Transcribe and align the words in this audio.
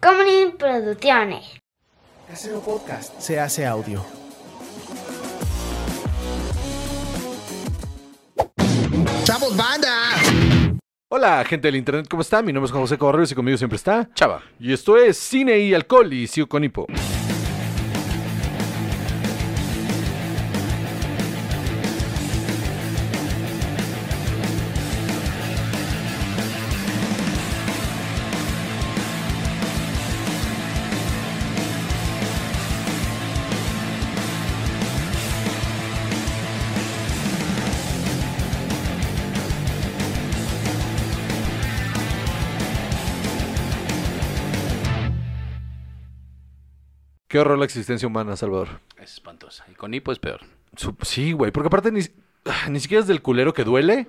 Comedy 0.00 0.52
Producciones. 0.58 1.58
Casero 2.28 2.60
Podcast 2.60 3.18
se 3.20 3.38
hace 3.40 3.66
audio. 3.66 4.04
¡Chavos, 9.24 9.56
banda! 9.56 9.90
Hola, 11.10 11.44
gente 11.44 11.68
del 11.68 11.76
internet, 11.76 12.06
¿cómo 12.08 12.22
está? 12.22 12.42
Mi 12.42 12.52
nombre 12.52 12.66
es 12.66 12.72
Juan 12.72 12.82
José 12.82 12.98
Correos 12.98 13.32
y 13.32 13.34
conmigo 13.34 13.56
siempre 13.56 13.76
está 13.76 14.08
Chava. 14.14 14.42
Y 14.58 14.72
esto 14.72 14.96
es 14.96 15.16
Cine 15.16 15.58
y 15.58 15.74
Alcohol 15.74 16.12
y 16.12 16.26
Sigo 16.26 16.48
con 16.48 16.64
Hipo. 16.64 16.86
Qué 47.28 47.38
horror 47.38 47.58
la 47.58 47.64
existencia 47.66 48.08
humana, 48.08 48.36
Salvador. 48.36 48.80
Es 49.00 49.12
espantosa. 49.14 49.64
Y 49.70 49.74
con 49.74 49.92
hipo 49.94 50.12
es 50.12 50.18
peor. 50.18 50.40
Sí, 51.02 51.32
güey, 51.32 51.50
porque 51.52 51.66
aparte 51.68 51.92
ni, 51.92 52.00
ah, 52.46 52.68
ni 52.70 52.80
siquiera 52.80 53.00
es 53.02 53.06
del 53.08 53.22
culero 53.22 53.52
que 53.52 53.64
duele. 53.64 54.06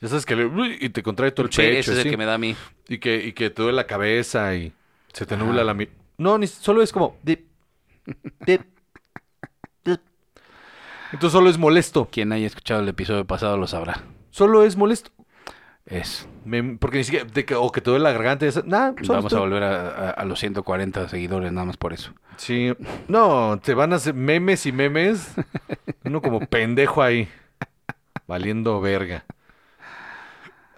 Ya 0.00 0.08
sabes 0.08 0.26
que 0.26 0.34
le, 0.36 0.50
y 0.80 0.88
te 0.90 1.02
contrae 1.02 1.30
todo 1.30 1.46
el 1.46 1.52
Sí, 1.52 1.58
pecho. 1.62 1.78
ese 1.78 1.92
es 1.92 2.04
el 2.04 2.10
que 2.10 2.16
me 2.16 2.24
da 2.26 2.34
a 2.34 2.38
mí. 2.38 2.56
y, 2.88 2.98
que, 2.98 3.24
y 3.24 3.32
que 3.32 3.50
te 3.50 3.62
duele 3.62 3.76
la 3.76 3.86
cabeza 3.86 4.54
y 4.54 4.72
se 5.12 5.24
te 5.26 5.34
Ajá. 5.34 5.44
nubla 5.44 5.64
la 5.64 5.74
mi- 5.74 5.88
No, 6.18 6.38
ni, 6.38 6.46
solo 6.46 6.82
es 6.82 6.92
como... 6.92 7.16
dip, 7.22 7.46
dip, 8.46 8.62
dip. 9.84 10.00
Entonces 11.12 11.32
solo 11.32 11.48
es 11.50 11.56
molesto. 11.58 12.08
Quien 12.10 12.32
haya 12.32 12.46
escuchado 12.46 12.80
el 12.82 12.88
episodio 12.88 13.24
pasado 13.26 13.56
lo 13.56 13.66
sabrá. 13.66 14.02
Solo 14.30 14.64
es 14.64 14.76
molesto. 14.76 15.10
Es. 15.86 16.28
Me- 16.44 16.76
porque 16.78 16.98
ni 16.98 17.04
siquiera... 17.04 17.24
de 17.26 17.44
que- 17.44 17.54
o 17.54 17.70
que 17.72 17.80
te 17.80 17.90
duele 17.90 18.04
la 18.04 18.12
garganta. 18.12 18.46
esa- 18.46 18.62
Nada, 18.64 18.94
solo 19.02 19.14
Vamos 19.18 19.32
a 19.34 19.40
volver 19.40 19.62
a, 19.64 19.88
a- 19.88 20.10
a 20.10 20.24
los 20.24 20.38
140 20.38 21.08
seguidores 21.08 21.50
nada 21.52 21.66
más 21.66 21.76
por 21.76 21.92
eso. 21.92 22.12
Sí. 22.36 22.72
No, 23.08 23.58
te 23.62 23.74
van 23.74 23.92
a 23.92 23.96
hacer 23.96 24.14
memes 24.14 24.64
y 24.66 24.72
memes. 24.72 25.34
Uno 26.04 26.22
como 26.22 26.40
pendejo 26.40 27.02
ahí. 27.02 27.28
Valiendo 28.26 28.80
verga. 28.80 29.24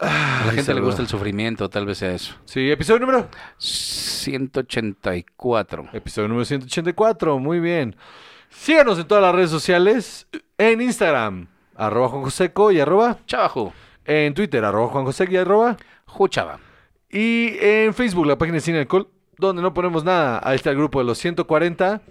A 0.00 0.42
la 0.46 0.52
gente 0.52 0.74
le 0.74 0.80
gusta 0.80 1.00
el 1.02 1.08
sufrimiento, 1.08 1.68
tal 1.70 1.86
vez 1.86 1.98
sea 1.98 2.12
eso. 2.12 2.34
Sí, 2.46 2.68
episodio 2.70 3.00
número. 3.00 3.28
184. 3.58 5.88
Episodio 5.92 6.28
número 6.28 6.44
184. 6.44 7.38
Muy 7.38 7.60
bien. 7.60 7.94
Síganos 8.50 8.98
en 8.98 9.06
todas 9.06 9.22
las 9.22 9.34
redes 9.34 9.50
sociales. 9.50 10.26
En 10.58 10.80
Instagram, 10.80 11.46
arroba 11.76 12.08
Joseco 12.08 12.72
y 12.72 12.80
arroba. 12.80 13.18
Chavajo. 13.26 13.72
En 14.04 14.34
Twitter, 14.34 14.64
arroba 14.64 14.88
Juan 14.88 15.04
Joseco 15.04 15.32
y 15.32 15.36
arroba. 15.36 15.76
Y 17.10 17.56
en 17.60 17.94
Facebook, 17.94 18.26
la 18.26 18.36
página 18.38 18.56
de 18.56 18.60
Cine 18.60 18.78
Alcohol, 18.80 19.08
donde 19.38 19.62
no 19.62 19.72
ponemos 19.74 20.04
nada. 20.04 20.40
Ahí 20.42 20.56
está 20.56 20.70
el 20.70 20.76
grupo 20.76 20.98
de 20.98 21.04
los 21.06 21.18
140. 21.18 22.02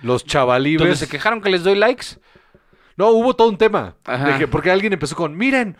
Los 0.00 0.22
Donde 0.22 0.24
chavalibres. 0.32 0.98
se 0.98 1.08
quejaron 1.08 1.40
que 1.40 1.50
les 1.50 1.62
doy 1.64 1.74
likes. 1.74 2.06
No, 2.96 3.10
hubo 3.10 3.34
todo 3.34 3.48
un 3.48 3.58
tema. 3.58 3.96
Ajá. 4.04 4.32
De 4.32 4.38
que- 4.38 4.48
porque 4.48 4.70
alguien 4.70 4.92
empezó 4.92 5.14
con, 5.16 5.36
miren, 5.36 5.76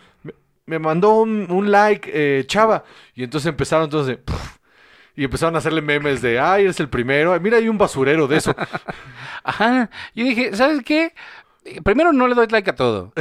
me, 0.66 0.78
mandó 0.78 1.20
un, 1.20 1.50
un 1.50 1.70
like, 1.70 2.10
eh, 2.12 2.44
chava. 2.46 2.84
Y 3.14 3.22
entonces 3.24 3.48
empezaron 3.48 3.84
entonces, 3.84 4.18
y 5.16 5.24
empezaron 5.24 5.54
a 5.54 5.58
hacerle 5.58 5.82
memes 5.82 6.22
de, 6.22 6.38
ay, 6.40 6.64
eres 6.64 6.80
el 6.80 6.88
primero. 6.88 7.38
Mira, 7.40 7.58
hay 7.58 7.68
un 7.68 7.78
basurero 7.78 8.26
de 8.28 8.36
eso. 8.38 8.54
Ajá. 9.44 9.90
Yo 10.14 10.24
dije, 10.24 10.54
¿sabes 10.54 10.82
qué? 10.84 11.14
Eh, 11.64 11.80
Primero 11.82 12.12
no 12.12 12.26
le 12.26 12.34
doy 12.34 12.46
like 12.48 12.70
a 12.70 12.74
todo. 12.74 13.12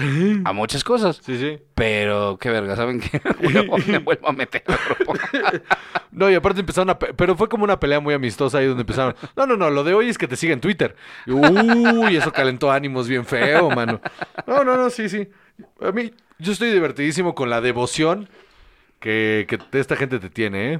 A 0.45 0.53
muchas 0.53 0.83
cosas. 0.83 1.19
sí, 1.23 1.37
sí. 1.37 1.59
Pero 1.75 2.37
qué 2.39 2.49
verga, 2.49 2.75
¿saben 2.75 2.99
qué? 2.99 3.21
Me 3.87 3.97
vuelvo 3.99 4.29
a 4.29 4.31
meter 4.33 4.63
al 4.67 4.77
grupo. 4.95 5.13
No, 6.11 6.29
y 6.29 6.35
aparte 6.35 6.59
empezaron 6.59 6.89
a... 6.89 6.99
pe- 6.99 7.13
Pero 7.13 7.37
fue 7.37 7.47
como 7.47 7.63
una 7.63 7.79
pelea 7.79 8.01
muy 8.01 8.13
amistosa 8.13 8.57
ahí 8.57 8.65
donde 8.67 8.81
empezaron... 8.81 9.15
No, 9.37 9.45
no, 9.47 9.55
no, 9.55 9.69
lo 9.69 9.83
de 9.85 9.93
hoy 9.93 10.09
es 10.09 10.17
que 10.17 10.27
te 10.27 10.35
siga 10.35 10.51
en 10.53 10.59
Twitter. 10.59 10.93
Uy, 11.25 12.17
eso 12.17 12.33
calentó 12.33 12.69
ánimos 12.69 13.07
bien 13.07 13.25
feo, 13.25 13.69
mano. 13.69 14.01
No, 14.45 14.63
no, 14.65 14.75
no, 14.75 14.89
sí, 14.89 15.07
sí. 15.07 15.29
A 15.81 15.91
mí, 15.93 16.11
yo 16.37 16.51
estoy 16.51 16.71
divertidísimo 16.71 17.33
con 17.33 17.49
la 17.49 17.61
devoción 17.61 18.27
que, 18.99 19.47
que 19.47 19.57
esta 19.79 19.95
gente 19.95 20.19
te 20.19 20.29
tiene, 20.29 20.73
¿eh? 20.73 20.79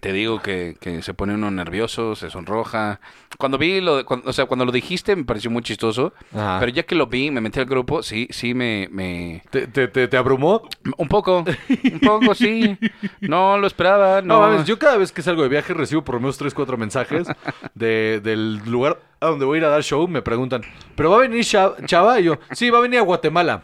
Te 0.00 0.12
digo 0.12 0.40
que, 0.40 0.76
que 0.80 1.02
se 1.02 1.12
pone 1.14 1.34
uno 1.34 1.50
nervioso, 1.50 2.14
se 2.14 2.30
sonroja. 2.30 3.00
Cuando 3.36 3.58
vi 3.58 3.80
lo, 3.80 3.96
de- 3.96 4.04
cuando- 4.04 4.28
o 4.30 4.32
sea, 4.32 4.44
cuando 4.46 4.64
lo 4.64 4.70
dijiste 4.70 5.16
me 5.16 5.24
pareció 5.24 5.50
muy 5.50 5.62
chistoso, 5.62 6.12
Ajá. 6.32 6.58
pero 6.60 6.70
ya 6.70 6.84
que 6.84 6.94
lo 6.94 7.06
vi, 7.06 7.30
me 7.30 7.40
metí 7.40 7.58
al 7.58 7.64
grupo, 7.66 8.02
sí, 8.02 8.28
sí 8.30 8.54
me, 8.54 8.88
me, 8.92 9.42
¿Te, 9.50 9.66
te, 9.66 9.88
te, 9.88 10.06
te 10.06 10.16
abrumó? 10.16 10.62
un 10.98 11.08
poco, 11.08 11.44
un 11.92 12.00
poco, 12.00 12.34
sí. 12.34 12.76
No 13.20 13.58
lo 13.58 13.66
esperaba, 13.66 14.20
No, 14.22 14.34
no. 14.34 14.40
mames, 14.42 14.66
yo 14.66 14.78
cada 14.78 14.98
vez 14.98 15.10
que 15.10 15.22
salgo 15.22 15.42
de 15.42 15.48
viaje 15.48 15.74
recibo 15.74 16.02
por 16.04 16.16
lo 16.16 16.20
menos 16.20 16.38
3, 16.38 16.54
4 16.54 16.76
mensajes 16.76 17.26
de, 17.74 18.20
del 18.22 18.58
lugar 18.66 19.00
a 19.20 19.26
donde 19.26 19.46
voy 19.46 19.56
a 19.56 19.58
ir 19.60 19.64
a 19.64 19.68
dar 19.70 19.82
show. 19.82 20.06
Me 20.06 20.22
preguntan, 20.22 20.62
¿pero 20.94 21.10
va 21.10 21.16
a 21.16 21.20
venir 21.20 21.44
Cha- 21.44 21.74
Chava? 21.86 22.20
Y 22.20 22.24
yo, 22.24 22.38
sí, 22.52 22.70
va 22.70 22.78
a 22.78 22.82
venir 22.82 23.00
a 23.00 23.02
Guatemala. 23.02 23.62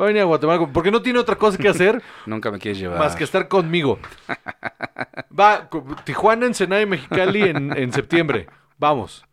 Va 0.00 0.06
a 0.06 0.08
venir 0.08 0.22
a 0.22 0.24
Guatemala 0.24 0.66
porque 0.72 0.90
no 0.90 1.00
tiene 1.02 1.18
otra 1.20 1.36
cosa 1.36 1.56
que 1.56 1.68
hacer 1.68 2.02
Nunca 2.26 2.50
me 2.50 2.58
quieres 2.58 2.78
llevar. 2.80 2.98
más 2.98 3.14
que 3.16 3.24
estar 3.24 3.46
conmigo. 3.48 3.98
Va, 5.38 5.68
Tijuana, 6.04 6.46
Ensenada 6.46 6.82
y 6.82 6.86
Mexicali 6.86 7.42
en, 7.42 7.76
en 7.76 7.92
septiembre. 7.92 8.46
Vamos. 8.78 9.24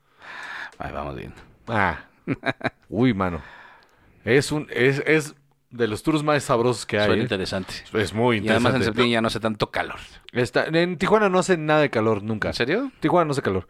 Ay, 0.77 0.91
vamos 0.91 1.15
bien. 1.15 1.33
Ah. 1.67 1.99
Uy, 2.89 3.13
mano. 3.13 3.41
Es 4.23 4.51
un 4.51 4.67
es, 4.71 5.01
es 5.05 5.35
de 5.69 5.87
los 5.87 6.03
tours 6.03 6.21
más 6.23 6.43
sabrosos 6.43 6.85
que 6.85 6.99
hay. 6.99 7.05
Suena 7.07 7.21
¿eh? 7.21 7.23
interesante. 7.23 7.73
Es 7.93 8.13
muy 8.13 8.37
Y 8.37 8.39
además 8.49 8.49
en 8.49 8.55
interesante. 8.81 8.85
septiembre 8.85 9.11
ya 9.11 9.21
no 9.21 9.27
hace 9.27 9.39
tanto 9.39 9.71
calor. 9.71 9.99
Está- 10.31 10.65
en 10.65 10.97
Tijuana 10.97 11.29
no 11.29 11.39
hace 11.39 11.57
nada 11.57 11.81
de 11.81 11.89
calor 11.89 12.21
nunca. 12.23 12.49
¿En 12.49 12.53
serio? 12.53 12.91
Tijuana 12.99 13.25
no 13.25 13.31
hace 13.31 13.41
calor. 13.41 13.67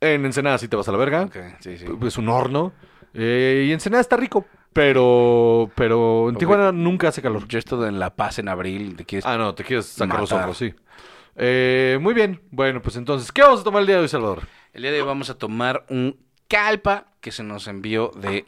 En 0.00 0.24
Ensenada 0.24 0.58
sí 0.58 0.68
te 0.68 0.76
vas 0.76 0.88
a 0.88 0.92
la 0.92 0.98
verga. 0.98 1.22
Ok, 1.22 1.36
sí, 1.60 1.78
sí. 1.78 1.86
Es 2.06 2.18
un 2.18 2.28
horno. 2.28 2.72
Eh, 3.14 3.64
y 3.68 3.72
Ensenada 3.72 4.00
está 4.00 4.16
rico. 4.16 4.44
Pero, 4.76 5.70
pero 5.74 6.28
en. 6.28 6.36
Tijuana 6.36 6.70
nunca 6.70 7.08
hace 7.08 7.22
calor. 7.22 7.48
Yo 7.48 7.56
he 7.56 7.60
estado 7.60 7.88
en 7.88 7.98
La 7.98 8.14
Paz 8.14 8.38
en 8.38 8.48
abril, 8.48 8.94
¿te 8.94 9.06
quieres? 9.06 9.24
Ah, 9.24 9.38
no, 9.38 9.54
te 9.54 9.64
quieres 9.64 9.86
sacar 9.86 10.20
los 10.20 10.30
Matar. 10.30 10.44
ojos, 10.44 10.58
sí. 10.58 10.74
Eh, 11.34 11.98
muy 11.98 12.12
bien. 12.12 12.42
Bueno, 12.50 12.82
pues 12.82 12.96
entonces, 12.96 13.32
¿qué 13.32 13.40
vamos 13.40 13.62
a 13.62 13.64
tomar 13.64 13.80
el 13.80 13.86
día 13.86 13.96
de 13.96 14.02
hoy, 14.02 14.08
Salvador? 14.08 14.42
El 14.74 14.82
día 14.82 14.92
de 14.92 15.00
hoy 15.00 15.06
vamos 15.06 15.30
a 15.30 15.38
tomar 15.38 15.86
un 15.88 16.18
calpa 16.46 17.06
que 17.22 17.32
se 17.32 17.42
nos 17.42 17.68
envió 17.68 18.10
de 18.16 18.44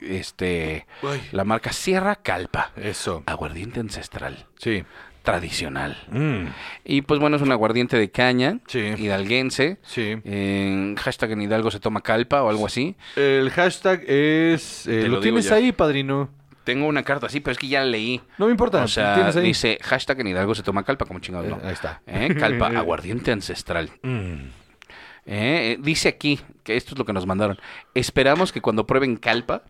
este 0.00 0.86
la 1.30 1.44
marca 1.44 1.72
Sierra 1.72 2.16
Calpa. 2.16 2.72
Eso. 2.76 3.22
Aguardiente 3.26 3.78
ancestral, 3.78 4.46
Sí. 4.58 4.84
Tradicional. 5.24 5.96
Mm, 6.10 6.44
Y 6.84 7.02
pues 7.02 7.18
bueno, 7.18 7.34
es 7.36 7.42
un 7.42 7.50
aguardiente 7.50 7.98
de 7.98 8.10
caña, 8.12 8.58
Sí. 8.68 8.78
hidalguense. 8.78 9.78
sí. 9.82 10.16
En 10.24 10.94
hashtag 10.96 11.32
en 11.32 11.42
Hidalgo 11.42 11.72
se 11.72 11.80
toma 11.80 12.02
calpa 12.02 12.42
o 12.44 12.50
algo 12.50 12.66
así. 12.66 12.94
El 13.16 13.50
hashtag 13.50 14.02
es... 14.06 14.86
eh, 14.86 15.08
lo, 15.08 15.18
tienes 15.20 15.46
ya. 15.46 15.56
ahí, 15.56 15.72
padrino. 15.72 16.28
Tengo 16.64 16.86
una 16.86 17.02
carta 17.02 17.26
así, 17.26 17.40
pero 17.40 17.52
es 17.52 17.58
que 17.58 17.68
ya 17.68 17.80
la 17.80 17.86
leí. 17.86 18.20
No 18.38 18.46
me 18.46 18.52
importa. 18.52 18.82
O 18.84 18.88
sea, 18.88 19.14
tienes 19.16 19.34
ahí. 19.36 19.44
dice 19.46 19.78
hashtag 19.82 20.20
en 20.20 20.28
Hidalgo 20.28 20.54
se 20.54 20.62
toma 20.62 20.82
calpa, 20.84 21.04
como 21.06 21.18
chingados, 21.20 21.50
Eh, 21.50 21.56
ahí 21.64 21.72
está. 21.72 22.00
¿Eh? 22.06 22.34
Calpa, 22.38 22.66
aguardiente 22.76 23.32
ancestral. 23.32 23.90
Mm. 24.02 25.82
Dice 25.82 26.08
aquí, 26.08 26.38
que 26.62 26.76
esto 26.76 26.92
es 26.94 26.98
lo 26.98 27.04
que 27.04 27.12
nos 27.14 27.26
mandaron. 27.26 27.58
Esperamos 27.94 28.52
que 28.52 28.60
cuando 28.60 28.86
prueben 28.86 29.16
calpa, 29.16 29.62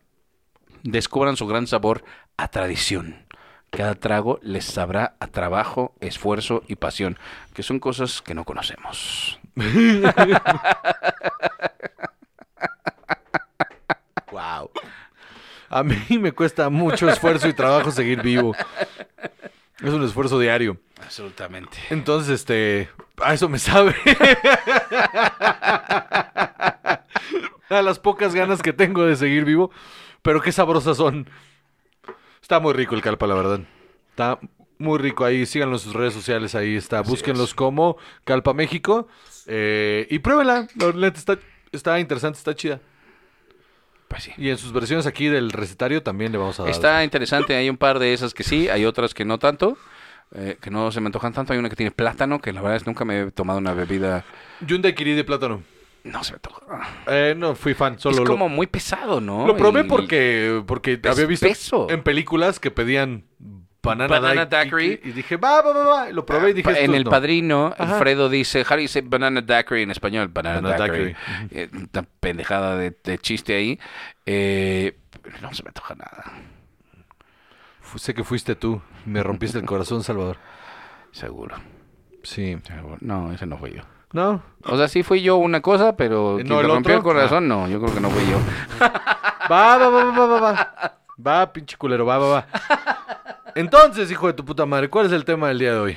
descubran 0.83 1.37
su 1.37 1.47
gran 1.47 1.67
sabor 1.67 2.05
a 2.37 2.49
tradición. 2.49 3.24
Cada 3.77 3.95
trago 3.95 4.39
les 4.43 4.65
sabrá 4.65 5.15
a 5.21 5.27
trabajo, 5.27 5.95
esfuerzo 6.01 6.63
y 6.69 6.77
pasión, 6.77 7.19
que 7.55 7.63
son 7.63 7.79
cosas 7.81 8.23
que 8.23 8.35
no 8.35 8.45
conocemos. 8.45 9.39
Wow. 14.31 14.71
A 15.71 15.83
mí 15.85 16.19
me 16.19 16.33
cuesta 16.33 16.69
mucho 16.71 17.09
esfuerzo 17.09 17.47
y 17.49 17.53
trabajo 17.53 17.93
seguir 17.93 18.21
vivo. 18.21 18.55
Es 19.81 19.93
un 19.93 20.05
esfuerzo 20.05 20.39
diario. 20.41 20.77
Absolutamente. 21.03 21.79
Entonces, 21.91 22.41
este, 22.41 22.89
a 23.23 23.35
eso 23.35 23.49
me 23.49 23.59
sabe. 23.59 23.95
a 27.69 27.83
las 27.83 27.99
pocas 27.99 28.35
ganas 28.35 28.63
que 28.63 28.73
tengo 28.73 29.05
de 29.05 29.17
seguir 29.17 29.45
vivo, 29.45 29.71
pero 30.23 30.41
qué 30.41 30.53
sabrosas 30.53 30.97
son. 30.97 31.29
Está 32.41 32.61
muy 32.61 32.73
rico 32.73 32.95
el 32.95 33.03
calpa, 33.03 33.27
la 33.27 33.35
verdad. 33.35 33.61
Está 34.15 34.39
muy 34.79 34.99
rico 34.99 35.25
ahí. 35.25 35.45
Síganlo 35.45 35.75
en 35.75 35.81
sus 35.81 35.93
redes 35.93 36.15
sociales, 36.15 36.55
ahí 36.55 36.77
está. 36.77 37.01
Búsquenlos 37.03 37.53
como 37.53 37.97
Calpa 38.25 38.55
México 38.55 39.09
eh, 39.47 40.07
y 40.09 40.21
pruébenla. 40.21 40.69
La 40.95 41.09
está, 41.09 41.37
está 41.73 41.99
interesante, 41.99 42.39
está 42.39 42.55
chida. 42.55 42.81
Pues 44.09 44.23
sí. 44.25 44.33
Y 44.37 44.51
en 44.51 44.59
sus 44.59 44.73
versiones 44.73 45.07
aquí 45.07 45.27
del 45.29 45.51
recetario 45.51 46.03
también 46.03 46.31
le 46.31 46.39
vamos 46.39 46.61
a 46.61 46.65
dar. 46.65 46.71
Está 46.71 47.03
interesante, 47.03 47.57
hay 47.57 47.69
un 47.69 47.77
par 47.77 47.99
de 47.99 48.13
esas 48.13 48.33
que 48.35 48.45
sí, 48.45 48.69
hay 48.69 48.85
otras 48.85 49.15
que 49.15 49.25
no 49.25 49.39
tanto. 49.39 49.77
eh, 50.37 50.57
que 50.61 50.71
no 50.71 50.93
se 50.93 51.01
me 51.01 51.07
antojan 51.07 51.33
tanto. 51.33 51.53
Hay 51.53 51.59
una 51.59 51.69
que 51.69 51.77
tiene 51.77 51.91
plátano, 51.91 52.41
que 52.41 52.53
la 52.53 52.61
verdad 52.61 52.77
es 52.77 52.87
nunca 52.87 53.05
me 53.05 53.21
he 53.23 53.31
tomado 53.33 53.59
una 53.59 53.75
bebida. 53.75 54.25
Y 54.67 54.73
un 54.73 54.83
daiquiri 54.83 55.15
de 55.15 55.25
plátano. 55.25 55.63
No 56.05 56.23
se 56.23 56.33
me 56.33 56.37
antoja. 56.37 56.63
Eh, 57.09 57.35
no, 57.37 57.55
fui 57.55 57.73
fan. 57.75 57.99
Solo 57.99 58.15
es 58.17 58.21
lo- 58.21 58.27
como 58.27 58.49
muy 58.49 58.67
pesado, 58.67 59.21
¿no? 59.21 59.47
Lo 59.47 59.57
probé 59.57 59.85
porque, 59.85 60.63
porque 60.67 61.01
había 61.09 61.25
visto 61.27 61.47
espeso. 61.47 61.87
en 61.91 62.03
películas 62.03 62.61
que 62.61 62.71
pedían 62.71 63.25
banana, 63.85 64.19
Banana 64.21 64.47
daiquiri. 64.47 65.01
Y 65.05 65.11
dije, 65.13 65.37
va, 65.37 65.63
va, 65.63 65.73
va, 65.73 65.85
va. 65.85 66.11
Lo 66.11 66.25
probé 66.27 66.51
y 66.51 66.53
dije, 66.55 66.71
Pa- 66.73 66.79
en 66.79 66.95
El 66.95 67.05
no. 67.05 67.11
Padrino, 67.11 67.75
Ajá. 67.79 67.95
Alfredo 67.95 68.29
dice, 68.29 68.65
you 68.81 68.89
say 68.89 69.03
banana 69.03 69.41
daiquiri 69.43 69.83
en 69.83 69.91
español? 69.91 70.29
Banana, 70.29 70.61
Banana 70.61 70.79
daiquiri. 70.79 71.13
daiquiri. 71.15 71.61
Eh, 71.61 71.71
Una 71.93 72.07
pendejada 72.21 72.77
de, 72.77 72.97
de 73.05 73.19
chiste 73.19 73.55
ahí. 73.55 73.79
Eh, 74.27 74.97
no 75.43 75.53
se 75.55 75.63
me 75.63 75.69
antoja 75.69 75.95
nada, 75.95 76.25
Sé 77.97 78.13
que 78.13 78.25
fuiste 78.25 78.57
tú. 78.57 78.83
Me 79.07 79.23
rompiste 79.23 79.59
el 79.59 79.67
corazón, 79.67 80.03
Salvador. 80.03 80.39
seguro. 81.13 81.55
Sí. 82.25 82.59
seguro. 82.67 82.97
No, 83.01 83.31
ese 83.33 83.47
no 83.47 83.57
fui 83.57 83.73
yo. 83.73 83.83
¿No? 84.13 84.43
O 84.65 84.77
sea, 84.77 84.89
sí 84.89 85.03
fui 85.03 85.23
yo 85.23 85.37
una 85.37 85.61
cosa, 85.61 85.97
pero 85.97 86.39
¿No 86.39 86.45
quien 86.45 86.53
el 86.53 86.61
te 86.63 86.69
rompió 86.69 86.95
el 86.95 87.03
corazón, 87.03 87.47
no, 87.49 87.69
yo 87.69 87.81
creo 87.81 87.95
que 87.95 88.01
no 88.01 88.11
fui 88.11 88.23
yo. 88.31 88.39
Va, 89.51 89.77
va, 89.79 89.89
va, 89.89 90.05
va, 90.05 90.27
va, 90.27 90.41
va. 90.41 90.99
Va, 91.27 91.53
pinche 91.53 91.77
culero, 91.77 92.05
va, 92.07 92.19
va, 92.19 92.29
va. 92.29 92.47
Entonces, 93.55 94.11
hijo 94.11 94.27
de 94.27 94.33
tu 94.33 94.45
puta 94.45 94.67
madre, 94.67 94.89
¿cuál 94.91 95.07
es 95.07 95.13
el 95.13 95.25
tema 95.25 95.49
del 95.49 95.59
día 95.59 95.73
de 95.75 95.79
hoy? 95.79 95.97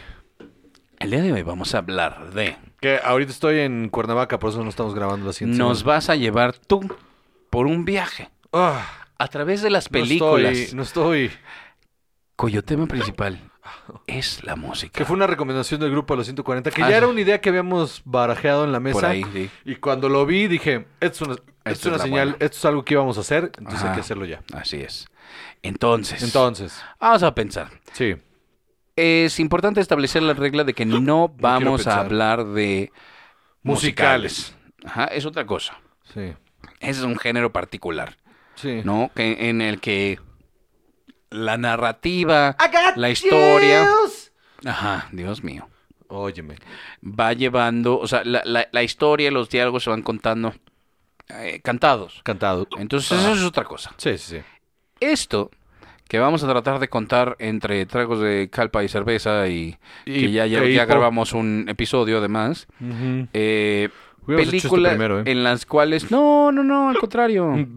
El 0.99 1.11
día 1.11 1.21
de 1.21 1.31
hoy 1.33 1.41
vamos 1.43 1.73
a 1.75 1.79
hablar 1.79 2.31
de... 2.33 2.57
Que 2.79 2.99
ahorita 3.03 3.31
estoy 3.31 3.59
en 3.59 3.89
Cuernavaca, 3.89 4.37
por 4.37 4.51
eso 4.51 4.63
no 4.63 4.69
estamos 4.69 4.93
grabando 4.93 5.25
la 5.25 5.33
siguiente 5.33 5.57
Nos 5.57 5.79
semana. 5.79 5.95
vas 5.95 6.09
a 6.09 6.15
llevar 6.15 6.55
tú 6.57 6.81
por 7.49 7.65
un 7.65 7.85
viaje 7.85 8.29
Ah, 8.53 8.87
a 9.17 9.27
través 9.27 9.61
de 9.63 9.71
las 9.71 9.89
no 9.91 9.99
películas. 9.99 10.55
estoy- 10.57 10.75
No 10.77 10.83
estoy, 10.83 11.31
cuyo 12.35 12.63
tema 12.63 12.85
principal 12.85 13.39
es 14.05 14.43
la 14.43 14.55
música. 14.55 14.93
Que 14.95 15.05
fue 15.05 15.15
una 15.15 15.25
recomendación 15.27 15.81
del 15.81 15.89
grupo 15.91 16.13
de 16.13 16.17
los 16.19 16.27
140, 16.27 16.69
que 16.69 16.81
Ah, 16.83 16.85
ya 16.85 16.91
sí. 16.91 16.97
era 16.97 17.07
una 17.07 17.19
idea 17.21 17.41
que 17.41 17.49
habíamos 17.49 18.01
barajeado 18.05 18.63
en 18.63 18.71
la 18.71 18.79
mesa. 18.79 18.93
Por 18.99 19.05
ahí, 19.05 19.23
sí. 19.33 19.49
Y 19.65 19.75
cuando 19.77 20.07
lo 20.07 20.25
vi, 20.27 20.47
dije, 20.47 20.85
esto 20.99 21.23
es 21.25 21.29
una, 21.29 21.35
esto 21.71 21.73
es 21.73 21.77
Esto 21.79 21.87
una 21.89 21.95
es 21.95 21.99
la 21.99 22.05
señal, 22.05 22.29
buena. 22.31 22.45
esto 22.45 22.57
es 22.57 22.65
algo 22.65 22.85
que 22.85 22.93
íbamos 22.93 23.17
a 23.17 23.21
hacer, 23.21 23.43
entonces 23.57 23.79
Ajá. 23.81 23.89
hay 23.89 23.95
que 23.95 24.01
hacerlo 24.01 24.25
ya. 24.25 24.41
Así 24.53 24.77
es. 24.81 25.07
Entonces, 25.61 26.21
Entonces, 26.23 26.83
vamos 26.99 27.23
a 27.23 27.33
pensar. 27.35 27.69
sí. 27.93 28.15
Es 28.95 29.39
importante 29.39 29.79
establecer 29.79 30.23
la 30.23 30.33
regla 30.33 30.63
de 30.63 30.73
que 30.73 30.83
no 30.83 31.27
vamos 31.29 31.85
a 31.85 31.99
hablar 31.99 32.45
de 32.45 32.91
Musicales. 33.61 34.55
Ajá, 34.83 35.05
es 35.05 35.23
otra 35.25 35.45
cosa. 35.45 35.77
Sí. 36.13 36.33
Ese 36.79 36.99
es 36.99 37.03
un 37.03 37.17
género 37.19 37.51
particular, 37.53 38.17
Sí. 38.55 38.81
¿no? 38.83 39.11
Que, 39.15 39.49
en 39.49 39.61
el 39.61 39.79
que 39.81 40.19
la 41.29 41.57
narrativa, 41.57 42.55
la 42.95 43.09
historia, 43.11 43.87
ajá, 44.65 45.09
Dios 45.11 45.43
mío, 45.43 45.67
Óyeme. 46.07 46.55
va 47.03 47.33
llevando, 47.33 47.99
o 47.99 48.07
sea, 48.07 48.23
la, 48.23 48.41
la- 48.45 48.67
la 48.71 48.81
historia, 48.83 49.29
los 49.29 49.49
diálogos 49.49 49.83
se 49.83 49.89
van 49.89 50.01
contando 50.01 50.53
eh, 51.29 51.59
cantados. 51.63 52.21
Cantado. 52.23 52.67
Entonces, 52.77 53.11
Ah. 53.11 53.21
eso 53.21 53.33
es 53.33 53.43
otra 53.43 53.63
cosa. 53.63 53.93
Sí, 53.97 54.17
sí, 54.17 54.37
sí. 54.37 54.41
Esto 54.99 55.51
que 56.07 56.19
vamos 56.19 56.43
a 56.43 56.47
tratar 56.47 56.79
de 56.79 56.87
contar 56.87 57.35
entre 57.39 57.85
tragos 57.85 58.21
de 58.21 58.49
calpa 58.49 58.83
y 58.83 58.87
cerveza 58.87 59.47
y, 59.47 59.77
Y- 60.05 60.21
que 60.21 60.31
ya, 60.31 60.45
ya, 60.45 60.85
grabamos 60.85 61.33
un 61.33 61.65
episodio 61.67 62.19
además. 62.19 62.67
Eh, 63.33 63.89
Hubiéramos 64.25 64.47
hecho 64.53 64.57
esto 64.57 64.69
películas 64.69 64.91
primero, 64.93 65.19
¿eh? 65.19 65.23
en 65.25 65.43
las 65.43 65.65
cuales... 65.65 66.09
No, 66.11 66.51
no, 66.51 66.63
no, 66.63 66.89
al 66.89 66.97
contrario. 66.97 67.53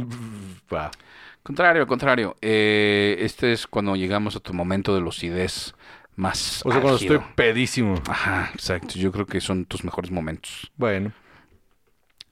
Contrario, 1.42 1.82
al 1.82 1.88
contrario. 1.88 2.36
Eh, 2.42 3.16
este 3.20 3.52
es 3.52 3.66
cuando 3.66 3.96
llegamos 3.96 4.36
a 4.36 4.40
tu 4.40 4.52
momento 4.52 4.94
de 4.94 5.00
lucidez 5.00 5.74
más 6.16 6.60
O 6.64 6.70
sea, 6.70 6.80
cuando 6.80 6.98
estoy 6.98 7.18
pedísimo. 7.34 7.94
Ajá, 8.08 8.50
exacto. 8.54 8.94
Yo 8.96 9.10
creo 9.10 9.26
que 9.26 9.40
son 9.40 9.64
tus 9.64 9.82
mejores 9.82 10.10
momentos. 10.10 10.70
Bueno. 10.76 11.12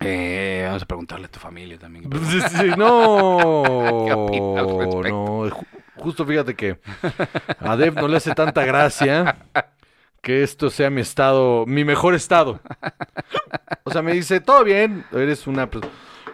Eh, 0.01 0.63
vamos 0.67 0.83
a 0.83 0.87
preguntarle 0.87 1.27
a 1.27 1.31
tu 1.31 1.41
familia 1.41 1.79
también. 1.79 2.05
Sí, 2.31 2.41
sí, 2.51 2.67
no. 2.77 3.53
No. 5.09 5.49
ju- 5.51 5.67
Justo 5.97 6.25
fíjate 6.25 6.55
que 6.55 6.79
a 7.59 7.77
Dev 7.77 7.95
no 7.95 8.07
le 8.07 8.17
hace 8.19 8.33
tanta 8.33 8.65
gracia 8.65 9.37
que 10.23 10.45
esto 10.45 10.71
sea 10.71 10.91
mi 10.91 11.01
estado, 11.01 11.65
mi 11.67 11.85
mejor 11.85 12.15
estado. 12.15 12.61
O 13.83 13.91
sea, 13.91 14.03
me 14.03 14.13
dice, 14.13 14.41
todo 14.41 14.63
bien, 14.63 15.05
eres 15.13 15.47
una... 15.49 15.69
pers-". 15.69 15.89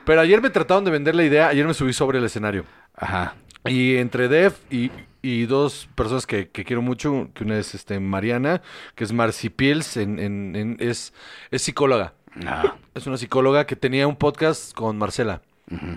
Pero 0.04 0.20
ayer 0.20 0.42
me 0.42 0.50
trataron 0.50 0.84
de 0.84 0.90
vender 0.90 1.14
la 1.14 1.24
idea, 1.24 1.48
ayer 1.48 1.66
me 1.66 1.72
subí 1.72 1.94
sobre 1.94 2.18
el 2.18 2.24
escenario. 2.24 2.66
Ajá. 2.94 3.36
Y 3.64 3.96
entre 3.96 4.28
Dev 4.28 4.52
y, 4.70 4.90
y 5.22 5.46
dos 5.46 5.88
personas 5.94 6.26
que, 6.26 6.50
que 6.50 6.64
quiero 6.64 6.82
mucho, 6.82 7.30
que 7.34 7.44
una 7.44 7.56
es 7.58 7.74
este, 7.74 7.98
Mariana, 8.00 8.60
que 8.94 9.04
es 9.04 9.12
Marcy 9.14 9.48
Piels, 9.48 9.96
en, 9.96 10.18
en- 10.18 10.54
en- 10.56 10.76
es, 10.78 11.14
es 11.50 11.62
psicóloga. 11.62 12.12
Ah, 12.46 12.76
Es 12.94 13.06
una 13.06 13.16
psicóloga 13.16 13.66
que 13.66 13.76
tenía 13.76 14.06
un 14.06 14.16
podcast 14.16 14.72
con 14.74 14.96
Marcela, 14.98 15.42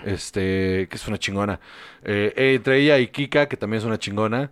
este, 0.04 0.86
que 0.88 0.96
es 0.96 1.08
una 1.08 1.18
chingona. 1.18 1.60
Eh, 2.04 2.32
entre 2.54 2.78
ella 2.80 2.98
y 2.98 3.08
Kika, 3.08 3.46
que 3.48 3.56
también 3.56 3.78
es 3.80 3.84
una 3.84 3.98
chingona, 3.98 4.50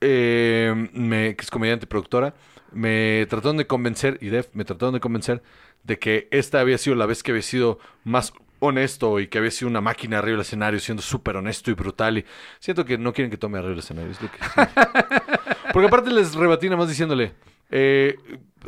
eh, 0.00 0.88
me- 0.92 1.34
que 1.36 1.42
es 1.42 1.50
comediante 1.50 1.84
y 1.84 1.88
productora, 1.88 2.34
me 2.72 3.26
trataron 3.28 3.56
de 3.56 3.66
convencer, 3.66 4.18
y 4.20 4.28
Def, 4.28 4.48
me 4.54 4.64
trataron 4.64 4.94
de 4.94 5.00
convencer 5.00 5.42
de 5.82 5.98
que 5.98 6.28
esta 6.30 6.60
había 6.60 6.78
sido 6.78 6.94
la 6.96 7.06
vez 7.06 7.22
que 7.22 7.32
había 7.32 7.42
sido 7.42 7.78
más 8.04 8.32
honesto 8.60 9.18
y 9.20 9.26
que 9.28 9.38
había 9.38 9.50
sido 9.50 9.68
una 9.70 9.80
máquina 9.80 10.18
arriba 10.18 10.34
del 10.36 10.42
escenario, 10.42 10.78
siendo 10.80 11.02
súper 11.02 11.36
honesto 11.36 11.70
y 11.70 11.74
brutal. 11.74 12.18
Y 12.18 12.24
siento 12.58 12.84
que 12.84 12.98
no 12.98 13.12
quieren 13.12 13.30
que 13.30 13.38
tome 13.38 13.58
arriba 13.58 13.70
del 13.70 13.78
escenario. 13.80 14.10
Es 14.10 14.20
lo 14.20 14.30
que 14.30 14.38
Porque 15.72 15.86
aparte 15.88 16.10
les 16.10 16.34
rebatí 16.34 16.66
nada 16.66 16.76
más 16.76 16.88
diciéndole, 16.88 17.32
eh, 17.70 18.16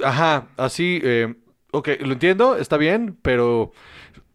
ajá, 0.02 0.46
así, 0.56 1.00
eh, 1.02 1.34
ok, 1.72 1.88
lo 2.00 2.12
entiendo, 2.12 2.56
está 2.56 2.76
bien, 2.76 3.18
pero 3.22 3.72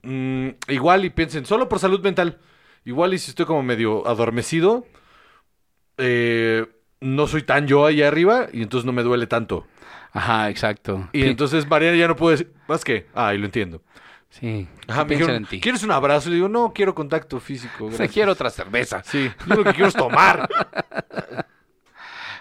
mm, 0.04 0.50
igual 0.68 1.06
y 1.06 1.10
piensen, 1.10 1.46
solo 1.46 1.70
por 1.70 1.80
salud 1.80 2.02
mental, 2.02 2.40
igual 2.86 3.14
y 3.14 3.18
si 3.20 3.30
estoy 3.32 3.46
como 3.46 3.64
medio 3.64 4.06
adormecido, 4.08 4.86
eh, 5.98 6.66
no 7.00 7.28
soy 7.28 7.44
tan 7.44 7.68
yo 7.68 7.86
ahí 7.86 8.02
arriba 8.02 8.48
y 8.52 8.62
entonces 8.62 8.86
no 8.86 8.92
me 8.94 9.04
duele 9.04 9.28
tanto. 9.28 9.66
Ajá, 10.14 10.50
exacto. 10.50 11.10
Y 11.14 11.24
Pi- 11.24 11.30
entonces 11.30 11.68
Mariana 11.68 11.98
ya 11.98 12.08
no 12.08 12.16
puede 12.16 12.38
decir, 12.38 12.54
más 12.68 12.84
que, 12.84 13.08
ah, 13.14 13.34
y 13.34 13.38
lo 13.38 13.46
entiendo. 13.46 13.82
Sí. 14.30 14.68
Ajá, 14.88 15.06
me 15.06 15.12
dijeron, 15.16 15.36
en 15.38 15.46
ti. 15.46 15.62
¿quieres 15.62 15.84
un 15.84 15.92
abrazo? 15.92 16.28
Y 16.28 16.32
le 16.32 16.36
digo, 16.36 16.50
no, 16.50 16.74
quiero 16.74 16.94
contacto 16.94 17.40
físico. 17.40 17.86
O 17.86 17.90
sea, 17.90 17.98
gracias". 18.00 18.14
quiero 18.14 18.32
otra 18.34 18.50
cerveza. 18.50 19.02
Sí, 19.04 19.32
yo 19.48 19.56
lo 19.56 19.64
que 19.64 19.72
quiero 19.72 19.88
es 19.88 19.94
tomar. 19.96 20.50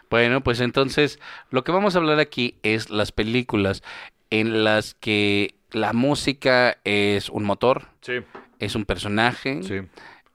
Bueno, 0.09 0.41
pues 0.43 0.61
entonces 0.61 1.19
lo 1.51 1.65
que 1.65 1.73
vamos 1.73 1.95
a 1.95 1.99
hablar 1.99 2.21
aquí 2.21 2.59
es 2.63 2.91
las 2.91 3.11
películas 3.11 3.83
en 4.31 4.65
las 4.65 4.95
que 4.95 5.55
la 5.71 5.93
música 5.93 6.79
es 6.85 7.29
un 7.29 7.45
motor, 7.45 7.89
Sí, 8.01 8.15
es 8.59 8.75
un 8.75 8.85
personaje, 8.85 9.63
sí. 9.63 9.81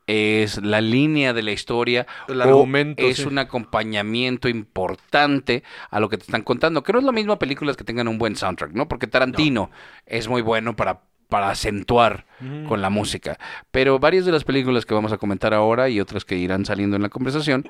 es 0.07 0.61
la 0.61 0.81
línea 0.81 1.33
de 1.33 1.41
la 1.43 1.51
historia, 1.51 2.05
El 2.27 2.41
o 2.41 2.43
argumento, 2.43 3.03
es 3.03 3.17
sí. 3.17 3.23
un 3.23 3.37
acompañamiento 3.37 4.49
importante 4.49 5.63
a 5.89 5.99
lo 5.99 6.09
que 6.09 6.17
te 6.17 6.23
están 6.23 6.43
contando. 6.43 6.83
Que 6.83 6.93
no 6.93 6.99
es 6.99 7.05
lo 7.05 7.13
mismo 7.13 7.37
películas 7.39 7.77
que 7.77 7.83
tengan 7.83 8.07
un 8.07 8.17
buen 8.17 8.35
soundtrack, 8.35 8.73
¿no? 8.73 8.87
Porque 8.87 9.07
Tarantino 9.07 9.71
es 10.05 10.27
muy 10.27 10.41
bueno 10.41 10.75
para 10.75 11.01
para 11.31 11.49
acentuar 11.49 12.25
con 12.67 12.81
la 12.81 12.89
música. 12.89 13.39
Pero 13.71 13.99
varias 13.99 14.25
de 14.25 14.33
las 14.33 14.43
películas 14.43 14.85
que 14.85 14.93
vamos 14.93 15.13
a 15.13 15.17
comentar 15.17 15.53
ahora 15.53 15.87
y 15.87 16.01
otras 16.01 16.25
que 16.25 16.35
irán 16.35 16.65
saliendo 16.65 16.97
en 16.97 17.03
la 17.03 17.07
conversación, 17.07 17.69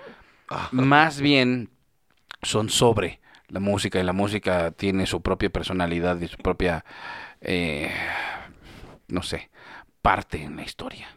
más 0.71 1.21
bien 1.21 1.69
son 2.41 2.69
sobre 2.69 3.19
la 3.51 3.59
música 3.59 3.99
y 3.99 4.03
la 4.03 4.13
música 4.13 4.71
tiene 4.71 5.05
su 5.05 5.21
propia 5.21 5.49
personalidad 5.49 6.19
y 6.21 6.27
su 6.27 6.37
propia, 6.37 6.85
eh, 7.41 7.91
no 9.09 9.21
sé, 9.23 9.49
parte 10.01 10.41
en 10.41 10.55
la 10.55 10.63
historia. 10.63 11.09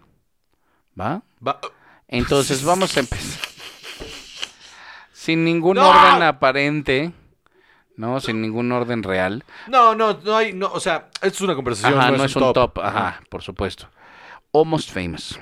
¿Va? 1.00 1.22
Va- 1.46 1.60
Entonces 2.08 2.64
vamos 2.70 2.96
a 2.96 3.00
empezar. 3.00 3.40
Sin 5.12 5.44
ningún 5.44 5.76
¡No! 5.76 5.88
orden 5.88 6.22
aparente, 6.22 7.12
¿no? 7.96 8.20
Sin 8.20 8.42
ningún 8.42 8.70
orden 8.72 9.02
real. 9.02 9.44
No, 9.68 9.94
no, 9.94 10.14
no 10.22 10.36
hay, 10.36 10.52
no, 10.52 10.66
o 10.72 10.80
sea, 10.80 11.08
esto 11.14 11.28
es 11.28 11.40
una 11.40 11.54
conversación. 11.54 11.98
Ajá, 11.98 12.10
no, 12.10 12.24
es 12.24 12.36
un 12.36 12.52
top. 12.52 12.78
Ajá, 12.80 13.22
por 13.30 13.42
supuesto. 13.42 13.88
Almost 14.52 14.90
Famous. 14.90 15.38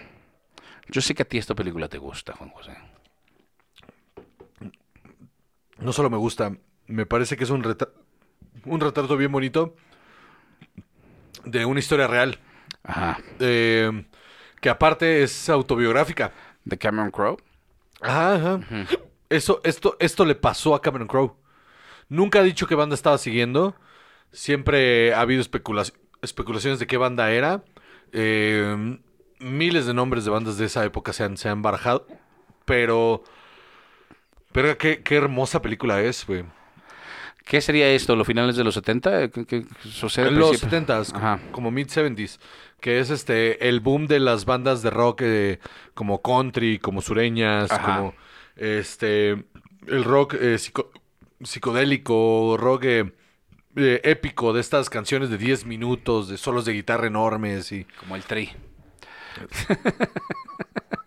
Yo 0.89 1.01
sé 1.01 1.15
que 1.15 1.23
a 1.23 1.27
ti 1.27 1.39
esta 1.39 1.55
película 1.55 1.89
te 1.89 1.99
gusta, 1.99 2.35
Juan 2.35 2.51
José. 2.51 2.77
No 5.79 5.93
solo 5.93 6.11
me 6.11 6.17
gusta, 6.17 6.53
me 6.93 7.07
parece 7.07 7.37
que 7.37 7.45
es 7.45 7.51
un, 7.51 7.65
un 8.65 8.81
retrato 8.81 9.17
bien 9.17 9.33
bonito 9.33 9.75
de 11.45 11.65
una 11.65 11.81
historia 11.81 12.07
real. 12.07 12.39
Ajá. 12.85 13.19
eh, 13.41 14.05
que 14.61 14.71
aparte 14.71 15.23
es 15.23 15.49
autobiográfica. 15.49 16.33
De 16.65 16.79
Cameron 16.79 17.11
Crowe. 17.11 17.39
Ajá, 18.01 18.35
ajá. 18.35 18.61
Eso, 19.29 19.61
esto, 19.65 19.97
esto 19.99 20.25
le 20.25 20.37
pasó 20.37 20.75
a 20.77 20.81
Cameron 20.83 21.09
Crowe. 21.09 21.35
Nunca 22.09 22.39
ha 22.39 22.43
dicho 22.45 22.69
qué 22.69 22.77
banda 22.77 22.95
estaba 22.95 23.19
siguiendo. 23.19 23.75
Siempre 24.31 25.13
ha 25.15 25.21
habido 25.23 25.43
especulaci- 25.43 25.95
especulaciones 26.21 26.79
de 26.79 26.87
qué 26.87 26.97
banda 26.99 27.33
era. 27.33 27.65
Eh, 28.13 28.99
miles 29.41 29.87
de 29.87 29.95
nombres 29.95 30.25
de 30.25 30.31
bandas 30.31 30.57
de 30.57 30.67
esa 30.67 30.85
época 30.85 31.13
se 31.13 31.25
han, 31.25 31.37
se 31.37 31.49
han 31.49 31.63
barajado. 31.63 32.07
Pero 32.65 33.25
Pero 34.53 34.79
qué, 34.79 35.03
qué 35.03 35.17
hermosa 35.17 35.63
película 35.63 36.01
es, 36.01 36.25
güey. 36.27 36.45
¿Qué 37.45 37.61
sería 37.61 37.89
esto? 37.91 38.15
¿Los 38.17 38.27
finales 38.27 38.57
de 38.57 38.65
los 38.65 38.75
70? 38.75 39.29
¿Qué, 39.29 39.45
qué 39.47 39.65
sucede? 39.83 40.29
En 40.29 40.39
los 40.39 40.51
principio? 40.51 40.79
70s, 40.81 41.13
Ajá. 41.15 41.41
como 41.51 41.71
mid-70s, 41.71 42.39
que 42.81 43.01
es 43.01 43.11
este 43.11 43.69
el 43.69 43.81
boom 43.81 44.07
de 44.07 44.21
las 44.21 44.45
bandas 44.45 44.83
de 44.83 44.91
rock 44.91 45.23
eh, 45.25 45.59
como 45.95 46.23
country, 46.23 46.79
como 46.79 47.01
sureñas, 47.03 47.71
Ajá. 47.71 47.97
como 47.97 48.15
este 48.57 49.31
el 49.87 50.05
rock 50.05 50.35
eh, 50.35 50.59
psico- 50.59 50.91
psicodélico, 51.43 52.57
rock 52.59 52.85
eh, 52.85 53.13
eh, 53.77 54.01
épico 54.05 54.53
de 54.53 54.61
estas 54.61 54.89
canciones 54.89 55.29
de 55.31 55.39
10 55.39 55.67
minutos, 55.67 56.29
de 56.29 56.39
solos 56.39 56.65
de 56.65 56.75
guitarra 56.75 57.07
enormes 57.09 57.73
y 57.73 57.85
Como 57.99 58.15
el 58.17 58.23
tri. 58.23 58.51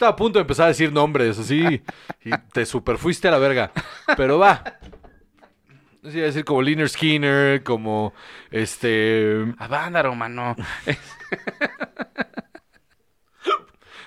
estaba 0.00 0.12
a 0.12 0.16
punto 0.16 0.38
de 0.38 0.44
empezar 0.44 0.64
a 0.64 0.68
decir 0.68 0.90
nombres 0.90 1.38
así 1.38 1.82
y 2.24 2.30
te 2.54 2.64
super 2.64 2.96
fuiste 2.96 3.28
a 3.28 3.32
la 3.32 3.38
verga, 3.38 3.70
pero 4.16 4.38
va. 4.38 4.64
Iba 6.02 6.22
a 6.22 6.26
decir 6.26 6.42
como 6.46 6.62
Liner 6.62 6.88
Skinner, 6.88 7.62
como 7.62 8.14
este 8.50 9.44
A 9.58 9.68
Vándaro, 9.68 10.14
mano. 10.14 10.56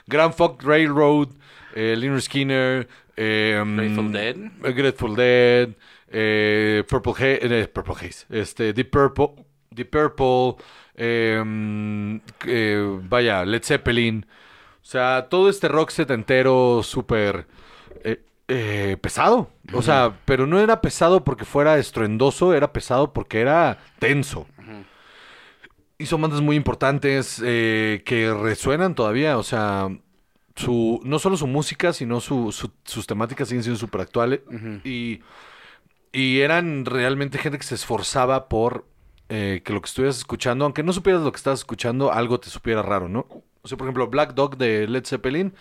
Grand 0.07 0.33
Funk 0.33 0.63
Railroad, 0.63 1.29
eh, 1.75 1.95
Lynyrd 1.95 2.21
Skinner, 2.21 2.88
eh, 3.15 3.62
Grateful 3.63 4.12
Dead. 4.12 4.35
eh, 4.63 4.71
Grateful 4.73 5.15
Dead, 5.15 5.69
eh, 6.09 6.83
Purple, 6.89 7.13
Ha- 7.19 7.38
eh, 7.39 7.67
Purple 7.67 7.93
Haze, 7.93 8.25
este, 8.31 8.73
Deep 8.73 8.89
Purple, 8.89 9.45
Deep 9.69 9.91
Purple, 9.91 10.55
mm, 10.97 12.15
eh, 12.47 13.00
vaya, 13.03 13.45
Led 13.45 13.62
Zeppelin, 13.63 14.25
o 14.83 14.85
sea, 14.85 15.27
todo 15.29 15.49
este 15.49 15.67
rock 15.69 15.89
setentero 15.91 16.81
súper 16.83 17.47
eh, 18.03 18.21
eh, 18.49 18.97
pesado, 19.01 19.49
o 19.73 19.81
sea, 19.81 20.19
pero 20.25 20.45
no 20.45 20.59
era 20.59 20.81
pesado 20.81 21.23
porque 21.23 21.45
fuera 21.45 21.77
estruendoso, 21.77 22.53
era 22.53 22.73
pesado 22.73 23.13
porque 23.13 23.41
era 23.41 23.79
tenso. 23.99 24.47
Son 26.05 26.21
bandas 26.21 26.41
muy 26.41 26.57
importantes 26.57 27.41
eh, 27.45 28.01
que 28.05 28.33
resuenan 28.33 28.93
todavía, 28.93 29.37
o 29.37 29.43
sea, 29.43 29.87
su, 30.55 30.99
no 31.05 31.17
solo 31.17 31.37
su 31.37 31.47
música, 31.47 31.93
sino 31.93 32.19
su- 32.19 32.51
su- 32.51 32.71
sus 32.83 33.07
temáticas 33.07 33.47
siguen 33.47 33.63
siendo 33.63 33.79
súper 33.79 34.01
actuales. 34.01 34.41
y, 34.83 35.21
y 36.11 36.39
eran 36.41 36.85
realmente 36.85 37.37
gente 37.37 37.57
que 37.57 37.63
se 37.65 37.75
esforzaba 37.75 38.49
por 38.49 38.85
eh, 39.29 39.61
que 39.63 39.73
lo 39.73 39.81
que 39.81 39.87
estuvieras 39.87 40.17
escuchando, 40.17 40.65
aunque 40.65 40.83
no 40.83 40.93
supieras 40.93 41.21
lo 41.23 41.31
que 41.31 41.37
estabas 41.37 41.61
escuchando, 41.61 42.11
algo 42.11 42.39
te 42.39 42.49
supiera 42.49 42.81
raro, 42.81 43.09
¿no? 43.09 43.27
O 43.63 43.67
sea, 43.70 43.77
por 43.77 43.88
ejemplo, 43.88 44.08
Black 44.08 44.34
Dog 44.34 44.58
de 44.58 44.88
Led 44.88 45.05
Zeppelin 45.05 45.53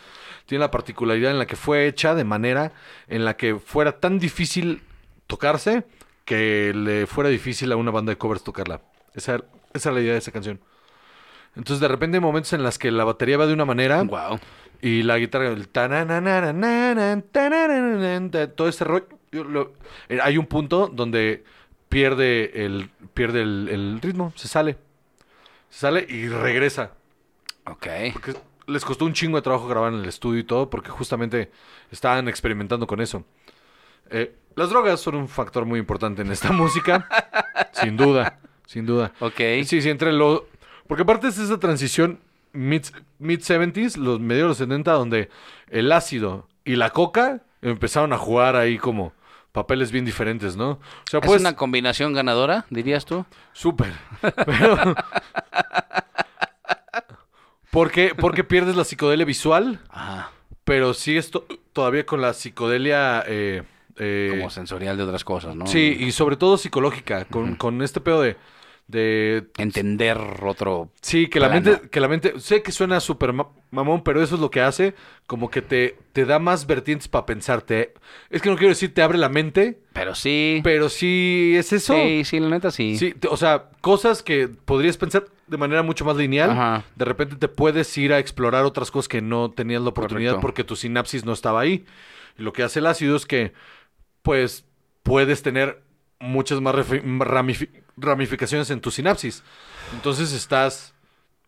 tiene 0.46 0.64
la 0.64 0.72
particularidad 0.72 1.30
en 1.30 1.38
la 1.38 1.46
que 1.46 1.54
fue 1.54 1.86
hecha 1.86 2.16
de 2.16 2.24
manera 2.24 2.72
en 3.06 3.24
la 3.24 3.36
que 3.36 3.54
fuera 3.56 4.00
tan 4.00 4.18
difícil 4.18 4.82
tocarse 5.28 5.84
que 6.24 6.72
le 6.74 7.06
fuera 7.06 7.30
difícil 7.30 7.70
a 7.70 7.76
una 7.76 7.92
banda 7.92 8.10
de 8.10 8.18
covers 8.18 8.42
tocarla. 8.42 8.80
Esa, 9.14 9.36
esa 9.72 9.88
es 9.90 9.94
la 9.94 10.00
idea 10.00 10.14
de 10.14 10.18
esa 10.18 10.32
canción. 10.32 10.58
Entonces, 11.54 11.80
de 11.80 11.86
repente 11.86 12.16
hay 12.16 12.20
momentos 12.20 12.52
en 12.54 12.64
las 12.64 12.76
que 12.76 12.90
la 12.90 13.04
batería 13.04 13.36
va 13.36 13.46
de 13.46 13.52
una 13.52 13.64
manera 13.64 14.02
Wow. 14.02 14.40
y 14.80 15.04
la 15.04 15.18
guitarra, 15.18 15.46
el 15.48 15.68
todo 15.68 15.84
este 18.68 18.84
rollo. 18.84 19.06
eh, 20.08 20.18
hay 20.20 20.38
un 20.38 20.46
punto 20.46 20.88
donde 20.88 21.44
pierde 21.88 22.64
el, 22.64 22.90
pierde 23.14 23.42
el, 23.42 23.68
el 23.70 24.00
ritmo, 24.00 24.32
se 24.34 24.48
sale. 24.48 24.76
Se 25.70 25.80
sale 25.80 26.04
y 26.08 26.28
regresa. 26.28 26.92
Ok. 27.66 27.86
Porque 28.12 28.34
les 28.66 28.84
costó 28.84 29.04
un 29.04 29.12
chingo 29.12 29.36
de 29.36 29.42
trabajo 29.42 29.66
grabar 29.66 29.92
en 29.92 30.00
el 30.00 30.06
estudio 30.06 30.40
y 30.40 30.44
todo, 30.44 30.70
porque 30.70 30.90
justamente 30.90 31.50
estaban 31.90 32.28
experimentando 32.28 32.86
con 32.86 33.00
eso. 33.00 33.24
Eh, 34.10 34.34
las 34.56 34.70
drogas 34.70 35.00
son 35.00 35.14
un 35.14 35.28
factor 35.28 35.64
muy 35.64 35.78
importante 35.78 36.22
en 36.22 36.30
esta 36.30 36.52
música, 36.52 37.08
sin 37.72 37.96
duda, 37.96 38.38
sin 38.66 38.86
duda. 38.86 39.12
Ok. 39.20 39.38
Sí, 39.64 39.80
sí, 39.80 39.90
entre 39.90 40.12
lo... 40.12 40.46
Porque 40.86 41.02
aparte 41.02 41.28
es 41.28 41.38
esa 41.38 41.58
transición 41.58 42.20
mid, 42.52 42.84
mid-70s, 43.18 43.96
los 43.96 44.20
medios 44.20 44.42
de 44.44 44.48
los 44.48 44.56
70, 44.58 44.92
donde 44.92 45.30
el 45.70 45.90
ácido 45.92 46.48
y 46.64 46.76
la 46.76 46.90
coca 46.90 47.42
empezaron 47.62 48.12
a 48.12 48.18
jugar 48.18 48.56
ahí 48.56 48.78
como 48.78 49.12
papeles 49.52 49.92
bien 49.92 50.04
diferentes, 50.04 50.56
¿no? 50.56 50.70
O 50.72 50.80
sea, 51.10 51.20
¿Es 51.20 51.26
pues... 51.26 51.40
una 51.40 51.56
combinación 51.56 52.12
ganadora, 52.12 52.66
dirías 52.70 53.04
tú? 53.04 53.24
Súper. 53.52 53.92
Pero... 54.46 54.94
porque, 57.72 58.12
porque 58.16 58.44
pierdes 58.44 58.76
la 58.76 58.84
psicodelia 58.84 59.24
visual, 59.24 59.80
Ajá. 59.88 60.30
pero 60.62 60.94
sigues 60.94 61.30
to- 61.32 61.46
todavía 61.72 62.06
con 62.06 62.20
la 62.20 62.34
psicodelia... 62.34 63.24
eh, 63.26 63.62
eh, 63.98 64.28
Como 64.30 64.48
sensorial 64.50 64.96
de 64.96 65.02
otras 65.02 65.24
cosas, 65.24 65.56
¿no? 65.56 65.66
sí, 65.66 65.96
y 65.98 66.12
sobre 66.12 66.36
todo 66.36 66.56
psicológica, 66.56 67.24
con, 67.26 67.56
con 67.56 67.82
este 67.82 68.00
pedo 68.00 68.22
de... 68.22 68.36
de 68.88 69.44
Entender 69.58 70.18
otro... 70.42 70.90
Sí, 71.00 71.28
que 71.28 71.40
la 71.40 71.48
mente, 71.48 71.80
que 71.90 72.00
la 72.00 72.08
mente, 72.08 72.38
sé 72.40 72.62
que 72.62 72.72
suena 72.72 73.00
súper 73.00 73.32
ma- 73.32 73.48
mamón, 73.70 74.02
pero 74.02 74.22
eso 74.22 74.34
es 74.34 74.40
lo 74.40 74.50
que 74.50 74.60
hace, 74.60 74.94
como 75.26 75.50
que 75.50 75.62
te, 75.62 75.96
te 76.12 76.24
da 76.26 76.38
más 76.38 76.66
vertientes 76.66 77.08
para 77.08 77.26
pensarte. 77.26 77.92
Es 78.30 78.40
que 78.42 78.48
no 78.50 78.56
quiero 78.56 78.70
decir 78.70 78.92
te 78.94 79.02
abre 79.02 79.18
la 79.18 79.28
mente, 79.28 79.78
Pero 79.94 80.14
sí. 80.14 80.60
pero 80.64 80.88
sí 80.88 81.54
es 81.56 81.72
eso. 81.72 81.94
Sí, 81.94 82.24
sí, 82.24 82.38
la 82.40 82.48
neta 82.48 82.70
sí. 82.70 82.96
Sí, 82.96 83.12
te- 83.14 83.28
o 83.28 83.36
sea, 83.36 83.70
cosas 83.80 84.22
que 84.22 84.48
podrías 84.48 84.96
pensar 84.96 85.24
de 85.52 85.58
manera 85.58 85.82
mucho 85.82 86.04
más 86.04 86.16
lineal, 86.16 86.50
Ajá. 86.50 86.84
de 86.96 87.04
repente 87.04 87.36
te 87.36 87.46
puedes 87.46 87.96
ir 87.98 88.12
a 88.12 88.18
explorar 88.18 88.64
otras 88.64 88.90
cosas 88.90 89.06
que 89.08 89.20
no 89.22 89.50
tenías 89.50 89.82
la 89.82 89.90
oportunidad 89.90 90.32
Correcto. 90.32 90.46
porque 90.46 90.64
tu 90.64 90.74
sinapsis 90.74 91.24
no 91.24 91.32
estaba 91.32 91.60
ahí. 91.60 91.84
Y 92.38 92.42
lo 92.42 92.52
que 92.52 92.62
hace 92.64 92.80
el 92.80 92.86
ácido 92.86 93.14
es 93.14 93.26
que, 93.26 93.52
pues, 94.22 94.64
puedes 95.02 95.42
tener 95.42 95.82
muchas 96.18 96.60
más 96.60 96.74
ramifi- 96.74 97.68
ramificaciones 97.96 98.70
en 98.70 98.80
tu 98.80 98.90
sinapsis. 98.90 99.42
Entonces 99.92 100.32
estás 100.32 100.94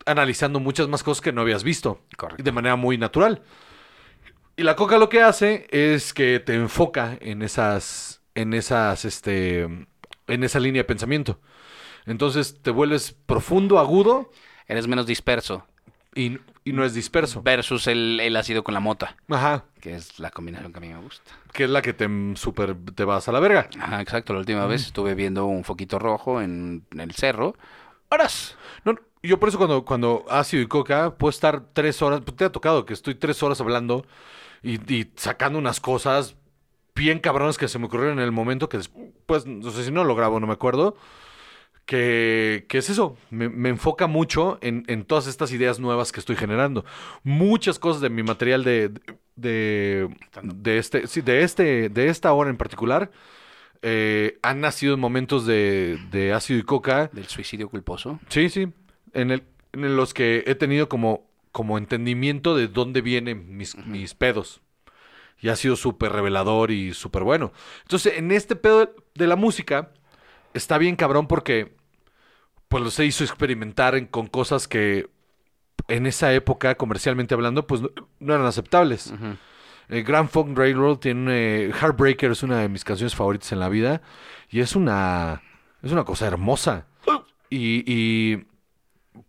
analizando 0.07 0.61
muchas 0.61 0.87
más 0.89 1.03
cosas 1.03 1.23
que 1.23 1.33
no 1.33 1.41
habías 1.41 1.65
visto. 1.65 2.01
Correcto. 2.17 2.43
De 2.43 2.53
manera 2.53 2.77
muy 2.77 2.99
natural. 2.99 3.43
Y 4.57 4.63
la 4.63 4.77
coca 4.77 4.99
lo 4.99 5.09
que 5.09 5.23
hace 5.23 5.67
es 5.71 6.13
que 6.13 6.39
te 6.41 6.55
enfoca 6.55 7.17
en 7.21 7.43
esas, 7.43 8.21
en 8.35 8.53
esas, 8.55 9.05
este, 9.05 9.63
en 9.63 10.45
esa 10.45 10.61
línea 10.61 10.81
de 10.81 10.85
pensamiento. 10.85 11.41
Entonces 12.07 12.61
te 12.63 12.71
vuelves 12.71 13.17
profundo, 13.27 13.79
agudo 13.79 14.31
Eres 14.67 14.87
menos 14.87 15.07
disperso. 15.07 15.67
y, 16.15 16.39
y 16.65 16.73
no 16.73 16.85
es 16.85 16.95
disperso. 16.95 17.43
Versus 17.43 17.87
el, 17.87 18.19
el 18.21 18.37
ácido 18.37 18.65
con 18.65 18.73
la 18.75 18.81
mota. 18.81 19.17
Ajá. 19.29 19.65
Que 19.81 19.95
es 19.95 20.19
la 20.19 20.31
combinación 20.31 20.73
que 20.73 20.79
a 20.79 20.81
mí 20.81 20.89
me 20.89 21.01
gusta. 21.01 21.33
Que 21.53 21.65
es 21.65 21.71
la 21.71 21.83
que 21.83 21.93
te 21.93 22.09
super 22.37 22.75
te 22.95 23.05
vas 23.05 23.29
a 23.29 23.33
la 23.33 23.41
verga. 23.41 23.69
Ajá, 23.79 24.01
exacto. 24.01 24.33
La 24.33 24.39
última 24.39 24.65
vez 24.67 24.87
estuve 24.87 25.15
viendo 25.15 25.45
un 25.45 25.65
foquito 25.65 25.99
rojo 25.99 26.41
en, 26.41 26.85
en 26.93 27.01
el 27.01 27.13
cerro. 27.13 27.55
¡Horas! 28.09 28.57
No, 28.85 28.95
yo 29.23 29.39
por 29.39 29.49
eso 29.51 29.59
cuando, 29.59 29.85
cuando 29.85 30.25
ácido 30.31 30.63
y 30.63 30.67
coca 30.67 31.15
puedo 31.17 31.31
estar 31.31 31.65
tres 31.73 32.01
horas, 32.01 32.21
pues, 32.25 32.37
te 32.37 32.45
ha 32.45 32.53
tocado 32.53 32.87
que 32.87 32.95
estoy 32.95 33.15
tres 33.17 33.43
horas 33.43 33.61
hablando 33.61 34.07
y, 34.63 34.75
y 34.95 35.11
sacando 35.17 35.59
unas 35.59 35.81
cosas 35.81 36.37
bien 36.95 37.19
cabronas 37.19 37.59
que 37.59 37.69
se 37.69 37.79
me 37.79 37.87
ocurrieron 37.87 38.19
en 38.19 38.25
el 38.25 38.33
momento 38.33 38.69
que 38.69 38.79
después, 38.79 39.47
no 39.47 39.71
sé 39.71 39.85
si 39.85 39.91
no 39.91 40.05
lo 40.05 40.15
grabo, 40.15 40.41
no 40.41 40.47
me 40.47 40.53
acuerdo. 40.53 40.97
Que, 41.87 42.65
que 42.67 42.79
es 42.79 42.89
eso, 42.89 43.19
me, 43.29 43.51
me 43.51 43.69
enfoca 43.69 44.07
mucho 44.07 44.57
en, 44.63 44.85
en 44.87 45.05
todas 45.05 45.27
estas 45.27 45.53
ideas 45.53 45.79
nuevas 45.79 46.13
que 46.13 46.21
estoy 46.21 46.35
generando. 46.35 46.87
Muchas 47.25 47.79
cosas 47.79 48.01
de 48.01 48.09
mi 48.09 48.23
material 48.23 48.65
de, 48.65 48.91
de, 49.37 50.09
de 50.43 50.79
este, 50.79 51.07
sí, 51.07 51.21
de 51.21 51.43
este, 51.43 51.91
de 51.91 52.09
esta 52.09 52.33
hora 52.33 52.49
en 52.49 52.57
particular, 52.57 53.11
eh, 53.83 54.39
han 54.41 54.63
nacido 54.63 54.95
en 54.95 55.01
momentos 55.01 55.45
de, 55.45 55.99
de 56.11 56.33
ácido 56.33 56.59
y 56.59 56.63
coca. 56.63 57.11
Del 57.13 57.27
suicidio 57.27 57.69
culposo. 57.69 58.19
Sí, 58.31 58.49
sí. 58.49 58.69
En, 59.13 59.31
el, 59.31 59.43
en 59.75 59.95
los 59.95 60.15
que 60.15 60.43
he 60.47 60.55
tenido 60.55 60.89
como, 60.89 61.29
como 61.53 61.77
entendimiento 61.77 62.57
de 62.57 62.69
dónde 62.69 63.03
vienen 63.03 63.59
mis, 63.59 63.77
mis 63.77 64.15
pedos. 64.15 64.63
Y 65.39 65.51
ha 65.51 65.57
sido 65.57 65.77
súper 65.77 66.13
revelador 66.13 66.71
y 66.71 66.95
súper 66.95 67.25
bueno. 67.25 67.53
Entonces, 67.83 68.15
en 68.17 68.33
este 68.33 68.57
pedo 68.57 68.95
de 69.15 69.27
la 69.27 69.37
música, 69.37 69.91
está 70.55 70.79
bien 70.79 70.97
cabrón 70.97 71.27
porque 71.27 71.75
pues 72.69 72.83
los 72.83 72.99
hizo 73.01 73.23
experimentar 73.25 73.95
en- 73.95 74.07
con 74.07 74.27
cosas 74.27 74.67
que 74.67 75.09
en 75.89 76.07
esa 76.07 76.33
época, 76.33 76.77
comercialmente 76.77 77.35
hablando, 77.35 77.67
pues 77.67 77.83
no, 77.83 77.91
no 78.21 78.35
eran 78.35 78.47
aceptables. 78.47 79.13
El 79.89 80.03
Grand 80.03 80.31
Funk 80.31 80.57
Railroad 80.57 80.97
tiene 80.99 81.71
Heartbreaker 81.79 82.31
es 82.31 82.43
una 82.43 82.61
de 82.61 82.69
mis 82.71 82.85
canciones 82.85 83.15
favoritas 83.15 83.53
en 83.53 83.61
la 83.61 83.69
vida 83.69 84.01
y 84.49 84.61
es 84.61 84.75
una 84.77 85.43
es 85.83 85.93
una 85.93 86.05
cosa 86.05 86.27
hermosa. 86.27 86.87
Y 87.51 87.85
y 87.87 88.47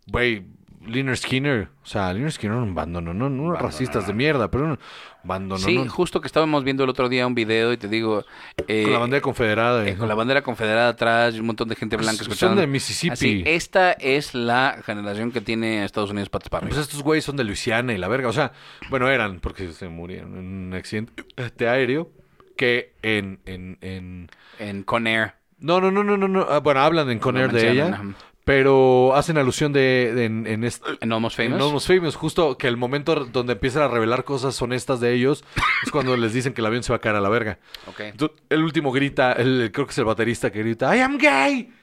güey, 0.08 0.46
Liner 0.88 1.18
Skinner. 1.18 1.70
O 1.84 1.86
sea, 1.88 2.14
Liner 2.14 2.32
Skinner 2.32 2.56
era 2.56 2.64
un 2.64 2.76
bando, 2.76 3.02
no, 3.02 3.14
no, 3.14 3.28
unos 3.28 3.60
racistas 3.60 4.08
de 4.08 4.14
mierda, 4.14 4.50
pero 4.50 4.66
un 4.66 4.80
bando, 5.24 5.58
Sí, 5.58 5.78
no, 5.78 5.90
justo 5.90 6.22
que 6.22 6.28
estábamos 6.28 6.64
viendo 6.64 6.84
el 6.84 6.90
otro 6.90 7.10
día 7.10 7.26
un 7.28 7.36
video 7.36 7.74
y 7.74 7.78
te 7.78 7.88
digo... 7.88 8.24
eh, 8.68 8.84
Con 8.84 8.94
la 8.94 9.00
bandera 9.00 9.22
confederada. 9.22 9.88
eh, 9.88 9.96
con 9.96 10.08
la 10.08 10.16
bandera 10.16 10.42
confederada 10.42 10.90
atrás 10.90 11.36
un 11.40 11.46
montón 11.48 11.68
de 11.70 11.76
gente 11.76 11.98
blanca 11.98 12.24
Son 12.24 12.32
escuchando. 12.32 12.62
de 12.62 12.68
Mississippi. 12.68 13.14
Así, 13.14 13.44
esta 13.46 13.92
es 13.94 14.34
la 14.34 14.78
generación 14.86 15.32
que 15.32 15.42
tiene 15.42 15.84
Estados 15.86 16.12
Unidos 16.12 16.30
patas 16.30 16.50
para 16.50 16.62
Pues 16.62 16.74
arriba. 16.74 16.84
estos 16.84 17.02
güeyes 17.04 17.26
son 17.26 17.36
de 17.38 17.44
Luisiana 17.44 17.94
y 17.94 17.98
la 17.98 18.08
verga. 18.08 18.30
O 18.30 18.34
sea, 18.34 18.52
bueno, 18.90 19.10
eran 19.10 19.40
porque 19.40 19.72
se 19.72 19.88
murieron 19.90 20.38
en 20.38 20.68
un 20.68 20.74
accidente 20.74 21.68
aéreo 21.68 22.10
que 22.58 22.94
en... 23.02 23.40
en, 23.46 23.78
en... 23.82 24.30
En 24.60 24.84
Conair. 24.84 25.34
No, 25.60 25.82
no, 25.82 25.90
no, 25.90 26.04
no, 26.04 26.18
no, 26.18 26.28
no. 26.28 26.46
ah, 26.50 26.60
Bueno, 26.60 26.82
hablan 26.82 27.10
en 27.10 27.20
Con 27.20 27.36
Lo 27.36 27.42
Air 27.42 27.52
de 27.52 27.72
ella, 27.72 27.88
ajá. 27.88 28.04
Pero 28.46 29.14
hacen 29.16 29.38
alusión 29.38 29.74
de, 29.74 30.14
de- 30.16 30.26
en, 30.26 30.46
en 30.48 30.64
este... 30.64 30.88
En 31.02 31.12
Almost 31.12 31.40
En 31.40 31.50
Famous. 31.50 31.66
Almost 31.68 31.88
Famous, 31.88 32.16
justo 32.16 32.58
que 32.58 32.68
el 32.68 32.78
momento 32.78 33.26
donde 33.26 33.54
empiezan 33.54 33.82
a 33.84 33.88
revelar 33.88 34.24
cosas 34.24 34.62
honestas 34.62 35.00
de 35.00 35.14
ellos 35.14 35.44
es 35.84 35.92
cuando 35.92 36.16
les 36.16 36.32
dicen 36.32 36.54
que 36.54 36.62
el 36.62 36.68
avión 36.68 36.84
se 36.84 36.94
va 36.94 36.98
a 36.98 37.02
caer 37.02 37.16
a 37.16 37.22
la 37.22 37.30
verga. 37.30 37.58
Ok. 37.88 38.00
Entonces, 38.02 38.38
el 38.50 38.64
último 38.64 38.92
grita, 38.92 39.34
el, 39.34 39.72
creo 39.74 39.88
que 39.88 39.92
es 39.92 39.98
el 39.98 40.06
baterista 40.06 40.52
que 40.52 40.60
grita, 40.60 40.96
I 40.96 41.02
am 41.02 41.18
gay. 41.18 41.74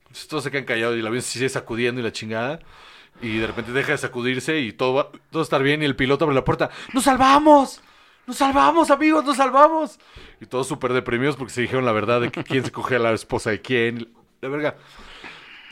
Entonces, 0.00 0.28
todos 0.28 0.42
se 0.44 0.50
quedan 0.50 0.64
callados 0.64 0.96
y 0.96 1.00
el 1.00 1.06
avión 1.06 1.22
se 1.22 1.30
sigue 1.30 1.48
sacudiendo 1.48 2.00
y 2.00 2.04
la 2.04 2.12
chingada. 2.12 2.58
Y 3.22 3.38
de 3.38 3.46
repente 3.46 3.72
deja 3.72 3.92
de 3.92 3.98
sacudirse 3.98 4.58
y 4.60 4.72
todo 4.72 4.94
va 4.94 5.08
todo 5.30 5.42
está 5.42 5.58
bien 5.58 5.82
y 5.82 5.84
el 5.84 5.96
piloto 5.96 6.24
abre 6.24 6.34
la 6.34 6.44
puerta. 6.44 6.70
¡Nos 6.92 7.04
salvamos! 7.04 7.80
¡Nos 8.26 8.36
salvamos, 8.36 8.90
amigos! 8.90 9.24
¡Nos 9.24 9.36
salvamos! 9.36 9.98
Y 10.40 10.46
todos 10.46 10.68
súper 10.68 10.92
deprimidos 10.92 11.36
porque 11.36 11.52
se 11.52 11.60
dijeron 11.62 11.84
la 11.84 11.92
verdad 11.92 12.20
de 12.20 12.30
que 12.30 12.44
quién 12.44 12.64
se 12.64 12.70
coge 12.72 12.96
a 12.96 13.00
la 13.00 13.12
esposa 13.12 13.50
de 13.50 13.60
quién. 13.60 14.08
La 14.40 14.48
verga. 14.48 14.76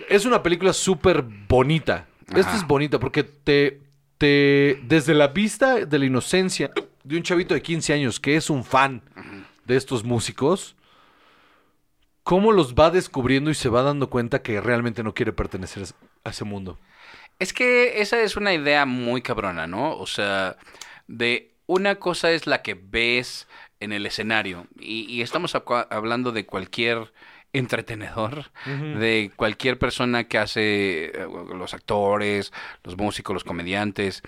Es 0.09 0.27
una 0.27 0.43
película 0.43 0.73
súper 0.73 1.23
bonita. 1.23 2.07
Esta 2.35 2.57
es 2.57 2.67
bonita 2.67 2.99
porque 2.99 3.23
te, 3.25 3.81
te... 4.19 4.81
Desde 4.85 5.15
la 5.15 5.29
vista 5.29 5.87
de 5.87 5.99
la 5.99 6.05
inocencia 6.05 6.71
de 7.05 7.17
un 7.17 7.23
chavito 7.23 7.55
de 7.55 7.63
15 7.63 7.93
años 7.93 8.21
que 8.21 8.37
es 8.37 8.51
un 8.51 8.65
fan 8.65 9.03
de 9.65 9.77
estos 9.77 10.05
músicos, 10.05 10.77
cómo 12.23 12.51
los 12.51 12.75
va 12.75 12.91
descubriendo 12.91 13.51
y 13.51 13.55
se 13.55 13.69
va 13.69 13.83
dando 13.83 14.11
cuenta 14.11 14.43
que 14.43 14.61
realmente 14.61 15.03
no 15.03 15.15
quiere 15.15 15.33
pertenecer 15.33 15.85
a 16.25 16.31
ese 16.31 16.45
mundo. 16.45 16.79
Es 17.39 17.53
que 17.53 18.01
esa 18.01 18.21
es 18.21 18.37
una 18.37 18.55
idea 18.55 18.87
muy 18.87 19.23
cabrona, 19.23 19.67
¿no? 19.67 19.97
O 19.97 20.07
sea, 20.07 20.57
de 21.07 21.55
una 21.67 21.97
cosa 21.97 22.33
es 22.33 22.47
la 22.47 22.63
que 22.63 22.75
ves 22.75 23.47
en 23.79 23.93
el 23.93 24.07
escenario 24.07 24.67
y, 24.81 25.03
y 25.03 25.23
estamos 25.23 25.55
hablando 25.91 26.33
de 26.33 26.47
cualquier 26.47 27.13
entretenedor, 27.59 28.51
de 28.65 29.31
cualquier 29.37 29.79
persona 29.79 30.25
que 30.25 30.39
hace 30.39 31.07
eh, 31.07 31.27
los 31.55 31.75
actores, 31.75 32.53
los 32.85 32.97
músicos, 32.97 33.35
los 33.35 33.45
comediantes. 33.45 34.23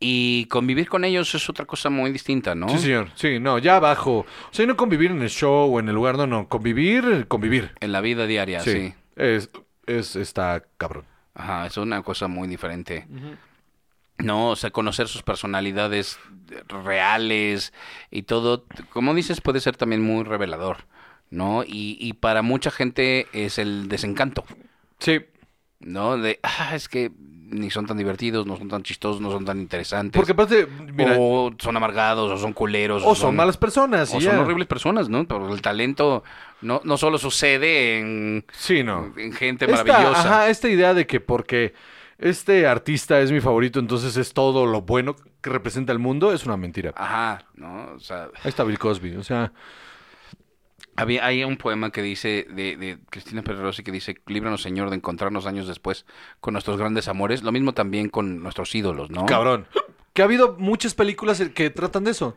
Y 0.00 0.46
convivir 0.46 0.88
con 0.88 1.04
ellos 1.04 1.32
es 1.34 1.48
otra 1.48 1.64
cosa 1.64 1.88
muy 1.88 2.10
distinta, 2.10 2.56
¿no? 2.56 2.68
Sí, 2.70 2.78
señor. 2.78 3.10
Sí, 3.14 3.38
no, 3.38 3.58
ya 3.58 3.76
abajo. 3.76 4.26
O 4.50 4.52
sea, 4.54 4.66
no 4.66 4.76
convivir 4.76 5.12
en 5.12 5.22
el 5.22 5.30
show 5.30 5.72
o 5.72 5.78
en 5.78 5.88
el 5.88 5.94
lugar, 5.94 6.16
no, 6.16 6.26
no. 6.26 6.48
Convivir, 6.48 7.26
convivir. 7.28 7.72
En 7.80 7.92
la 7.92 8.00
vida 8.00 8.26
diaria, 8.26 8.60
sí. 8.60 8.72
Sí. 8.72 8.94
Es, 9.14 9.50
es, 9.86 10.16
está 10.16 10.64
cabrón. 10.76 11.04
Ajá, 11.34 11.66
es 11.66 11.76
una 11.76 12.02
cosa 12.02 12.28
muy 12.28 12.48
diferente. 12.48 13.06
No, 14.18 14.50
o 14.50 14.56
sea, 14.56 14.70
conocer 14.70 15.08
sus 15.08 15.22
personalidades 15.22 16.18
reales 16.68 17.72
y 18.10 18.22
todo, 18.22 18.66
como 18.90 19.14
dices, 19.14 19.40
puede 19.40 19.60
ser 19.60 19.76
también 19.76 20.02
muy 20.02 20.24
revelador, 20.24 20.84
¿no? 21.32 21.64
Y, 21.64 21.96
y 21.98 22.12
para 22.12 22.42
mucha 22.42 22.70
gente 22.70 23.26
es 23.32 23.58
el 23.58 23.88
desencanto, 23.88 24.44
Sí. 25.00 25.18
¿no? 25.80 26.16
De, 26.16 26.38
ah, 26.44 26.76
es 26.76 26.88
que 26.88 27.10
ni 27.18 27.70
son 27.70 27.86
tan 27.86 27.98
divertidos, 27.98 28.46
no 28.46 28.56
son 28.56 28.68
tan 28.68 28.82
chistosos, 28.82 29.20
no 29.20 29.30
son 29.30 29.44
tan 29.44 29.58
interesantes. 29.60 30.16
Porque 30.18 30.32
aparte, 30.32 30.66
mira, 30.94 31.16
o 31.18 31.50
son 31.58 31.76
amargados, 31.76 32.30
o 32.30 32.38
son 32.38 32.52
culeros. 32.54 33.02
o 33.04 33.14
son 33.14 33.34
malas 33.36 33.56
personas. 33.58 34.14
O 34.14 34.20
son 34.20 34.38
horribles 34.38 34.66
personas, 34.68 35.08
¿no? 35.10 35.26
Pero 35.26 35.52
el 35.52 35.60
talento 35.60 36.22
no, 36.62 36.80
no 36.84 36.96
solo 36.96 37.18
sucede 37.18 37.98
en, 37.98 38.44
Sí, 38.52 38.82
no. 38.82 39.12
en 39.18 39.32
gente 39.32 39.66
Esta- 39.66 39.84
maravillosa. 39.84 40.20
ajá, 40.20 40.48
esta 40.48 40.68
idea 40.70 40.94
de 40.94 41.06
que 41.06 41.20
porque 41.20 41.74
este 42.18 42.66
artista 42.66 43.20
es 43.20 43.32
mi 43.32 43.40
favorito, 43.40 43.80
entonces 43.80 44.16
es 44.16 44.32
todo 44.32 44.64
lo 44.64 44.82
bueno 44.82 45.16
que 45.42 45.50
representa 45.50 45.92
el 45.92 45.98
mundo, 45.98 46.32
es 46.32 46.46
una 46.46 46.56
mentira. 46.56 46.92
Ajá, 46.96 47.44
¿no? 47.54 47.90
O 47.96 47.98
sea, 48.00 48.28
Ahí 48.44 48.48
está 48.48 48.64
Bill 48.64 48.78
Cosby, 48.78 49.16
o 49.16 49.24
sea, 49.24 49.52
Había, 50.96 51.24
hay 51.24 51.42
un 51.44 51.56
poema 51.56 51.90
que 51.90 52.02
dice, 52.02 52.46
de, 52.50 52.76
de 52.76 52.98
Cristina 53.08 53.42
Pérez 53.42 53.60
Rossi, 53.62 53.82
que 53.82 53.90
dice, 53.92 54.20
líbranos 54.26 54.60
Señor 54.62 54.90
de 54.90 54.96
encontrarnos 54.96 55.46
años 55.46 55.66
después 55.66 56.04
con 56.40 56.52
nuestros 56.52 56.78
grandes 56.78 57.08
amores. 57.08 57.42
Lo 57.42 57.50
mismo 57.52 57.72
también 57.72 58.08
con 58.10 58.42
nuestros 58.42 58.74
ídolos, 58.74 59.10
¿no? 59.10 59.24
cabrón. 59.26 59.66
Que 60.12 60.20
ha 60.20 60.26
habido 60.26 60.56
muchas 60.58 60.94
películas 60.94 61.42
que 61.54 61.70
tratan 61.70 62.04
de 62.04 62.10
eso. 62.10 62.36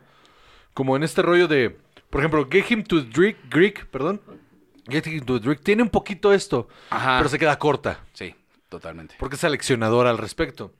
Como 0.72 0.96
en 0.96 1.02
este 1.02 1.20
rollo 1.22 1.48
de, 1.48 1.76
por 2.08 2.20
ejemplo, 2.22 2.48
Get 2.50 2.70
Him 2.70 2.84
to 2.84 3.02
Drink, 3.02 3.36
Greek, 3.50 3.86
perdón. 3.86 4.22
Get 4.88 5.06
Him 5.06 5.24
to 5.26 5.38
Drink 5.38 5.60
tiene 5.62 5.82
un 5.82 5.90
poquito 5.90 6.32
esto, 6.32 6.68
Ajá. 6.90 7.18
pero 7.18 7.28
se 7.28 7.38
queda 7.38 7.58
corta, 7.58 8.00
Sí, 8.14 8.34
totalmente. 8.70 9.16
porque 9.18 9.36
es 9.36 9.44
aleccionadora 9.44 10.08
al 10.10 10.16
respecto. 10.18 10.72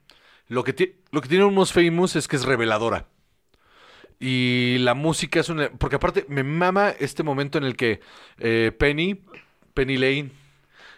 Lo 0.49 0.65
que, 0.65 0.97
lo 1.11 1.21
que 1.21 1.29
tiene 1.29 1.45
Almost 1.45 1.75
Famous 1.75 2.15
es 2.17 2.29
que 2.29 2.37
es 2.37 2.45
reveladora. 2.45 3.09
Y 4.19 4.79
la 4.79 4.95
música 4.95 5.41
es 5.41 5.49
una... 5.49 5.71
Porque 5.71 5.97
aparte 5.97 6.25
me 6.29 6.43
mama 6.43 6.91
este 6.91 7.23
momento 7.23 7.59
en 7.59 7.65
el 7.65 7.77
que 7.77 8.01
eh, 8.39 8.73
Penny, 8.79 9.21
Penny 9.75 9.97
Lane, 9.99 10.31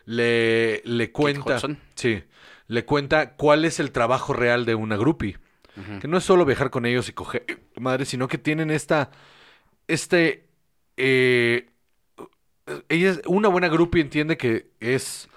le, 0.05 0.83
le 0.85 1.11
cuenta... 1.13 1.59
Sí, 1.95 2.23
le 2.69 2.85
cuenta 2.85 3.35
cuál 3.37 3.65
es 3.65 3.81
el 3.81 3.91
trabajo 3.93 4.33
real 4.33 4.65
de 4.65 4.75
una 4.75 4.97
groupie. 4.97 5.39
Que 6.01 6.09
no 6.09 6.17
es 6.19 6.25
solo 6.25 6.45
viajar 6.45 6.71
con 6.71 6.87
ellos 6.87 7.09
y 7.09 7.13
coger 7.13 7.45
madre, 7.77 8.05
sino 8.05 8.27
que 8.29 8.39
tienen 8.39 8.71
esta... 8.71 9.11
Este... 9.87 10.49
eh, 10.97 11.67
ella 12.89 13.11
es- 13.11 13.23
una 13.27 13.49
buena 13.49 13.69
groupie 13.69 14.03
entiende 14.03 14.37
que 14.37 14.71
es... 14.81 15.29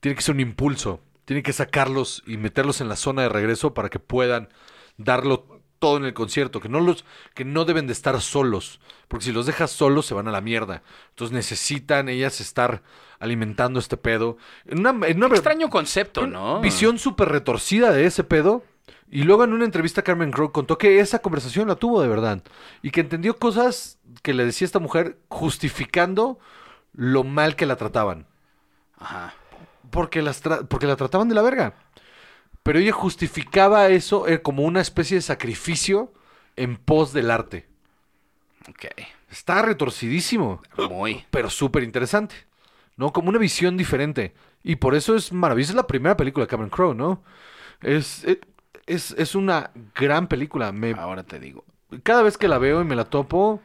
Tiene 0.00 0.14
que 0.16 0.22
ser 0.22 0.34
un 0.34 0.40
impulso. 0.40 1.00
Tiene 1.24 1.42
que 1.42 1.52
sacarlos 1.52 2.22
y 2.26 2.36
meterlos 2.36 2.80
en 2.80 2.88
la 2.88 2.96
zona 2.96 3.22
de 3.22 3.28
regreso 3.28 3.74
para 3.74 3.88
que 3.90 3.98
puedan 3.98 4.48
darlo 4.96 5.57
todo 5.78 5.96
en 5.96 6.04
el 6.04 6.14
concierto. 6.14 6.60
Que 6.60 6.68
no 6.68 6.80
los, 6.80 7.04
que 7.34 7.44
no 7.44 7.64
deben 7.64 7.86
de 7.86 7.92
estar 7.92 8.20
solos. 8.20 8.80
Porque 9.08 9.26
si 9.26 9.32
los 9.32 9.46
dejas 9.46 9.70
solos 9.70 10.06
se 10.06 10.14
van 10.14 10.28
a 10.28 10.32
la 10.32 10.40
mierda. 10.40 10.82
Entonces 11.10 11.34
necesitan 11.34 12.08
ellas 12.08 12.40
estar 12.40 12.82
alimentando 13.20 13.78
este 13.78 13.96
pedo. 13.96 14.36
En 14.66 14.80
una, 14.80 15.06
en 15.06 15.16
una 15.22 15.34
Extraño 15.34 15.70
concepto, 15.70 16.22
una 16.22 16.32
¿no? 16.38 16.60
Visión 16.60 16.98
súper 16.98 17.28
retorcida 17.28 17.90
de 17.92 18.06
ese 18.06 18.24
pedo. 18.24 18.64
Y 19.10 19.22
luego 19.22 19.44
en 19.44 19.54
una 19.54 19.64
entrevista 19.64 20.02
Carmen 20.02 20.30
Crowe 20.30 20.52
contó 20.52 20.76
que 20.76 21.00
esa 21.00 21.20
conversación 21.20 21.68
la 21.68 21.76
tuvo 21.76 22.02
de 22.02 22.08
verdad. 22.08 22.42
Y 22.82 22.90
que 22.90 23.00
entendió 23.00 23.36
cosas 23.38 23.98
que 24.22 24.34
le 24.34 24.44
decía 24.44 24.66
esta 24.66 24.78
mujer 24.80 25.18
justificando 25.28 26.38
lo 26.92 27.24
mal 27.24 27.56
que 27.56 27.66
la 27.66 27.76
trataban. 27.76 28.26
Ajá. 28.98 29.34
Porque, 29.90 30.20
las 30.20 30.44
tra- 30.44 30.66
porque 30.68 30.86
la 30.86 30.96
trataban 30.96 31.28
de 31.28 31.34
la 31.34 31.42
verga. 31.42 31.74
Pero 32.62 32.78
ella 32.78 32.92
justificaba 32.92 33.88
eso 33.88 34.28
eh, 34.28 34.42
como 34.42 34.64
una 34.64 34.80
especie 34.80 35.16
de 35.16 35.22
sacrificio 35.22 36.12
en 36.56 36.76
pos 36.76 37.12
del 37.12 37.30
arte. 37.30 37.66
Ok. 38.68 38.86
Está 39.30 39.62
retorcidísimo, 39.62 40.62
Muy. 40.90 41.24
pero 41.30 41.50
súper 41.50 41.82
interesante. 41.82 42.34
¿No? 42.96 43.12
Como 43.12 43.28
una 43.28 43.38
visión 43.38 43.76
diferente. 43.76 44.34
Y 44.64 44.76
por 44.76 44.94
eso 44.94 45.14
es 45.14 45.32
maravillosa. 45.32 45.72
Es 45.72 45.76
la 45.76 45.86
primera 45.86 46.16
película 46.16 46.44
de 46.44 46.48
Cameron 46.50 46.70
Crowe, 46.70 46.94
¿no? 46.94 47.22
Es, 47.80 48.24
eh, 48.24 48.40
es, 48.86 49.12
es 49.12 49.34
una 49.34 49.70
gran 49.94 50.26
película. 50.28 50.72
Me, 50.72 50.92
Ahora 50.92 51.22
te 51.22 51.38
digo. 51.38 51.64
cada 52.02 52.22
vez 52.22 52.36
que 52.36 52.48
la 52.48 52.58
veo 52.58 52.80
y 52.82 52.84
me 52.84 52.96
la 52.96 53.04
topo. 53.04 53.60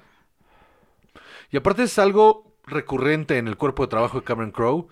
Y 1.51 1.57
aparte 1.57 1.83
es 1.83 1.97
algo 1.99 2.53
recurrente 2.65 3.37
en 3.37 3.47
el 3.47 3.57
cuerpo 3.57 3.83
de 3.83 3.89
trabajo 3.89 4.19
de 4.19 4.23
Cameron 4.25 4.51
Crowe. 4.51 4.87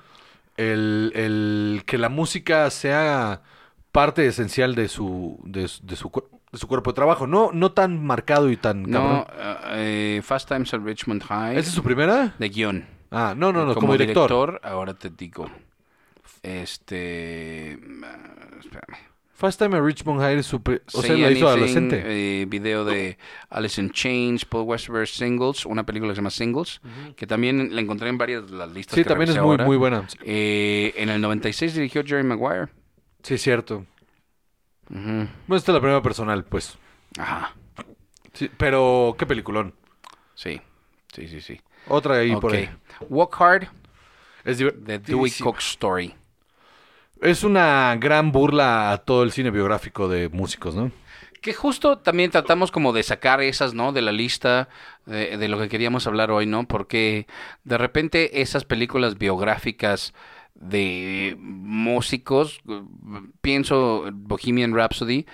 El, 0.58 1.12
el 1.16 1.84
que 1.86 1.98
la 1.98 2.10
música 2.10 2.70
sea 2.70 3.42
parte 3.92 4.26
esencial 4.28 4.76
de 4.76 4.88
su, 4.88 5.40
de, 5.44 5.68
su- 5.68 5.86
de 5.86 5.96
su, 5.96 6.12
de 6.52 6.58
su 6.58 6.68
cuerpo 6.68 6.92
de 6.92 6.96
trabajo. 6.96 7.28
No, 7.28 7.52
no 7.54 7.72
tan 7.74 8.04
marcado 8.06 8.50
y 8.50 8.58
tan 8.58 8.84
No, 8.84 9.26
cabrón. 9.28 9.58
eh, 9.74 10.22
Fast 10.24 10.48
Times 10.50 10.74
at 10.74 10.82
Richmond 10.82 11.24
High. 11.24 11.58
¿Esa 11.58 11.70
es 11.70 11.76
su 11.76 11.84
primera? 11.84 12.34
De 12.40 12.50
guion. 12.50 12.86
Ah, 13.12 13.34
no, 13.36 13.52
no, 13.52 13.66
no, 13.66 13.76
como, 13.76 13.92
director. 13.98 14.60
ahora 14.64 14.94
te 14.94 15.10
digo. 15.10 15.50
Este. 16.44 17.78
ah, 18.04 18.58
Espérame. 18.60 18.98
First 19.34 19.58
Time 19.60 19.76
at 19.76 19.82
Richmond 19.84 20.20
High 20.22 20.38
es 20.38 20.46
su... 20.46 20.62
O 20.94 21.02
sea, 21.02 21.16
la 21.18 21.32
hizo 21.32 21.48
adolescente. 21.48 22.04
eh, 22.06 22.46
video 22.48 22.86
de 22.86 23.18
Alice 23.50 23.82
in 23.82 23.90
Chains, 23.90 24.46
Paul 24.46 24.66
Westerberg 24.68 25.08
Singles, 25.08 25.66
una 25.66 25.84
película 25.84 26.12
que 26.12 26.16
se 26.16 26.20
llama 26.22 26.30
Singles, 26.30 26.80
que 27.16 27.26
también 27.26 27.74
la 27.74 27.82
encontré 27.82 28.10
en 28.10 28.20
varias 28.20 28.46
de 28.52 28.56
las 28.56 28.70
listas. 28.72 28.94
Sí, 28.96 29.02
que 29.02 29.10
también 29.10 29.32
es 29.32 29.38
muy, 29.38 29.54
ahora. 29.54 29.66
muy 29.66 29.78
buena. 29.78 30.08
Eh, 30.24 30.94
en 30.96 31.10
el 31.10 31.20
96 31.22 31.74
dirigió 31.74 32.04
Jerry 32.06 32.24
Maguire. 32.24 32.68
Sí, 33.24 33.38
cierto. 33.38 33.86
Ujú. 34.90 35.00
Bueno, 35.48 35.56
esta 35.58 35.72
es 35.72 35.74
la 35.74 35.80
primera 35.80 36.02
personal, 36.02 36.44
pues. 36.44 36.78
Ajá, 37.18 37.56
Sí, 38.34 38.50
pero, 38.58 39.16
qué 39.18 39.26
peliculón. 39.26 39.74
sí, 40.36 40.62
sí, 41.14 41.28
sí, 41.28 41.42
sí. 41.42 41.62
Otra 41.88 42.16
ahí 42.18 42.36
por 42.36 42.54
ahí. 42.54 42.70
Walk 43.10 43.36
Hard, 43.42 43.68
Es 44.46 44.58
The. 44.58 45.00
Dewey 45.00 45.32
Cox 45.32 45.66
Story. 45.72 46.16
Es 47.22 47.44
una 47.44 47.96
gran 48.00 48.32
burla 48.32 48.92
a 48.92 48.98
todo 49.00 49.24
el 49.24 49.32
cine 49.32 49.52
biográfico 49.52 50.08
de 50.08 50.30
músicos, 50.30 50.74
¿no? 50.76 50.92
Que 51.42 51.54
justo 51.54 51.98
también 52.00 52.30
tratamos 52.32 52.72
como 52.72 52.94
de 52.94 53.04
sacar 53.04 53.42
esas, 53.42 53.74
¿no? 53.74 53.94
De 53.94 54.02
la 54.02 54.12
lista 54.12 54.70
de, 55.06 55.38
de 55.38 55.48
lo 55.48 55.60
que 55.60 55.70
queríamos 55.70 56.06
hablar 56.08 56.32
hoy, 56.32 56.46
¿no? 56.46 56.68
Porque 56.68 57.28
de 57.64 57.78
repente 57.78 58.42
esas 58.42 58.64
películas 58.64 59.18
biográficas 59.18 60.14
de 60.56 61.36
músicos, 61.40 62.62
pienso 63.42 64.06
Bohemian 64.14 64.74
Rhapsody, 64.76 65.26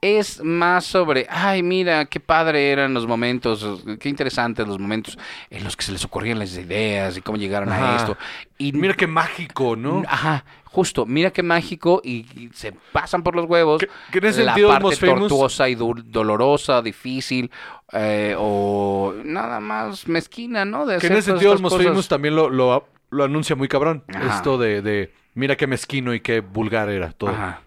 es 0.00 0.42
más 0.44 0.84
sobre, 0.84 1.26
ay, 1.30 1.62
mira, 1.62 2.04
qué 2.04 2.20
padre 2.20 2.70
eran 2.70 2.92
los 2.92 3.06
momentos, 3.06 3.82
qué 3.98 4.10
interesantes 4.10 4.68
los 4.68 4.78
momentos 4.78 5.16
en 5.48 5.64
los 5.64 5.76
que 5.76 5.84
se 5.84 5.92
les 5.92 6.04
ocurrían 6.04 6.38
las 6.38 6.54
ideas 6.58 7.16
y 7.16 7.22
cómo 7.22 7.38
llegaron 7.38 7.70
Ajá. 7.72 7.94
a 7.94 7.96
esto. 7.96 8.16
Y 8.58 8.72
Mira 8.72 8.92
qué 8.94 9.06
mágico, 9.06 9.76
¿no? 9.76 10.02
Ajá, 10.06 10.44
justo, 10.64 11.06
mira 11.06 11.30
qué 11.30 11.42
mágico 11.42 12.02
y, 12.04 12.26
y 12.38 12.50
se 12.52 12.72
pasan 12.92 13.22
por 13.22 13.34
los 13.34 13.46
huevos. 13.48 13.80
Que- 13.80 13.88
que 14.12 14.18
en 14.18 14.24
ese 14.26 14.44
la 14.44 14.52
sentido, 14.52 14.68
parte 14.68 14.94
tortuosa 14.98 15.70
y 15.70 15.74
dolorosa, 15.74 16.82
difícil 16.82 17.50
eh, 17.92 18.34
o 18.38 19.14
nada 19.24 19.58
más 19.60 20.06
mezquina, 20.06 20.66
¿no? 20.66 20.84
De 20.84 20.98
Que 20.98 21.06
en 21.06 21.14
ese 21.14 21.30
sentido 21.30 21.58
Most. 21.58 21.80
Famous 21.82 22.08
también 22.08 22.36
lo, 22.36 22.50
lo, 22.50 22.86
lo 23.14 23.24
anuncia 23.24 23.56
muy 23.56 23.68
cabrón. 23.68 24.04
Ajá. 24.14 24.36
Esto 24.36 24.58
de, 24.58 24.82
de 24.82 25.12
mira 25.34 25.56
qué 25.56 25.66
mezquino 25.66 26.12
y 26.14 26.20
qué 26.20 26.40
vulgar 26.40 26.88
era 26.90 27.12
todo. 27.12 27.30
Ajá. 27.30 27.62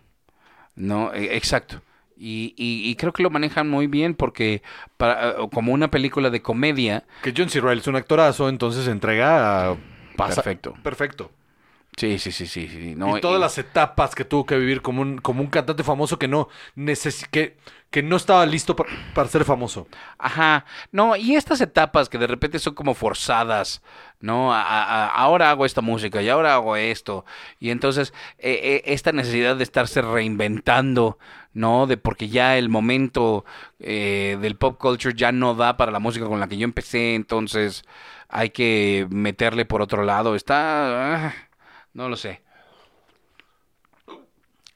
No, 0.75 1.13
e- 1.13 1.35
exacto. 1.35 1.81
Y, 2.15 2.53
y- 2.57 2.89
y 2.89 2.95
creo 2.95 3.13
que 3.13 3.21
lo 3.23 3.29
manejan 3.29 3.69
muy 3.69 3.87
bien 3.87 4.15
porque 4.15 4.61
para, 4.97 5.29
eh, 5.31 5.33
como 5.53 5.71
una 5.71 5.89
película 5.89 6.29
de 6.29 6.41
comedia, 6.41 7.03
Que 7.21 7.33
John 7.35 7.49
C. 7.49 7.61
Reilly 7.61 7.81
es 7.81 7.87
un 7.87 7.95
actorazo, 7.95 8.49
entonces 8.49 8.85
se 8.85 8.91
entrega 8.91 9.71
a... 9.71 9.75
pasa- 10.15 10.35
Perfecto. 10.41 10.73
Perfecto. 10.83 11.31
Sí, 11.97 12.19
sí, 12.19 12.31
sí, 12.31 12.45
sí, 12.47 12.67
sí, 12.67 12.95
no, 12.95 13.17
y 13.17 13.17
todas 13.17 13.39
las 13.41 13.57
etapas 13.57 14.13
que 14.15 14.23
tuvo 14.23 14.45
que 14.45 14.57
vivir 14.57 14.81
como 14.83 15.01
un, 15.01 15.17
como 15.17 15.41
un 15.41 15.47
cantante 15.47 15.83
famoso 15.83 16.19
que 16.19 16.27
no 16.27 16.47
necesi- 16.75 17.27
que, 17.29 17.57
que 17.89 18.03
no 18.03 18.15
estaba 18.17 18.45
listo 18.45 18.75
pa- 18.75 18.85
para 19.13 19.27
ser 19.29 19.43
famoso. 19.45 19.87
Ajá, 20.19 20.65
no, 20.91 21.15
y 21.15 21.35
estas 21.35 21.59
etapas 21.61 22.07
que 22.09 22.19
de 22.19 22.27
repente 22.27 22.59
son 22.59 22.75
como 22.75 22.93
forzadas, 22.93 23.81
¿no? 24.19 24.53
A- 24.53 24.61
a- 24.61 25.05
a- 25.05 25.07
ahora 25.09 25.49
hago 25.49 25.65
esta 25.65 25.81
música 25.81 26.21
y 26.21 26.29
ahora 26.29 26.53
hago 26.53 26.75
esto. 26.75 27.25
Y 27.59 27.71
entonces 27.71 28.13
eh, 28.37 28.59
eh, 28.63 28.93
esta 28.93 29.11
necesidad 29.11 29.55
de 29.55 29.63
estarse 29.63 30.01
reinventando, 30.03 31.17
¿no? 31.53 31.87
De 31.87 31.97
porque 31.97 32.29
ya 32.29 32.57
el 32.59 32.69
momento 32.69 33.43
eh, 33.79 34.37
del 34.41 34.55
pop 34.55 34.77
culture 34.79 35.15
ya 35.15 35.31
no 35.31 35.55
da 35.55 35.77
para 35.77 35.91
la 35.91 35.99
música 35.99 36.27
con 36.27 36.39
la 36.39 36.47
que 36.47 36.57
yo 36.57 36.65
empecé, 36.65 37.15
entonces 37.15 37.83
hay 38.29 38.49
que 38.51 39.07
meterle 39.09 39.65
por 39.65 39.81
otro 39.81 40.03
lado. 40.03 40.35
Está... 40.35 41.33
no 41.97 42.09
lo 42.09 42.15
sé. 42.15 42.41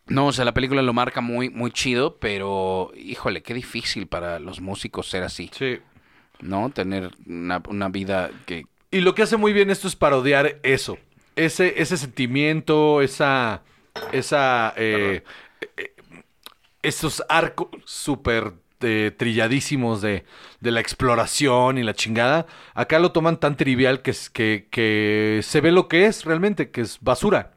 No, 0.08 0.26
o 0.28 0.32
sea, 0.34 0.44
la 0.44 0.54
película 0.56 0.82
lo 0.82 0.92
marca 0.92 1.22
muy, 1.22 1.50
muy 1.52 1.72
chido, 1.72 2.18
pero 2.18 2.92
híjole, 2.96 3.44
qué 3.44 3.54
difícil 3.54 4.08
para 4.08 4.40
los 4.40 4.60
músicos 4.60 5.08
ser 5.08 5.24
así, 5.24 5.50
Sí. 5.54 5.80
¿no? 6.42 6.72
Tener 6.72 7.12
una, 7.28 7.62
una 7.70 7.90
vida 7.90 8.32
que... 8.48 8.66
Y 8.90 9.02
lo 9.02 9.14
que 9.14 9.22
hace 9.22 9.38
muy 9.38 9.54
bien 9.54 9.70
esto 9.70 9.88
es 9.88 9.96
parodiar 9.96 10.60
eso. 10.64 10.98
Ese, 11.36 11.80
ese 11.80 11.96
sentimiento, 11.96 13.02
esa. 13.02 13.62
esa 14.12 14.74
eh, 14.76 15.24
eh, 15.78 15.94
esos 16.82 17.24
arcos 17.30 17.70
súper 17.86 18.54
eh, 18.84 19.12
trilladísimos 19.12 20.02
de, 20.02 20.26
de 20.60 20.72
la 20.72 20.80
exploración 20.82 21.78
y 21.78 21.84
la 21.84 21.94
chingada. 21.94 22.46
Acá 22.74 23.00
lo 23.00 23.12
toman 23.12 23.40
tan 23.40 23.58
trivial 23.58 24.02
que, 24.02 24.12
es- 24.12 24.30
que, 24.30 24.68
que 24.72 25.42
se 25.44 25.62
ve 25.62 25.72
lo 25.72 25.88
que 25.88 26.06
es 26.06 26.26
realmente, 26.26 26.72
que 26.72 26.82
es 26.82 27.00
basura. 27.02 27.54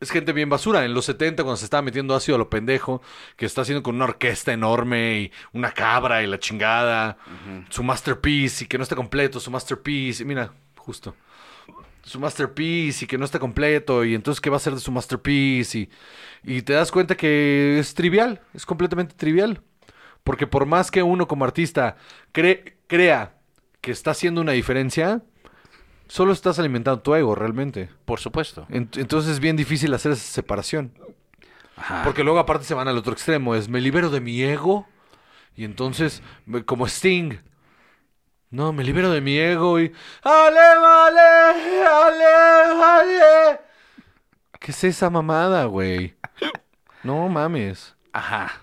Es 0.00 0.10
gente 0.10 0.32
bien 0.32 0.48
basura. 0.48 0.84
En 0.84 0.94
los 0.94 1.04
70, 1.04 1.44
cuando 1.44 1.56
se 1.56 1.64
estaba 1.64 1.82
metiendo 1.82 2.14
ácido 2.14 2.34
a 2.36 2.38
lo 2.38 2.50
pendejo, 2.50 3.02
que 3.36 3.46
está 3.46 3.62
haciendo 3.62 3.82
con 3.82 3.94
una 3.94 4.06
orquesta 4.06 4.52
enorme 4.52 5.20
y 5.20 5.32
una 5.52 5.72
cabra 5.72 6.22
y 6.22 6.26
la 6.26 6.38
chingada. 6.40 7.18
Su 7.70 7.82
masterpiece 7.84 8.64
y 8.64 8.66
que 8.68 8.78
no 8.78 8.82
está 8.82 8.96
completo, 8.96 9.38
su 9.40 9.50
masterpiece. 9.50 10.22
y 10.24 10.26
Mira, 10.26 10.52
justo. 10.76 11.14
Su 12.04 12.18
masterpiece 12.20 13.04
y 13.04 13.08
que 13.08 13.18
no 13.18 13.24
está 13.24 13.38
completo. 13.38 14.04
Y 14.04 14.14
entonces, 14.14 14.40
¿qué 14.40 14.50
va 14.50 14.56
a 14.56 14.60
ser 14.60 14.74
de 14.74 14.80
su 14.80 14.90
masterpiece? 14.92 15.78
Y, 16.44 16.56
y 16.58 16.62
te 16.62 16.72
das 16.72 16.90
cuenta 16.90 17.16
que 17.16 17.78
es 17.78 17.94
trivial, 17.94 18.40
es 18.54 18.66
completamente 18.66 19.14
trivial. 19.16 19.62
Porque 20.24 20.46
por 20.46 20.66
más 20.66 20.90
que 20.90 21.02
uno 21.02 21.26
como 21.26 21.44
artista 21.44 21.96
cre- 22.32 22.74
crea 22.86 23.34
que 23.80 23.90
está 23.90 24.12
haciendo 24.12 24.40
una 24.40 24.52
diferencia, 24.52 25.22
solo 26.08 26.32
estás 26.32 26.58
alimentando 26.58 27.00
tu 27.02 27.14
ego 27.14 27.34
realmente. 27.34 27.90
Por 28.04 28.20
supuesto. 28.20 28.66
Ent- 28.68 28.98
Entonces 29.00 29.32
es 29.32 29.40
bien 29.40 29.56
difícil 29.56 29.92
hacer 29.94 30.12
esa 30.12 30.22
separación. 30.24 30.92
Ajá. 31.76 32.02
Porque 32.04 32.22
luego 32.22 32.38
aparte 32.38 32.64
se 32.64 32.74
van 32.74 32.86
al 32.88 32.98
otro 32.98 33.12
extremo. 33.12 33.54
Es 33.54 33.68
me 33.68 33.80
libero 33.80 34.10
de 34.10 34.20
mi 34.20 34.40
ego. 34.42 34.86
Y 35.56 35.64
entonces, 35.64 36.22
como 36.66 36.86
Sting. 36.86 37.38
No, 38.50 38.72
me 38.72 38.84
libero 38.84 39.10
de 39.10 39.20
mi 39.20 39.36
ego 39.38 39.80
y... 39.80 39.92
¡Ale, 40.22 40.78
vale! 40.80 41.20
¡Ale, 41.88 42.74
vale! 42.78 43.60
¿Qué 44.60 44.70
es 44.70 44.84
esa 44.84 45.10
mamada, 45.10 45.64
güey? 45.64 46.14
No 47.02 47.28
mames. 47.28 47.96
Ajá. 48.12 48.61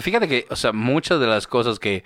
Fíjate 0.00 0.28
que, 0.28 0.46
o 0.50 0.56
sea, 0.56 0.72
muchas 0.72 1.20
de 1.20 1.26
las 1.26 1.46
cosas 1.46 1.78
que 1.78 2.02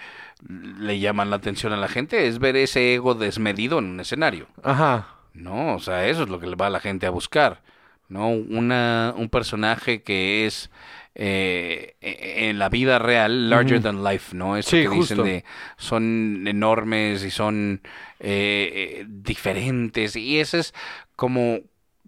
le 0.49 0.99
llaman 0.99 1.31
la 1.31 1.37
atención 1.37 1.73
a 1.73 1.77
la 1.77 1.89
gente 1.89 2.27
es 2.27 2.39
ver 2.39 2.57
ese 2.57 2.95
ego 2.95 3.15
desmedido 3.15 3.79
en 3.79 3.85
un 3.87 4.01
escenario. 4.01 4.47
Ajá. 4.63 5.09
No, 5.35 5.75
o 5.75 5.79
sea, 5.79 6.07
eso 6.09 6.25
es 6.25 6.29
lo 6.29 6.41
que 6.41 6.47
le 6.49 6.57
va 6.57 6.67
a 6.67 6.71
la 6.71 6.81
gente 6.81 7.07
a 7.07 7.11
buscar. 7.11 7.63
¿No? 8.09 8.29
Una, 8.31 9.13
un 9.19 9.29
personaje 9.29 10.03
que 10.03 10.47
es 10.47 10.71
eh, 11.15 11.95
e- 12.01 12.49
en 12.49 12.59
la 12.59 12.71
vida 12.71 12.99
real, 12.99 13.51
larger 13.51 13.83
than 13.83 14.03
life, 14.03 14.35
¿no? 14.35 14.57
Eso 14.57 14.71
Sí, 14.71 14.77
que 14.83 14.89
dicen 14.89 14.97
justo. 15.19 15.23
de 15.25 15.45
son 15.77 16.47
enormes 16.49 17.23
y 17.23 17.31
son 17.31 17.83
eh, 18.19 19.01
eh, 19.03 19.07
diferentes. 19.07 20.17
Y 20.17 20.41
eso 20.41 20.57
es 20.57 20.73
como 21.17 21.59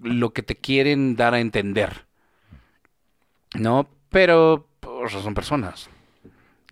lo 0.03 0.33
que 0.33 0.43
te 0.43 0.57
quieren 0.57 1.17
dar 1.17 1.35
a 1.35 1.41
entender. 1.41 2.07
¿No? 3.55 3.87
Pero 4.09 4.67
pues, 5.01 5.13
son 5.13 5.35
personas. 5.35 5.89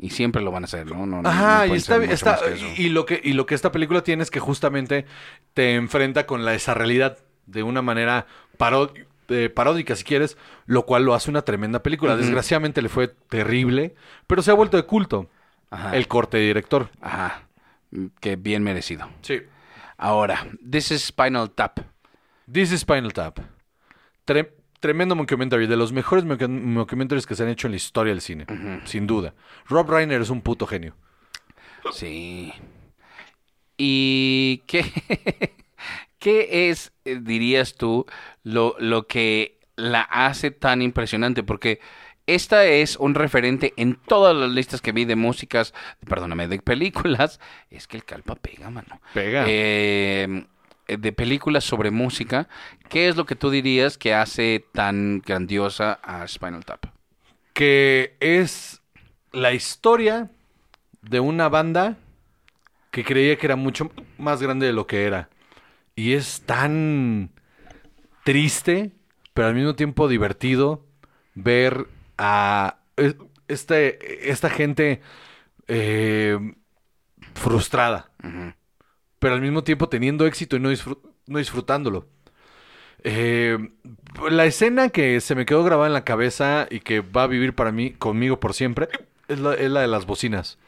Y 0.01 0.11
siempre 0.11 0.43
lo 0.43 0.53
van 0.53 0.63
a 0.63 0.67
hacer, 0.67 0.87
¿no? 0.87 1.07
No- 1.07 1.23
no- 1.23 1.29
Ajá, 1.29 1.67
no 1.67 1.75
y 1.75 1.79
está, 1.79 1.97
está 2.05 2.39
y, 2.77 2.85
y 2.85 2.89
lo 2.91 3.05
que 3.05 3.21
y 3.23 3.33
lo 3.33 3.47
que 3.47 3.55
esta 3.57 3.73
película 3.73 4.03
tiene 4.03 4.23
es 4.23 4.31
que 4.31 4.39
justamente 4.39 5.07
te 5.55 5.75
enfrenta 5.75 6.25
con 6.27 6.45
la 6.45 6.55
esa 6.55 6.73
realidad 6.75 7.19
de 7.47 7.65
una 7.65 7.83
manera 7.83 8.27
eh, 9.29 9.49
paródica 9.51 9.97
si 9.97 10.05
quieres, 10.05 10.37
lo 10.67 10.85
cual 10.87 11.05
lo 11.05 11.15
hace 11.15 11.31
una 11.31 11.43
tremenda 11.43 11.83
película. 11.83 12.17
Desgraciadamente 12.17 12.81
le 12.81 12.89
fue 12.89 13.09
terrible, 13.09 13.95
pero 14.29 14.41
se 14.43 14.51
ha 14.53 14.55
vuelto 14.55 14.77
de 14.77 14.85
culto 14.85 15.29
Ajá. 15.71 15.97
el 15.97 16.07
corte 16.07 16.37
de 16.39 16.47
director. 16.47 16.91
Ajá. 17.01 17.43
Que 18.21 18.37
bien 18.37 18.63
merecido. 18.63 19.09
Sí. 19.23 19.41
Ahora, 19.97 20.47
This 20.71 20.93
is 20.93 21.07
Spinal 21.07 21.51
Tap. 21.51 21.81
This 22.51 22.71
is 22.71 22.81
Spinal 22.83 23.13
Tap. 23.13 23.41
Tre- 24.25 24.53
tremendo 24.81 25.15
mockumentary, 25.15 25.67
de 25.67 25.77
los 25.77 25.93
mejores 25.93 26.25
mockumentaries 26.25 27.27
que 27.27 27.35
se 27.35 27.43
han 27.43 27.49
hecho 27.49 27.67
en 27.67 27.73
la 27.73 27.77
historia 27.77 28.13
del 28.13 28.21
cine, 28.21 28.47
sin 28.85 29.07
duda. 29.07 29.35
Rob 29.67 29.91
Reiner 29.91 30.21
es 30.21 30.31
un 30.31 30.43
puto 30.43 30.67
genio. 30.67 30.95
Sí. 31.93 32.53
¿Y 33.77 34.59
qué, 34.67 34.85
qué 36.19 36.71
es, 36.71 36.93
eh, 37.05 37.21
dirías 37.23 37.77
tú, 37.77 38.07
lo, 38.43 38.75
lo 38.79 39.07
que 39.07 39.59
la 39.77 40.03
hace 40.03 40.51
tan 40.51 40.83
impresionante? 40.83 41.43
Porque 41.43 41.81
esta 42.27 42.67
es 42.67 42.97
un 42.97 43.15
referente 43.15 43.73
en 43.77 43.95
todas 43.95 44.37
las 44.37 44.51
listas 44.51 44.83
que 44.83 44.93
vi 44.93 45.05
de 45.05 45.17
músicas, 45.17 45.73
perdóname, 46.07 46.49
de 46.49 46.59
películas. 46.59 47.41
Es 47.71 47.87
que 47.87 47.97
el 47.97 48.05
calpa 48.05 48.35
pega, 48.35 48.69
mano. 48.71 49.01
Pega. 49.15 49.45
Eh, 49.47 50.45
de 50.97 51.13
películas 51.13 51.65
sobre 51.65 51.91
música, 51.91 52.49
¿qué 52.89 53.09
es 53.09 53.17
lo 53.17 53.27
que 53.27 53.37
tú 53.37 53.51
dirías 53.51 53.99
que 53.99 54.15
hace 54.15 54.65
tan 54.73 55.21
grandiosa 55.25 55.99
a 56.03 56.27
Spinal 56.27 56.65
Tap? 56.65 56.87
que 57.53 58.17
es 58.21 58.83
la 59.33 59.53
historia 59.53 60.31
de 61.03 61.19
una 61.19 61.49
banda 61.49 61.97
que 62.93 63.03
creía 63.05 63.37
que 63.37 63.47
era 63.47 63.57
mucho 63.57 63.91
más 64.17 64.41
grande 64.41 64.67
de 64.67 64.73
lo 64.73 64.87
que 64.87 65.05
era. 65.05 65.29
Y 65.97 66.13
es 66.13 66.43
tan 66.43 67.31
triste, 68.25 68.93
pero 69.35 69.49
al 69.49 69.55
mismo 69.55 69.75
tiempo 69.75 70.07
divertido 70.07 70.85
ver 71.35 71.89
a 72.17 72.79
es- 72.97 73.17
este, 73.49 74.31
esta 74.31 74.51
gente 74.51 75.01
eh, 75.67 76.39
frustrada. 77.35 78.11
Pero 79.19 79.35
al 79.35 79.41
mismo 79.43 79.65
tiempo 79.65 79.89
teniendo 79.89 80.27
éxito 80.27 80.57
y 80.57 80.61
no, 80.61 80.71
disfrut- 80.73 81.01
no 81.27 81.39
disfrutándolo. 81.39 82.07
Eh, 83.05 83.59
la 84.31 84.47
escena 84.47 84.89
que 84.91 85.21
se 85.21 85.35
me 85.35 85.47
quedó 85.47 85.65
grabada 85.65 85.87
en 85.89 85.93
la 85.95 86.05
cabeza 86.05 86.67
y 86.71 86.81
que 86.81 87.01
va 87.01 87.25
a 87.25 87.27
vivir 87.29 87.55
para 87.55 87.73
mí, 87.73 87.93
conmigo 87.93 88.41
por 88.41 88.55
siempre, 88.55 88.89
es 89.29 89.39
la, 89.41 89.55
es 89.55 89.71
la 89.71 89.81
de 89.83 89.89
las 89.89 90.07
bocinas. 90.07 90.59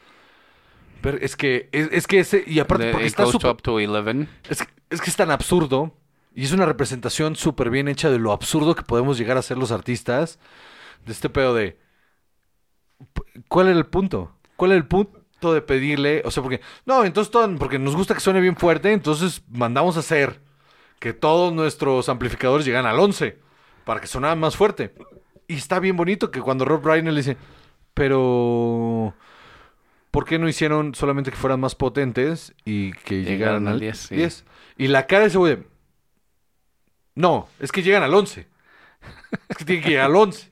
Pero 1.00 1.18
es 1.18 1.36
que, 1.36 1.68
es, 1.72 1.88
es 1.92 2.06
que 2.06 2.20
ese, 2.20 2.44
y 2.46 2.58
aparte, 2.58 2.90
porque 2.90 3.06
está 3.06 3.24
up 3.26 3.62
to 3.62 3.74
11. 3.74 4.28
es, 4.48 4.66
es 4.90 5.00
que 5.00 5.10
es 5.10 5.16
tan 5.16 5.30
absurdo 5.30 5.94
Y 6.34 6.44
es 6.44 6.52
una 6.52 6.66
representación 6.66 7.36
súper 7.36 7.70
bien 7.70 7.88
hecha 7.88 8.10
de 8.10 8.18
lo 8.18 8.32
absurdo 8.32 8.74
que 8.74 8.82
podemos 8.82 9.18
llegar 9.18 9.36
a 9.38 9.42
ser 9.42 9.58
los 9.58 9.72
artistas. 9.72 10.38
De 11.06 11.12
este 11.12 11.30
pedo 11.30 11.54
de... 11.54 11.78
¿Cuál 13.48 13.68
era 13.68 13.78
el 13.78 13.86
punto? 13.86 14.32
¿Cuál 14.56 14.72
era 14.72 14.78
el 14.78 14.86
punto 14.86 15.19
de 15.40 15.62
pedirle? 15.62 16.22
O 16.24 16.30
sea, 16.30 16.42
porque... 16.42 16.60
No, 16.84 17.04
entonces 17.04 17.30
todo, 17.30 17.52
porque 17.56 17.78
nos 17.78 17.96
gusta 17.96 18.14
que 18.14 18.20
suene 18.20 18.40
bien 18.40 18.56
fuerte, 18.56 18.92
entonces 18.92 19.42
mandamos 19.48 19.96
a 19.96 20.00
hacer 20.00 20.40
que 20.98 21.12
todos 21.12 21.52
nuestros 21.52 22.08
amplificadores 22.08 22.66
llegan 22.66 22.86
al 22.86 23.00
11 23.00 23.38
para 23.84 24.00
que 24.00 24.06
sonaran 24.06 24.38
más 24.38 24.56
fuerte. 24.56 24.92
Y 25.48 25.54
está 25.54 25.80
bien 25.80 25.96
bonito 25.96 26.30
que 26.30 26.40
cuando 26.40 26.64
Rob 26.64 26.84
Reiner 26.86 27.12
le 27.12 27.20
dice, 27.20 27.36
pero... 27.94 29.14
¿Por 30.10 30.24
qué 30.24 30.38
no 30.38 30.48
hicieron 30.48 30.94
solamente 30.94 31.30
que 31.30 31.36
fueran 31.36 31.60
más 31.60 31.76
potentes 31.76 32.52
y 32.64 32.92
que 32.92 33.22
llegaran, 33.22 33.68
al 33.68 33.78
10? 33.78 33.96
sí. 33.98 34.26
Y 34.76 34.88
la 34.88 35.06
cara 35.06 35.22
de 35.22 35.28
ese 35.28 35.38
güey 35.38 35.58
No, 37.14 37.48
es 37.60 37.70
que 37.70 37.82
llegan 37.82 38.02
al 38.02 38.14
11. 38.14 38.48
Es 39.48 39.56
que 39.56 39.64
tienen 39.64 39.84
que 39.84 39.90
llegar 39.90 40.06
al 40.06 40.16
11. 40.16 40.50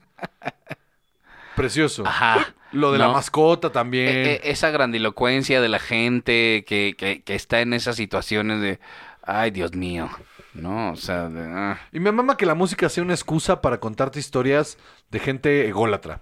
Precioso. 1.55 2.05
Ajá. 2.05 2.55
Lo 2.71 2.91
de 2.91 2.99
la 2.99 3.07
mascota 3.13 3.71
también. 3.71 4.07
E- 4.09 4.33
e- 4.35 4.41
esa 4.51 4.69
grandilocuencia 4.69 5.61
de 5.61 5.69
la 5.69 5.79
gente 5.79 6.63
que, 6.67 6.95
que, 6.97 7.21
que 7.23 7.35
está 7.35 7.61
en 7.61 7.73
esas 7.73 7.95
situaciones 7.95 8.61
de, 8.61 8.79
ay, 9.23 9.51
Dios 9.51 9.73
mío, 9.73 10.09
¿no? 10.53 10.91
O 10.91 10.95
sea, 10.95 11.29
de, 11.29 11.41
ah. 11.51 11.79
Y 11.91 11.99
me 11.99 12.11
mama 12.11 12.37
que 12.37 12.45
la 12.45 12.55
música 12.55 12.87
sea 12.89 13.03
una 13.03 13.13
excusa 13.13 13.61
para 13.61 13.79
contarte 13.79 14.19
historias 14.19 14.77
de 15.09 15.19
gente 15.19 15.67
ególatra. 15.67 16.21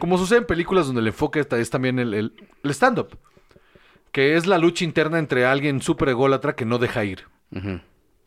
Como 0.00 0.18
sucede 0.18 0.38
en 0.40 0.46
películas 0.46 0.86
donde 0.86 1.02
el 1.02 1.06
enfoque 1.08 1.38
está- 1.40 1.58
es 1.58 1.70
también 1.70 1.98
el, 2.00 2.14
el- 2.14 2.32
el 2.64 2.70
stand-up. 2.70 3.16
Que 4.10 4.36
es 4.36 4.46
la 4.46 4.58
lucha 4.58 4.84
interna 4.84 5.18
entre 5.18 5.46
alguien 5.46 5.80
súper 5.80 6.08
ególatra 6.10 6.54
que 6.56 6.64
no 6.64 6.78
deja 6.78 7.04
ir. 7.04 7.28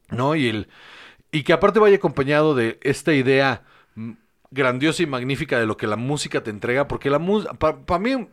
¿No? 0.10 0.36
Y, 0.36 0.48
el, 0.48 0.68
y 1.32 1.44
que 1.44 1.52
aparte 1.54 1.80
vaya 1.80 1.98
acompañado 1.98 2.56
de 2.56 2.80
esta 2.84 3.14
idea 3.14 3.64
mm, 3.96 4.12
grandiosa 4.52 5.04
y 5.04 5.06
magnífica 5.08 5.60
de 5.60 5.66
lo 5.66 5.78
que 5.78 5.88
la 5.88 5.96
música 5.96 6.42
te 6.44 6.50
entrega. 6.50 6.88
Porque 6.88 7.10
la 7.10 7.20
música, 7.20 7.54
para 7.54 8.00
mí, 8.00 8.28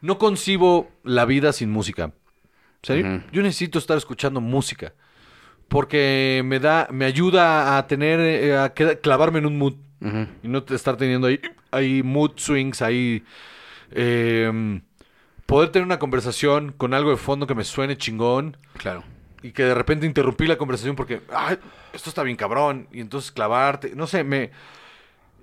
no 0.00 0.18
concibo 0.18 0.90
la 1.04 1.24
vida 1.24 1.52
sin 1.52 1.70
música. 1.70 2.12
O 2.82 2.86
sea, 2.86 2.96
yo- 3.32 3.42
necesito 3.42 3.78
estar 3.78 3.96
escuchando 3.96 4.40
música. 4.40 4.94
Porque 5.68 6.42
me 6.44 6.60
da, 6.60 6.88
me 6.90 7.04
ayuda 7.04 7.76
a 7.76 7.86
tener, 7.86 8.20
eh, 8.20 8.56
a 8.56 8.70
clavarme 8.70 9.38
en 9.40 9.46
un 9.46 9.58
mood. 9.58 9.74
Y 10.42 10.48
no 10.48 10.64
estar 10.68 10.96
teniendo 10.96 11.26
ahí, 11.26 11.40
ahí 11.72 12.02
mood 12.02 12.32
swings, 12.36 12.82
ahí... 12.82 13.24
eh, 13.90 14.80
poder 15.46 15.70
tener 15.70 15.86
una 15.86 15.98
conversación 15.98 16.72
con 16.72 16.92
algo 16.92 17.10
de 17.10 17.16
fondo 17.16 17.46
que 17.46 17.54
me 17.54 17.64
suene 17.64 17.96
chingón 17.96 18.56
Claro. 18.76 19.02
y 19.42 19.52
que 19.52 19.64
de 19.64 19.74
repente 19.74 20.04
interrumpí 20.04 20.46
la 20.46 20.56
conversación 20.58 20.94
porque, 20.94 21.22
ay, 21.34 21.56
esto 21.94 22.10
está 22.10 22.22
bien 22.22 22.36
cabrón, 22.36 22.86
y 22.92 23.00
entonces 23.00 23.32
clavarte, 23.32 23.92
no 23.96 24.06
sé, 24.06 24.24
me... 24.24 24.50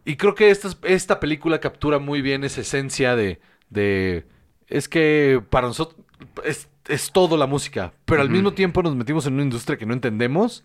Y 0.05 0.15
creo 0.17 0.35
que 0.35 0.49
esta, 0.51 0.69
esta 0.83 1.19
película 1.19 1.59
captura 1.59 1.99
muy 1.99 2.21
bien 2.21 2.43
esa 2.43 2.61
esencia 2.61 3.15
de... 3.15 3.39
de 3.69 4.25
es 4.67 4.87
que 4.89 5.41
para 5.49 5.67
nosotros 5.67 5.99
es, 6.43 6.69
es 6.87 7.11
todo 7.11 7.37
la 7.37 7.45
música, 7.47 7.93
pero 8.05 8.21
al 8.21 8.29
mismo 8.29 8.53
tiempo 8.53 8.81
nos 8.81 8.95
metimos 8.95 9.25
en 9.27 9.33
una 9.33 9.43
industria 9.43 9.77
que 9.77 9.85
no 9.85 9.93
entendemos, 9.93 10.63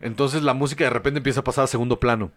entonces 0.00 0.42
la 0.44 0.54
música 0.54 0.84
de 0.84 0.90
repente 0.90 1.18
empieza 1.18 1.40
a 1.40 1.44
pasar 1.44 1.64
a 1.64 1.66
segundo 1.66 1.98
plano, 1.98 2.30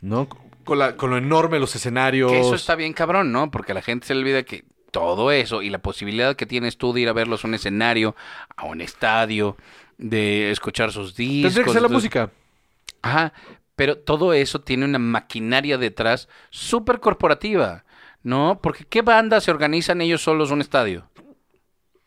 ¿no? 0.00 0.28
Con, 0.64 0.78
la- 0.78 0.96
con 0.96 1.10
lo 1.10 1.16
enorme 1.18 1.56
de 1.56 1.60
los 1.60 1.74
escenarios. 1.76 2.30
Que 2.32 2.40
eso 2.40 2.54
está 2.54 2.74
bien 2.74 2.92
cabrón, 2.92 3.32
¿no? 3.32 3.50
Porque 3.50 3.72
a 3.72 3.74
la 3.74 3.82
gente 3.82 4.06
se 4.06 4.14
le 4.14 4.20
olvida 4.20 4.42
que 4.44 4.64
todo 4.90 5.30
eso 5.30 5.60
y 5.62 5.68
la 5.70 5.78
posibilidad 5.78 6.36
que 6.36 6.46
tienes 6.46 6.78
tú 6.78 6.92
de 6.92 7.02
ir 7.02 7.08
a 7.08 7.12
verlos 7.12 7.44
a 7.44 7.48
un 7.48 7.54
escenario, 7.54 8.16
a 8.56 8.64
un 8.64 8.80
estadio, 8.80 9.56
de 9.98 10.50
escuchar 10.50 10.90
sus 10.90 11.14
discos. 11.14 11.52
Tendría 11.54 11.64
que 11.66 11.72
ser 11.72 11.82
la 11.82 11.88
música. 11.88 12.30
Ajá, 13.02 13.32
pero 13.76 13.96
todo 13.98 14.32
eso 14.32 14.60
tiene 14.60 14.84
una 14.84 14.98
maquinaria 14.98 15.78
detrás 15.78 16.28
súper 16.50 16.98
corporativa, 17.00 17.84
¿no? 18.22 18.58
Porque 18.62 18.84
¿qué 18.84 19.02
banda 19.02 19.40
se 19.40 19.50
organizan 19.50 20.00
ellos 20.00 20.22
solos 20.22 20.50
un 20.50 20.60
estadio? 20.60 21.08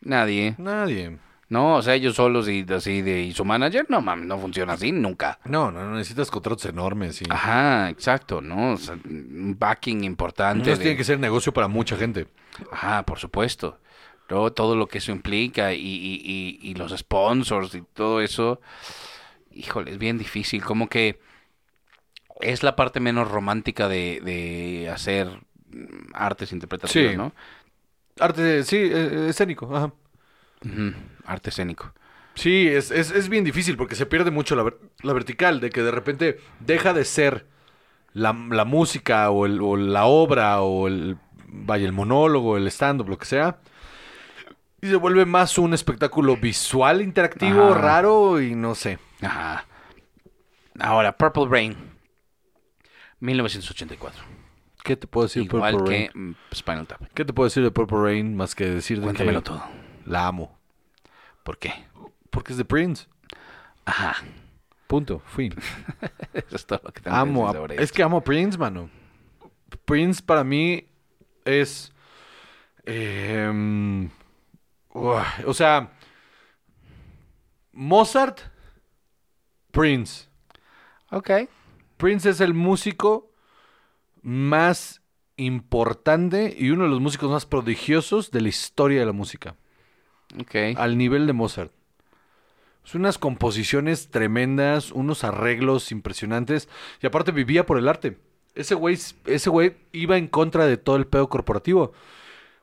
Nadie, 0.00 0.54
Nadie. 0.58 1.18
¿no? 1.48 1.76
O 1.76 1.82
sea, 1.82 1.94
ellos 1.94 2.14
solos 2.16 2.48
y 2.48 2.64
así 2.72 3.02
de 3.02 3.22
y 3.22 3.32
su 3.32 3.44
manager, 3.44 3.86
no 3.88 4.00
mames, 4.00 4.26
no 4.26 4.38
funciona 4.38 4.74
así 4.74 4.92
nunca. 4.92 5.38
No, 5.44 5.70
no, 5.72 5.84
no 5.84 5.94
necesitas 5.96 6.30
contratos 6.30 6.64
enormes. 6.66 7.16
Sí. 7.16 7.24
Ajá, 7.28 7.90
exacto, 7.90 8.40
¿no? 8.40 8.72
O 8.72 8.76
sea, 8.76 8.94
un 9.04 9.56
backing 9.58 10.04
importante. 10.04 10.58
Entonces 10.58 10.78
de- 10.78 10.84
tiene 10.84 10.96
que 10.96 11.04
ser 11.04 11.18
negocio 11.18 11.52
para 11.52 11.68
mucha 11.68 11.96
gente. 11.96 12.28
Ajá, 12.70 13.02
por 13.04 13.18
supuesto. 13.18 13.78
¿no? 14.28 14.52
Todo 14.52 14.76
lo 14.76 14.86
que 14.86 14.98
eso 14.98 15.10
implica 15.10 15.72
y, 15.74 15.80
y- 15.80 16.22
y- 16.62 16.70
y 16.70 16.74
los 16.74 16.96
sponsors 16.96 17.74
y 17.74 17.82
todo 17.82 18.20
eso. 18.20 18.60
Híjole, 19.52 19.90
es 19.90 19.98
bien 19.98 20.18
difícil. 20.18 20.62
Como 20.62 20.88
que 20.88 21.18
es 22.42 22.62
la 22.62 22.76
parte 22.76 23.00
menos 23.00 23.30
romántica 23.30 23.88
de, 23.88 24.20
de 24.24 24.88
hacer 24.90 25.28
mm, 25.70 26.10
artes 26.14 26.52
interpretativas, 26.52 27.12
Sí. 27.12 27.16
¿no? 27.16 27.32
Arte, 28.18 28.64
sí, 28.64 28.76
eh, 28.78 29.26
escénico. 29.30 29.74
Ajá. 29.74 29.92
Arte 31.24 31.50
escénico. 31.50 31.92
Sí, 32.34 32.68
es, 32.68 32.90
es, 32.90 33.10
es 33.10 33.28
bien 33.28 33.44
difícil 33.44 33.76
porque 33.76 33.94
se 33.94 34.06
pierde 34.06 34.30
mucho 34.30 34.56
la, 34.56 34.72
la 35.02 35.12
vertical, 35.12 35.60
de 35.60 35.70
que 35.70 35.82
de 35.82 35.90
repente 35.90 36.38
deja 36.60 36.92
de 36.92 37.04
ser 37.04 37.46
la, 38.12 38.32
la 38.50 38.64
música 38.64 39.30
o, 39.30 39.46
el- 39.46 39.60
o 39.60 39.76
la 39.76 40.06
obra 40.06 40.60
o 40.62 40.88
el, 40.88 41.16
vaya, 41.46 41.86
el 41.86 41.92
monólogo, 41.92 42.56
el 42.56 42.66
stand-up, 42.68 43.08
lo 43.08 43.18
que 43.18 43.26
sea. 43.26 43.58
Y 44.82 44.86
se 44.88 44.96
vuelve 44.96 45.26
más 45.26 45.58
un 45.58 45.74
espectáculo 45.74 46.36
visual, 46.36 47.02
interactivo, 47.02 47.70
Ajá. 47.72 47.80
raro 47.80 48.40
y 48.40 48.54
no 48.54 48.74
sé. 48.74 48.98
Ajá. 49.20 49.66
Ahora, 50.78 51.16
Purple 51.16 51.46
Rain. 51.48 51.76
1984. 53.20 54.22
¿Qué 54.82 54.96
te 54.96 55.06
puedo 55.06 55.26
decir 55.26 55.42
de 55.42 55.56
Igual 55.56 55.72
Purple 55.74 55.90
que 56.08 56.10
Rain? 56.14 56.30
mm, 56.30 56.54
Spinal 56.54 56.86
Tap. 56.86 57.02
¿Qué 57.14 57.24
te 57.24 57.32
puedo 57.32 57.46
decir 57.48 57.62
de 57.62 57.70
Purple 57.70 57.98
Rain 58.02 58.34
más 58.36 58.54
que 58.54 58.64
decir 58.66 58.98
de 58.98 59.04
Cuéntamelo 59.04 59.40
que 59.42 59.50
todo. 59.50 59.62
la 60.06 60.26
amo? 60.26 60.58
¿Por 61.42 61.58
qué? 61.58 61.72
Porque 62.30 62.52
es 62.52 62.58
de 62.58 62.64
Prince. 62.64 63.06
Ajá. 63.84 64.16
Punto. 64.86 65.20
Fin. 65.26 65.54
Eso 66.32 66.56
es 66.56 66.66
todo 66.66 66.80
lo 66.84 66.92
que 66.92 67.00
tengo 67.00 67.14
que 67.14 67.20
Amo 67.20 67.52
decir 67.52 67.78
a- 67.78 67.82
es 67.82 67.92
que 67.92 68.02
amo 68.02 68.16
a 68.18 68.24
Prince, 68.24 68.56
mano. 68.58 68.88
Prince 69.84 70.22
para 70.22 70.42
mí 70.44 70.86
es. 71.44 71.92
em, 72.86 74.08
o 74.92 75.54
sea. 75.54 75.92
Mozart. 77.72 78.40
Prince. 79.70 80.26
Ok. 81.10 81.30
Prince 82.00 82.30
es 82.30 82.40
el 82.40 82.54
músico 82.54 83.30
más 84.22 85.02
importante 85.36 86.56
y 86.58 86.70
uno 86.70 86.84
de 86.84 86.90
los 86.90 87.00
músicos 87.00 87.30
más 87.30 87.44
prodigiosos 87.44 88.30
de 88.30 88.40
la 88.40 88.48
historia 88.48 89.00
de 89.00 89.06
la 89.06 89.12
música. 89.12 89.56
Ok. 90.40 90.76
Al 90.76 90.96
nivel 90.96 91.26
de 91.26 91.34
Mozart. 91.34 91.72
Son 92.84 93.02
unas 93.02 93.18
composiciones 93.18 94.08
tremendas, 94.08 94.92
unos 94.92 95.24
arreglos 95.24 95.92
impresionantes. 95.92 96.70
Y 97.02 97.06
aparte 97.06 97.32
vivía 97.32 97.66
por 97.66 97.76
el 97.76 97.86
arte. 97.86 98.18
Ese 98.54 98.74
güey, 98.74 98.98
ese 99.26 99.50
güey 99.50 99.76
iba 99.92 100.16
en 100.16 100.26
contra 100.26 100.64
de 100.64 100.78
todo 100.78 100.96
el 100.96 101.06
pedo 101.06 101.28
corporativo. 101.28 101.92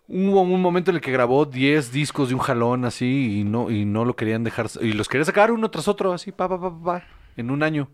Hubo 0.08 0.41
un 0.41 0.62
momento 0.62 0.89
en 0.89 0.95
el 0.95 1.02
que 1.02 1.12
grabó 1.12 1.45
10 1.45 1.91
discos 1.91 2.30
de 2.30 2.36
un 2.36 2.41
jalón 2.41 2.86
así 2.86 3.39
y 3.39 3.43
no, 3.43 3.69
y 3.69 3.86
no 3.86 4.04
lo 4.04 4.15
querían 4.15 4.43
dejar. 4.43 4.67
Y 4.82 4.93
los 4.93 5.08
quería 5.08 5.26
sacar 5.26 5.52
uno 5.52 5.69
tras 5.69 5.88
otro, 5.88 6.12
así, 6.12 6.32
pa, 6.32 6.50
pa, 6.50 6.60
pa, 6.60 6.71
pa, 6.71 6.84
pa, 6.84 7.04
en 7.36 7.52
un 7.52 7.62
año. 7.62 7.88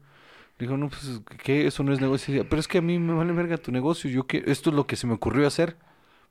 Dijo, 0.60 0.78
no, 0.78 0.90
pues, 0.90 1.22
¿qué? 1.44 1.68
Eso 1.68 1.84
no 1.84 1.94
es 1.94 2.00
negocio. 2.00 2.46
Pero 2.48 2.60
es 2.60 2.68
que 2.68 2.78
a 2.78 2.82
mí 2.82 3.00
me 3.00 3.14
vale 3.14 3.34
verga 3.34 3.58
tu 3.58 3.72
negocio. 3.72 4.10
Yo 4.10 4.28
que 4.28 4.44
esto 4.48 4.70
es 4.70 4.76
lo 4.76 4.88
que 4.88 4.96
se 4.96 5.08
me 5.08 5.14
ocurrió 5.14 5.48
hacer. 5.48 5.78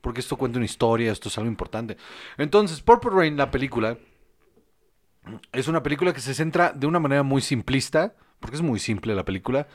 Porque 0.01 0.19
esto 0.19 0.35
cuenta 0.35 0.57
una 0.57 0.65
historia, 0.65 1.11
esto 1.13 1.29
es 1.29 1.37
algo 1.37 1.49
importante. 1.49 1.95
Entonces, 2.37 2.81
Purple 2.81 3.11
Rain, 3.11 3.37
la 3.37 3.51
película, 3.51 3.97
es 5.53 5.67
una 5.69 5.81
película 5.81 6.13
que 6.13 6.19
se 6.19 6.33
centra 6.33 6.73
de 6.73 6.87
una 6.87 6.99
manera 6.99 7.23
muy 7.23 7.41
simplista, 7.41 8.13
porque 8.41 8.57
es 8.57 8.61
muy 8.61 8.79
simple 8.79 9.15
la 9.15 9.23
película, 9.23 9.67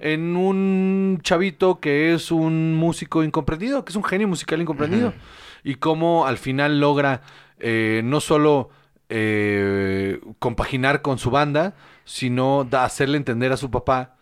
en 0.00 0.36
un 0.36 1.20
chavito 1.22 1.78
que 1.78 2.12
es 2.12 2.32
un 2.32 2.74
músico 2.74 3.22
incomprendido, 3.22 3.84
que 3.84 3.90
es 3.92 3.96
un 3.96 4.02
genio 4.02 4.26
musical 4.26 4.60
incomprendido, 4.60 5.14
y 5.62 5.76
cómo 5.76 6.26
al 6.26 6.38
final 6.38 6.80
logra 6.80 7.22
eh, 7.60 8.00
no 8.04 8.20
solo 8.20 8.70
eh, 9.08 10.20
compaginar 10.40 11.02
con 11.02 11.18
su 11.18 11.30
banda, 11.30 11.76
sino 12.06 12.66
hacerle 12.72 13.18
entender 13.18 13.52
a 13.52 13.58
su 13.58 13.70
papá 13.70 14.16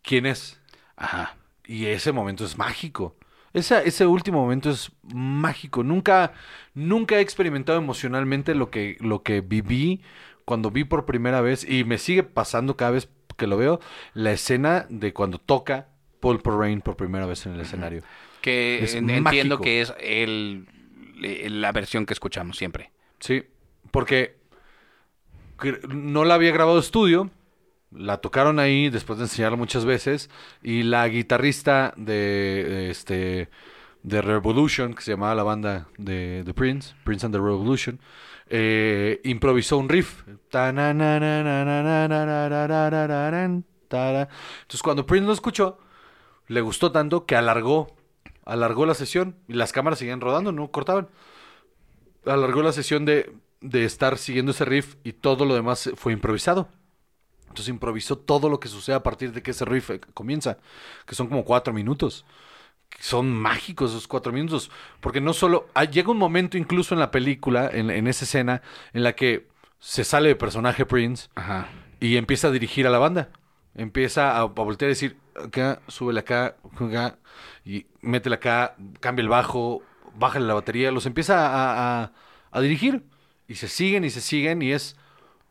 quién 0.00 0.24
es. 0.24 0.58
Ajá. 0.96 1.36
Y 1.66 1.86
ese 1.86 2.12
momento 2.12 2.44
es 2.46 2.56
mágico. 2.56 3.16
Esa- 3.52 3.82
ese 3.82 4.06
último 4.06 4.40
momento 4.40 4.70
es 4.70 4.90
mágico. 5.12 5.84
Nunca, 5.84 6.32
nunca 6.72 7.16
he 7.18 7.20
experimentado 7.20 7.78
emocionalmente 7.78 8.54
lo 8.54 8.70
que, 8.70 8.96
lo 9.00 9.22
que 9.22 9.42
viví 9.42 10.00
cuando 10.46 10.70
vi 10.70 10.84
por 10.84 11.04
primera 11.04 11.40
vez, 11.40 11.68
y 11.68 11.84
me 11.84 11.98
sigue 11.98 12.22
pasando 12.22 12.76
cada 12.76 12.92
vez 12.92 13.08
que 13.36 13.46
lo 13.46 13.56
veo, 13.56 13.78
la 14.14 14.32
escena 14.32 14.86
de 14.88 15.12
cuando 15.12 15.38
toca 15.38 15.88
Purple 16.20 16.52
Rain 16.56 16.80
por 16.80 16.96
primera 16.96 17.26
vez 17.26 17.44
en 17.46 17.52
el 17.54 17.60
escenario. 17.60 18.02
Que 18.40 18.82
Es 18.82 18.94
entiendo 18.94 19.20
mágico. 19.22 19.60
que 19.60 19.80
es 19.82 19.94
el, 20.00 20.66
la 21.60 21.70
versión 21.72 22.06
que 22.06 22.12
escuchamos 22.12 22.56
siempre. 22.56 22.90
Sí, 23.20 23.44
porque 23.90 24.41
no 25.88 26.24
la 26.24 26.34
había 26.34 26.52
grabado 26.52 26.78
estudio, 26.78 27.30
la 27.90 28.18
tocaron 28.18 28.58
ahí 28.58 28.88
después 28.90 29.18
de 29.18 29.26
enseñarla 29.26 29.56
muchas 29.56 29.84
veces 29.84 30.30
y 30.62 30.82
la 30.82 31.06
guitarrista 31.08 31.94
de, 31.96 32.90
este 32.90 33.48
de 34.02 34.22
Revolution, 34.22 34.94
que 34.94 35.02
se 35.02 35.12
llamaba 35.12 35.34
la 35.34 35.42
banda 35.42 35.88
de, 35.98 36.42
de 36.44 36.54
Prince, 36.54 36.94
Prince 37.04 37.26
and 37.26 37.34
the 37.34 37.40
Revolution, 37.40 38.00
eh, 38.48 39.20
improvisó 39.24 39.78
un 39.78 39.88
riff. 39.88 40.24
Entonces 44.62 44.82
cuando 44.82 45.06
Prince 45.06 45.26
lo 45.26 45.32
escuchó, 45.32 45.78
le 46.48 46.60
gustó 46.60 46.92
tanto 46.92 47.24
que 47.24 47.36
alargó, 47.36 47.94
alargó 48.44 48.86
la 48.86 48.94
sesión 48.94 49.36
y 49.48 49.54
las 49.54 49.72
cámaras 49.72 49.98
seguían 49.98 50.20
rodando, 50.20 50.52
no 50.52 50.70
cortaban. 50.70 51.08
Alargó 52.26 52.62
la 52.62 52.72
sesión 52.72 53.04
de 53.04 53.32
de 53.62 53.84
estar 53.84 54.18
siguiendo 54.18 54.52
ese 54.52 54.64
riff 54.64 54.96
y 55.04 55.12
todo 55.14 55.44
lo 55.44 55.54
demás 55.54 55.90
fue 55.96 56.12
improvisado. 56.12 56.68
Entonces 57.48 57.68
improvisó 57.68 58.16
todo 58.18 58.48
lo 58.48 58.60
que 58.60 58.68
sucede 58.68 58.96
a 58.96 59.02
partir 59.02 59.32
de 59.32 59.42
que 59.42 59.50
ese 59.52 59.64
riff 59.66 59.90
eh, 59.90 60.00
comienza, 60.14 60.58
que 61.06 61.14
son 61.14 61.28
como 61.28 61.44
cuatro 61.44 61.72
minutos. 61.74 62.24
Son 63.00 63.30
mágicos 63.32 63.90
esos 63.92 64.08
cuatro 64.08 64.32
minutos, 64.32 64.70
porque 65.00 65.20
no 65.20 65.32
solo... 65.32 65.68
ah, 65.74 65.84
llega 65.84 66.10
un 66.10 66.18
momento 66.18 66.58
incluso 66.58 66.94
en 66.94 67.00
la 67.00 67.10
película, 67.10 67.68
en, 67.72 67.90
en 67.90 68.06
esa 68.06 68.24
escena, 68.24 68.62
en 68.92 69.02
la 69.02 69.14
que 69.14 69.48
se 69.80 70.04
sale 70.04 70.28
de 70.28 70.36
personaje 70.36 70.86
Prince 70.86 71.28
Ajá. 71.34 71.68
y 72.00 72.16
empieza 72.16 72.48
a 72.48 72.50
dirigir 72.50 72.86
a 72.86 72.90
la 72.90 72.98
banda. 72.98 73.30
Empieza 73.74 74.32
a, 74.32 74.40
a 74.40 74.44
voltear 74.44 74.90
y 74.90 74.94
decir, 74.94 75.16
acá, 75.34 75.80
súbele 75.88 76.20
acá, 76.20 76.56
acá, 76.78 77.18
y 77.64 77.86
métele 78.02 78.36
acá, 78.36 78.76
cambia 79.00 79.22
el 79.22 79.28
bajo, 79.28 79.82
bájale 80.14 80.46
la 80.46 80.54
batería, 80.54 80.90
los 80.92 81.06
empieza 81.06 81.46
a, 81.48 82.04
a- 82.04 82.12
a 82.50 82.60
dirigir. 82.60 83.04
Y 83.52 83.54
se 83.54 83.68
siguen 83.68 84.02
y 84.02 84.08
se 84.08 84.22
siguen 84.22 84.62
y 84.62 84.72
es, 84.72 84.96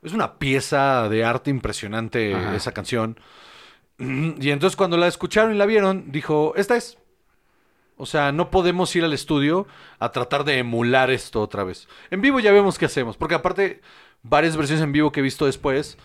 es 0.01 0.13
una 0.13 0.39
pieza 0.39 1.07
de 1.07 1.23
arte 1.23 1.51
impresionante 1.51 2.33
Ajá. 2.33 2.55
esa 2.55 2.71
canción. 2.71 3.19
Y 3.99 4.49
entonces 4.49 4.75
cuando 4.75 4.97
la 4.97 5.07
escucharon 5.07 5.53
y 5.53 5.57
la 5.59 5.67
vieron, 5.67 6.11
dijo, 6.11 6.53
esta 6.55 6.75
es. 6.75 6.97
O 7.97 8.07
sea, 8.07 8.31
no 8.31 8.49
podemos 8.49 8.95
ir 8.95 9.03
al 9.03 9.13
estudio 9.13 9.67
a 9.99 10.11
tratar 10.11 10.45
de 10.45 10.57
emular 10.57 11.11
esto 11.11 11.39
otra 11.41 11.63
vez. 11.63 11.87
En 12.09 12.21
vivo 12.21 12.39
ya 12.39 12.51
vemos 12.51 12.79
qué 12.79 12.85
hacemos, 12.85 13.17
porque 13.17 13.35
aparte, 13.35 13.81
varias 14.23 14.57
versiones 14.57 14.83
en 14.83 14.93
vivo 14.93 15.11
que 15.11 15.19
he 15.19 15.23
visto 15.23 15.45
después 15.45 15.99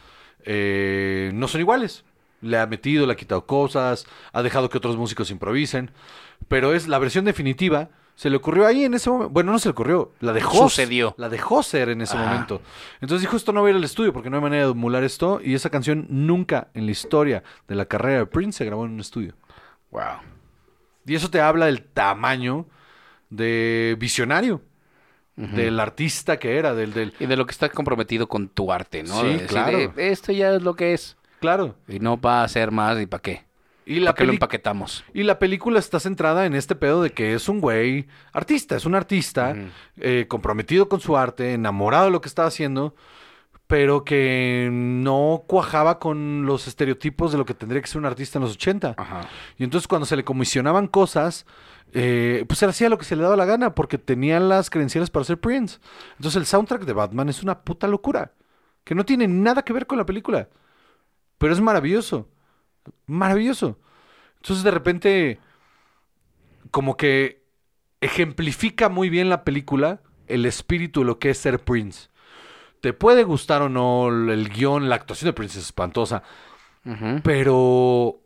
eh, 0.44 1.30
no 1.32 1.48
son 1.48 1.62
iguales. 1.62 2.04
Le 2.42 2.58
ha 2.58 2.66
metido, 2.66 3.06
le 3.06 3.14
ha 3.14 3.16
quitado 3.16 3.46
cosas, 3.46 4.06
ha 4.34 4.42
dejado 4.42 4.68
que 4.68 4.76
otros 4.76 4.98
músicos 4.98 5.30
improvisen, 5.30 5.92
pero 6.48 6.74
es 6.74 6.88
la 6.88 6.98
versión 6.98 7.24
definitiva. 7.24 7.88
Se 8.16 8.30
le 8.30 8.36
ocurrió 8.38 8.66
ahí 8.66 8.84
en 8.84 8.94
ese 8.94 9.10
momento. 9.10 9.30
Bueno, 9.30 9.52
no 9.52 9.58
se 9.58 9.68
le 9.68 9.72
ocurrió, 9.72 10.10
la 10.20 10.32
dejó. 10.32 10.68
Sucedió. 10.68 11.14
La 11.18 11.28
dejó 11.28 11.62
ser 11.62 11.90
en 11.90 12.00
ese 12.00 12.16
momento. 12.16 12.62
Entonces 13.00 13.20
dijo, 13.20 13.36
esto 13.36 13.52
no 13.52 13.60
va 13.60 13.68
a 13.68 13.70
ir 13.70 13.76
al 13.76 13.84
estudio 13.84 14.12
porque 14.12 14.30
no 14.30 14.36
hay 14.36 14.42
manera 14.42 14.64
de 14.64 14.70
emular 14.72 15.04
esto. 15.04 15.38
Y 15.44 15.54
esa 15.54 15.68
canción 15.68 16.06
nunca 16.08 16.68
en 16.72 16.86
la 16.86 16.92
historia 16.92 17.42
de 17.68 17.74
la 17.74 17.84
carrera 17.84 18.20
de 18.20 18.26
Prince 18.26 18.56
se 18.58 18.64
grabó 18.64 18.86
en 18.86 18.92
un 18.92 19.00
estudio. 19.00 19.34
Wow. 19.90 20.02
Y 21.04 21.14
eso 21.14 21.30
te 21.30 21.40
habla 21.40 21.66
del 21.66 21.82
tamaño 21.82 22.66
de 23.30 23.96
visionario, 23.98 24.62
del 25.36 25.78
artista 25.78 26.38
que 26.38 26.56
era, 26.56 26.74
del, 26.74 26.94
del... 26.94 27.12
Y 27.20 27.26
de 27.26 27.36
lo 27.36 27.44
que 27.44 27.52
está 27.52 27.68
comprometido 27.68 28.26
con 28.28 28.48
tu 28.48 28.72
arte, 28.72 29.02
¿no? 29.02 29.20
Sí, 29.20 29.34
De 29.34 29.46
claro. 29.46 29.78
eh, 29.78 29.92
esto 29.96 30.32
ya 30.32 30.54
es 30.54 30.62
lo 30.62 30.74
que 30.74 30.94
es. 30.94 31.18
Claro. 31.40 31.76
Y 31.86 31.98
no 31.98 32.18
va 32.18 32.42
a 32.42 32.48
ser 32.48 32.70
más, 32.70 32.98
¿y 32.98 33.04
para 33.06 33.20
qué? 33.20 33.44
Y 33.88 34.00
la, 34.00 34.06
¿Para 34.10 34.16
qué 34.16 34.26
lo 34.26 34.32
empaquetamos? 34.32 35.04
y 35.14 35.22
la 35.22 35.38
película 35.38 35.78
está 35.78 36.00
centrada 36.00 36.44
en 36.44 36.54
este 36.54 36.74
pedo 36.74 37.02
de 37.02 37.12
que 37.12 37.34
es 37.34 37.48
un 37.48 37.60
güey 37.60 38.08
artista, 38.32 38.74
es 38.74 38.84
un 38.84 38.96
artista 38.96 39.54
eh, 39.96 40.26
comprometido 40.28 40.88
con 40.88 41.00
su 41.00 41.16
arte, 41.16 41.54
enamorado 41.54 42.06
de 42.06 42.10
lo 42.10 42.20
que 42.20 42.28
estaba 42.28 42.48
haciendo, 42.48 42.96
pero 43.68 44.04
que 44.04 44.68
no 44.72 45.44
cuajaba 45.46 46.00
con 46.00 46.46
los 46.46 46.66
estereotipos 46.66 47.30
de 47.30 47.38
lo 47.38 47.44
que 47.44 47.54
tendría 47.54 47.80
que 47.80 47.86
ser 47.86 47.98
un 47.98 48.06
artista 48.06 48.38
en 48.38 48.42
los 48.44 48.54
80. 48.54 48.94
Ajá. 48.96 49.20
Y 49.56 49.62
entonces 49.62 49.86
cuando 49.86 50.04
se 50.04 50.16
le 50.16 50.24
comisionaban 50.24 50.88
cosas, 50.88 51.46
eh, 51.92 52.44
pues 52.48 52.62
él 52.62 52.70
hacía 52.70 52.88
lo 52.88 52.98
que 52.98 53.04
se 53.04 53.16
le 53.16 53.22
daba 53.22 53.36
la 53.36 53.44
gana 53.44 53.74
porque 53.74 53.98
tenía 53.98 54.40
las 54.40 54.68
credenciales 54.68 55.10
para 55.10 55.24
ser 55.24 55.38
Prince. 55.38 55.78
Entonces 56.16 56.36
el 56.36 56.46
soundtrack 56.46 56.84
de 56.84 56.92
Batman 56.92 57.28
es 57.28 57.42
una 57.42 57.60
puta 57.60 57.86
locura, 57.86 58.32
que 58.84 58.94
no 58.94 59.04
tiene 59.04 59.28
nada 59.28 59.62
que 59.62 59.72
ver 59.72 59.86
con 59.86 59.98
la 59.98 60.06
película, 60.06 60.48
pero 61.38 61.52
es 61.52 61.60
maravilloso, 61.60 62.28
maravilloso. 63.06 63.78
Entonces 64.36 64.64
de 64.64 64.70
repente, 64.70 65.40
como 66.70 66.96
que 66.96 67.42
ejemplifica 68.00 68.88
muy 68.88 69.08
bien 69.10 69.28
la 69.28 69.44
película 69.44 70.00
el 70.28 70.44
espíritu 70.46 71.00
de 71.00 71.06
lo 71.06 71.18
que 71.18 71.30
es 71.30 71.38
ser 71.38 71.60
Prince. 71.60 72.08
Te 72.80 72.92
puede 72.92 73.24
gustar 73.24 73.62
o 73.62 73.68
no 73.68 74.08
el 74.08 74.48
guion, 74.48 74.88
la 74.88 74.96
actuación 74.96 75.28
de 75.28 75.32
Prince 75.32 75.58
es 75.58 75.66
espantosa, 75.66 76.22
pero 77.22 78.20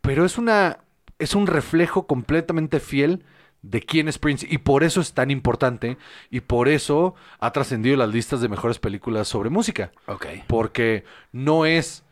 pero 0.00 0.24
es 0.24 0.38
una 0.38 0.78
es 1.18 1.34
un 1.34 1.46
reflejo 1.46 2.06
completamente 2.06 2.80
fiel 2.80 3.24
de 3.62 3.80
quién 3.82 4.06
es 4.08 4.18
Prince 4.18 4.46
y 4.48 4.58
por 4.58 4.84
eso 4.84 5.00
es 5.00 5.12
tan 5.14 5.30
importante 5.30 5.96
y 6.30 6.40
por 6.40 6.68
eso 6.68 7.14
ha 7.40 7.50
trascendido 7.52 7.96
las 7.96 8.10
listas 8.10 8.40
de 8.40 8.48
mejores 8.48 8.78
películas 8.78 9.26
sobre 9.26 9.50
música, 9.50 9.90
Ok. 10.06 10.26
porque 10.46 11.04
no 11.32 11.66
es 11.66 12.04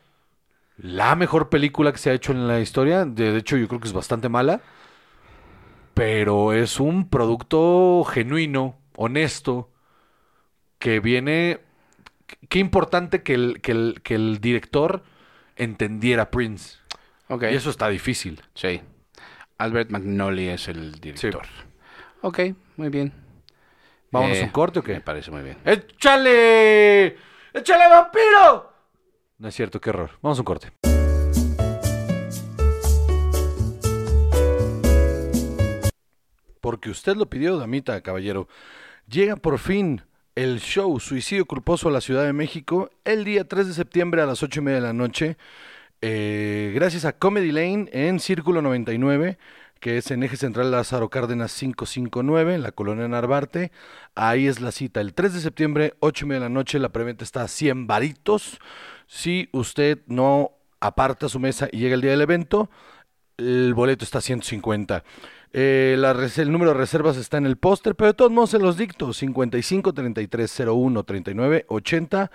la 0.79 1.15
mejor 1.17 1.49
película 1.49 1.93
que 1.93 1.99
se 1.99 2.11
ha 2.11 2.15
hecho 2.15 2.33
en 2.33 2.49
la 2.49 2.61
historia, 2.61 3.05
de 3.05 3.37
hecho 3.37 3.57
yo 3.57 3.69
creo 3.69 3.81
que 3.81 3.89
es 3.89 3.93
bastante 3.93 4.29
mala, 4.29 4.61
pero 5.95 6.53
es 6.53 6.81
un 6.81 7.09
producto 7.09 8.05
genuino, 8.05 8.77
honesto, 8.97 9.71
que 10.79 11.01
viene 11.01 11.61
qué 12.49 12.59
importante 12.59 13.23
que 13.23 13.35
el, 13.35 13.61
que 13.61 13.73
el, 13.73 14.01
que 14.03 14.15
el 14.17 14.41
director 14.41 15.05
entendiera 15.57 16.31
Prince. 16.31 16.79
Ok. 17.29 17.45
Y 17.45 17.55
eso 17.55 17.71
está 17.71 17.89
difícil. 17.89 18.43
Sí. 18.55 18.83
Albert 19.59 19.91
McNally 19.91 20.49
es 20.49 20.69
el 20.69 20.93
director. 21.01 21.47
Ok, 22.23 22.41
muy 22.77 22.89
bien. 22.89 23.13
¿Vámonos 24.11 24.39
Eh, 24.39 24.43
a 24.43 24.45
un 24.45 24.51
corte 24.51 24.81
o 24.81 24.83
qué? 24.83 24.95
Me 24.95 25.01
parece 25.01 25.31
muy 25.31 25.43
bien. 25.43 25.59
¡Échale! 25.65 27.17
¡Échale, 27.53 27.89
vampiro! 27.89 28.74
No 29.45 29.51
es 29.51 29.57
cierto, 29.57 29.79
qué 29.79 29.91
error. 29.91 30.13
Vamos 30.23 30.39
a 30.39 30.41
un 30.41 30.45
corte. 30.47 30.73
Porque 36.63 36.89
usted 36.89 37.15
lo 37.15 37.29
pidió, 37.29 37.59
damita, 37.59 38.01
caballero. 38.01 38.49
Llega 39.07 39.37
por 39.37 39.59
fin 39.59 40.01
el 40.35 40.61
show 40.61 40.99
Suicidio 40.99 41.45
Culposo 41.45 41.91
a 41.91 41.93
la 41.93 42.01
Ciudad 42.01 42.25
de 42.25 42.33
México 42.33 42.89
el 43.05 43.25
día 43.25 43.47
3 43.47 43.69
de 43.69 43.75
septiembre 43.75 44.23
a 44.23 44.27
las 44.27 44.43
8 44.43 44.61
y 44.61 44.63
media 44.63 44.77
de 44.77 44.87
la 44.87 44.95
noche. 44.95 45.37
Eh, 46.01 46.73
gracias 46.75 47.05
a 47.05 47.19
Comedy 47.19 47.53
Lane 47.53 47.91
en 47.93 48.21
Círculo 48.21 48.63
99, 48.63 49.37
que 49.85 49.99
es 49.99 50.11
en 50.11 50.23
Eje 50.23 50.39
Central 50.39 50.71
Lázaro 50.71 51.11
Cárdenas 51.11 51.55
559, 51.59 52.55
en 52.55 52.63
la 52.63 52.73
colonia 52.73 53.07
Narvarte. 53.07 53.71
Ahí 54.15 54.47
es 54.47 54.63
la 54.63 54.73
cita, 54.73 55.03
el 55.03 55.13
3 55.13 55.35
de 55.35 55.41
septiembre, 55.41 55.93
8 56.01 56.25
y 56.25 56.29
media 56.29 56.41
de 56.41 56.47
la 56.47 56.49
noche. 56.49 56.79
La 56.79 56.89
preventa 56.89 57.23
está 57.23 57.43
a 57.43 57.49
100 57.49 57.87
varitos. 57.87 58.61
Si 59.07 59.51
usted 59.53 59.99
no 60.07 60.53
aparta 60.81 61.29
su 61.29 61.39
mesa 61.39 61.69
y 61.71 61.81
llega 61.81 61.97
el 61.97 62.01
día 62.01 62.13
del 62.13 62.23
evento, 62.23 62.71
el 63.37 63.75
boleto 63.75 64.07
está 64.07 64.21
a 64.21 64.23
150. 64.23 65.05
Eh, 65.53 65.99
el 66.39 66.51
número 66.51 66.73
de 66.73 66.79
reservas 66.79 67.19
está 67.19 67.37
en 67.37 67.45
el 67.45 67.59
póster, 67.59 67.95
pero 67.95 68.07
de 68.07 68.15
todos 68.15 68.33
modos 68.33 68.49
se 68.53 68.59
los 68.59 68.79
dicto: 68.79 69.13
55 69.13 69.93
33 69.93 70.61
01 70.67 71.05
39 71.05 71.67
80 71.69 72.31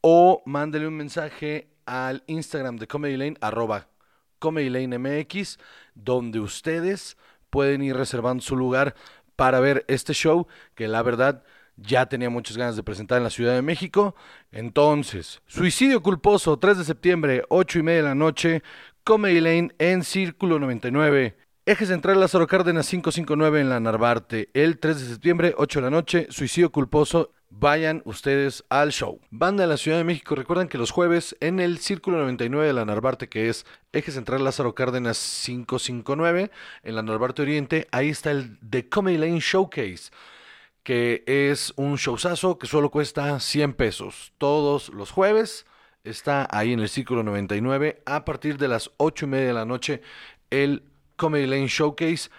o 0.00 0.42
mándele 0.46 0.88
un 0.88 0.94
mensaje 0.94 1.68
al 1.84 2.24
Instagram 2.26 2.78
de 2.78 2.86
Comedy 2.86 3.18
Lane, 3.18 3.36
arroba 3.42 3.86
Comedy 4.38 4.70
Lane 4.70 4.98
MX, 4.98 5.58
donde 5.94 6.40
ustedes 6.40 7.16
pueden 7.50 7.82
ir 7.82 7.96
reservando 7.96 8.42
su 8.42 8.56
lugar 8.56 8.94
para 9.36 9.60
ver 9.60 9.84
este 9.88 10.12
show, 10.12 10.46
que 10.74 10.88
la 10.88 11.02
verdad 11.02 11.42
ya 11.76 12.06
tenía 12.06 12.30
muchas 12.30 12.56
ganas 12.56 12.76
de 12.76 12.82
presentar 12.82 13.18
en 13.18 13.24
la 13.24 13.30
Ciudad 13.30 13.54
de 13.54 13.62
México. 13.62 14.14
Entonces, 14.50 15.42
Suicidio 15.46 16.02
Culposo, 16.02 16.58
3 16.58 16.78
de 16.78 16.84
septiembre, 16.84 17.44
8 17.48 17.78
y 17.78 17.82
media 17.82 17.98
de 17.98 18.08
la 18.08 18.14
noche, 18.14 18.62
Comedy 19.04 19.40
Lane 19.40 19.74
en 19.78 20.02
Círculo 20.02 20.58
99. 20.58 21.36
Eje 21.66 21.86
Central 21.86 22.20
Lázaro 22.20 22.46
Cárdenas 22.46 22.88
559 22.88 23.60
en 23.60 23.68
la 23.68 23.80
Narvarte. 23.80 24.50
El 24.54 24.78
3 24.78 25.00
de 25.00 25.06
septiembre, 25.06 25.54
8 25.56 25.80
de 25.80 25.84
la 25.84 25.90
noche, 25.90 26.26
Suicidio 26.30 26.70
Culposo. 26.70 27.32
Vayan 27.48 28.02
ustedes 28.04 28.64
al 28.68 28.92
show. 28.92 29.20
Banda 29.30 29.62
de 29.64 29.68
la 29.68 29.76
Ciudad 29.76 29.98
de 29.98 30.04
México, 30.04 30.34
recuerdan 30.34 30.68
que 30.68 30.78
los 30.78 30.90
jueves 30.90 31.36
en 31.40 31.60
el 31.60 31.78
Círculo 31.78 32.18
99 32.18 32.66
de 32.66 32.72
la 32.72 32.84
Narvarte, 32.84 33.28
que 33.28 33.48
es 33.48 33.64
Eje 33.92 34.10
Central 34.12 34.44
Lázaro 34.44 34.74
Cárdenas 34.74 35.42
559 35.46 36.50
en 36.82 36.94
la 36.94 37.02
Narvarte 37.02 37.42
Oriente, 37.42 37.88
ahí 37.92 38.10
está 38.10 38.30
el 38.30 38.58
The 38.68 38.88
Comedy 38.88 39.18
Lane 39.18 39.40
Showcase 39.40 40.10
que 40.86 41.24
es 41.26 41.72
un 41.74 41.96
showzazo 41.96 42.60
que 42.60 42.68
solo 42.68 42.92
cuesta 42.92 43.40
100 43.40 43.74
pesos. 43.74 44.32
Todos 44.38 44.90
los 44.90 45.10
jueves 45.10 45.66
está 46.04 46.46
ahí 46.52 46.72
en 46.72 46.78
el 46.78 46.88
Círculo 46.88 47.24
99 47.24 48.02
a 48.06 48.24
partir 48.24 48.56
de 48.56 48.68
las 48.68 48.92
8 48.98 49.24
y 49.24 49.28
media 49.28 49.46
de 49.48 49.52
la 49.52 49.64
noche 49.64 50.00
el 50.50 50.84
Comedy 51.16 51.46
Lane 51.46 51.66
Showcase. 51.66 52.30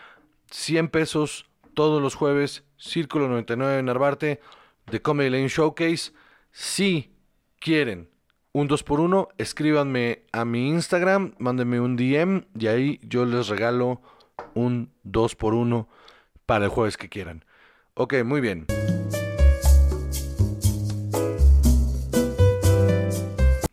100 0.50 0.88
pesos 0.88 1.46
todos 1.74 2.02
los 2.02 2.16
jueves, 2.16 2.64
Círculo 2.78 3.28
99 3.28 3.80
en 3.80 3.86
Narvarte, 3.86 4.40
The 4.90 5.02
Comedy 5.02 5.30
Lane 5.30 5.50
Showcase. 5.50 6.12
Si 6.52 7.14
quieren 7.60 8.10
un 8.54 8.68
2x1, 8.68 9.28
escríbanme 9.38 10.24
a 10.32 10.46
mi 10.46 10.70
Instagram, 10.70 11.36
mándenme 11.38 11.80
un 11.80 11.96
DM 11.96 12.46
y 12.58 12.68
ahí 12.68 13.00
yo 13.04 13.26
les 13.26 13.50
regalo 13.50 14.02
un 14.54 14.92
2x1 15.06 15.88
para 16.46 16.66
el 16.66 16.72
jueves 16.72 16.98
que 16.98 17.10
quieran. 17.10 17.46
Ok, 17.94 18.16
muy 18.24 18.42
bien. 18.42 18.66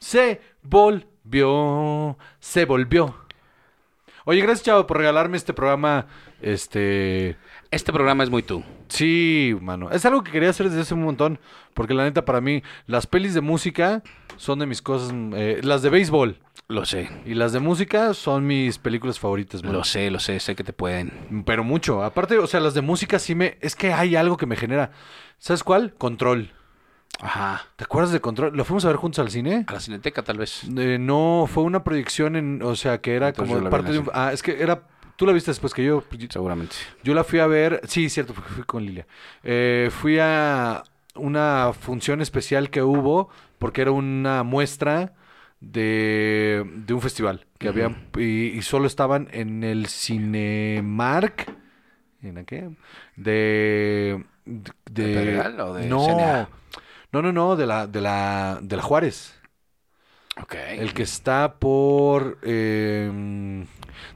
Se 0.01 0.41
volvió, 0.63 2.19
se 2.41 2.65
volvió. 2.65 3.25
Oye, 4.27 4.41
gracias, 4.41 4.65
chavo, 4.65 4.87
por 4.87 4.99
regalarme 4.99 5.37
este 5.37 5.53
programa. 5.53 6.07
Este. 6.41 7.37
Este 7.75 7.93
programa 7.93 8.23
es 8.23 8.31
muy 8.31 8.43
tú. 8.45 8.63
Sí, 8.89 9.57
mano. 9.61 9.91
Es 9.91 10.05
algo 10.07 10.23
que 10.23 10.31
quería 10.31 10.51
hacer 10.51 10.69
desde 10.69 10.83
hace 10.83 10.95
un 10.95 11.03
montón. 11.03 11.41
Porque 11.75 11.93
la 11.93 12.05
neta, 12.05 12.25
para 12.25 12.41
mí, 12.41 12.63
las 12.87 13.09
pelis 13.09 13.35
de 13.35 13.41
música 13.41 14.03
son 14.37 14.61
de 14.61 14.67
mis 14.67 14.81
cosas. 14.81 15.13
eh, 15.35 15.61
las 15.65 15.83
de 15.83 15.91
béisbol 15.91 16.39
Lo 16.69 16.85
sé. 16.85 17.11
y 17.27 17.35
las 17.35 17.53
de 17.53 17.59
música 17.59 18.15
son 18.15 18.47
mis 18.47 18.79
películas 18.79 19.19
favoritas, 19.19 19.65
mano. 19.65 19.79
Lo 19.79 19.85
sé, 19.85 20.09
lo 20.13 20.21
sé, 20.21 20.39
sé 20.39 20.55
que 20.55 20.63
te 20.63 20.73
pueden. 20.73 21.43
Pero 21.45 21.65
mucho. 21.65 22.05
Aparte, 22.05 22.39
o 22.39 22.47
sea, 22.47 22.61
las 22.61 22.75
de 22.75 22.81
música 22.81 23.19
sí 23.19 23.35
me. 23.35 23.59
Es 23.61 23.75
que 23.75 23.93
hay 23.93 24.15
algo 24.15 24.37
que 24.37 24.47
me 24.47 24.55
genera. 24.55 24.93
¿Sabes 25.39 25.65
cuál? 25.65 25.95
Control. 25.95 26.53
Ajá. 27.21 27.63
¿Te 27.77 27.85
acuerdas 27.85 28.13
de 28.13 28.21
Control? 28.21 28.57
¿Lo 28.57 28.65
fuimos 28.65 28.85
a 28.85 28.89
ver 28.89 28.97
juntos 28.97 29.19
al 29.21 29.31
cine? 29.31 29.65
A 29.67 29.73
la 29.73 29.81
cineteca, 29.81 30.23
tal 30.23 30.39
vez. 30.39 30.63
Eh, 30.77 30.99
no, 31.01 31.49
fue 31.53 31.65
una 31.65 31.83
proyección 31.83 32.37
en. 32.37 32.63
O 32.63 32.77
sea, 32.77 33.01
que 33.01 33.15
era 33.15 33.29
Entonces 33.29 33.53
como 33.53 33.65
yo 33.65 33.65
la 33.65 33.71
vi 33.71 33.83
parte 33.83 33.93
de 33.93 33.99
un. 33.99 34.11
Ah, 34.13 34.31
es 34.33 34.43
que 34.43 34.63
era. 34.63 34.83
Tú 35.17 35.27
la 35.27 35.33
viste 35.33 35.51
después 35.51 35.73
que 35.73 35.85
yo. 35.85 36.03
Seguramente. 36.29 36.77
Yo 37.03 37.15
la 37.15 37.25
fui 37.25 37.39
a 37.39 37.47
ver, 37.47 37.81
sí, 37.87 38.09
cierto, 38.09 38.35
porque 38.35 38.51
fui 38.51 38.65
con 38.65 38.85
Lilia. 38.85 39.07
Eh, 39.43 39.91
fui 39.91 40.19
a 40.21 40.83
una 41.15 41.73
función 41.73 42.21
especial 42.21 42.71
que 42.71 42.83
hubo, 42.83 43.29
porque 43.59 43.83
era 43.83 43.93
una 43.93 44.43
muestra 44.43 45.13
de, 45.61 46.65
de 46.75 46.95
un 46.95 47.01
festival 47.01 47.47
que 47.59 47.69
habían, 47.69 48.09
y, 48.17 48.49
y 48.49 48.63
solo 48.63 48.87
estaban 48.87 49.29
en 49.33 49.63
el 49.63 49.87
Cinemark. 49.87 51.55
¿En 52.23 52.45
qué? 52.45 52.71
De. 53.17 54.25
De, 54.45 54.73
¿De 54.91 55.39
o 55.61 55.75
de 55.75 55.87
no, 55.87 56.49
no, 57.13 57.23
no, 57.23 57.33
no, 57.33 57.57
de 57.57 57.67
la, 57.67 57.87
de 57.87 58.01
la, 58.01 58.59
de 58.61 58.77
la 58.77 58.83
Juárez. 58.83 59.41
El 60.77 60.93
que 60.95 61.03
está 61.05 61.55
por 61.55 62.39
eh, 62.43 63.65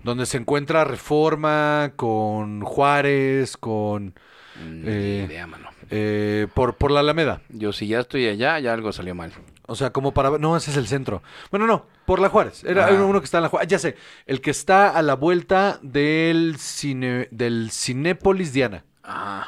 donde 0.03 0.27
se 0.27 0.37
encuentra 0.39 0.85
Reforma 0.85 1.93
con 1.97 2.63
Juárez, 2.63 3.57
con 3.57 4.15
Mm, 4.61 4.83
eh, 4.87 5.25
ni 5.29 5.33
idea, 5.35 5.47
mano. 5.47 5.69
eh, 5.89 6.49
por, 6.53 6.75
por 6.75 6.91
la 6.91 6.99
Alameda. 6.99 7.43
Yo 7.49 7.73
si 7.73 7.87
ya 7.87 8.01
estoy 8.01 8.27
allá, 8.27 8.59
ya 8.59 8.73
algo 8.73 8.91
salió 8.91 9.15
mal. 9.15 9.31
O 9.69 9.77
sea, 9.77 9.91
como 9.91 10.13
para 10.13 10.37
no, 10.37 10.57
ese 10.57 10.73
es 10.73 10.77
el 10.77 10.89
centro. 10.89 11.23
Bueno, 11.53 11.69
no, 11.69 11.87
por 12.07 12.19
la 12.19 12.29
Juárez. 12.29 12.65
Era 12.65 12.89
Ah. 12.89 12.93
uno 13.05 13.21
que 13.21 13.27
está 13.27 13.39
en 13.39 13.43
la 13.45 13.51
Juárez. 13.51 13.69
Ya 13.69 13.79
sé, 13.79 13.95
el 14.27 14.41
que 14.41 14.51
está 14.51 14.89
a 14.91 15.03
la 15.03 15.15
vuelta 15.15 15.79
del 15.83 16.57
cine 16.59 17.29
del 17.31 17.71
Cinépolis 17.71 18.53
Diana. 18.53 18.83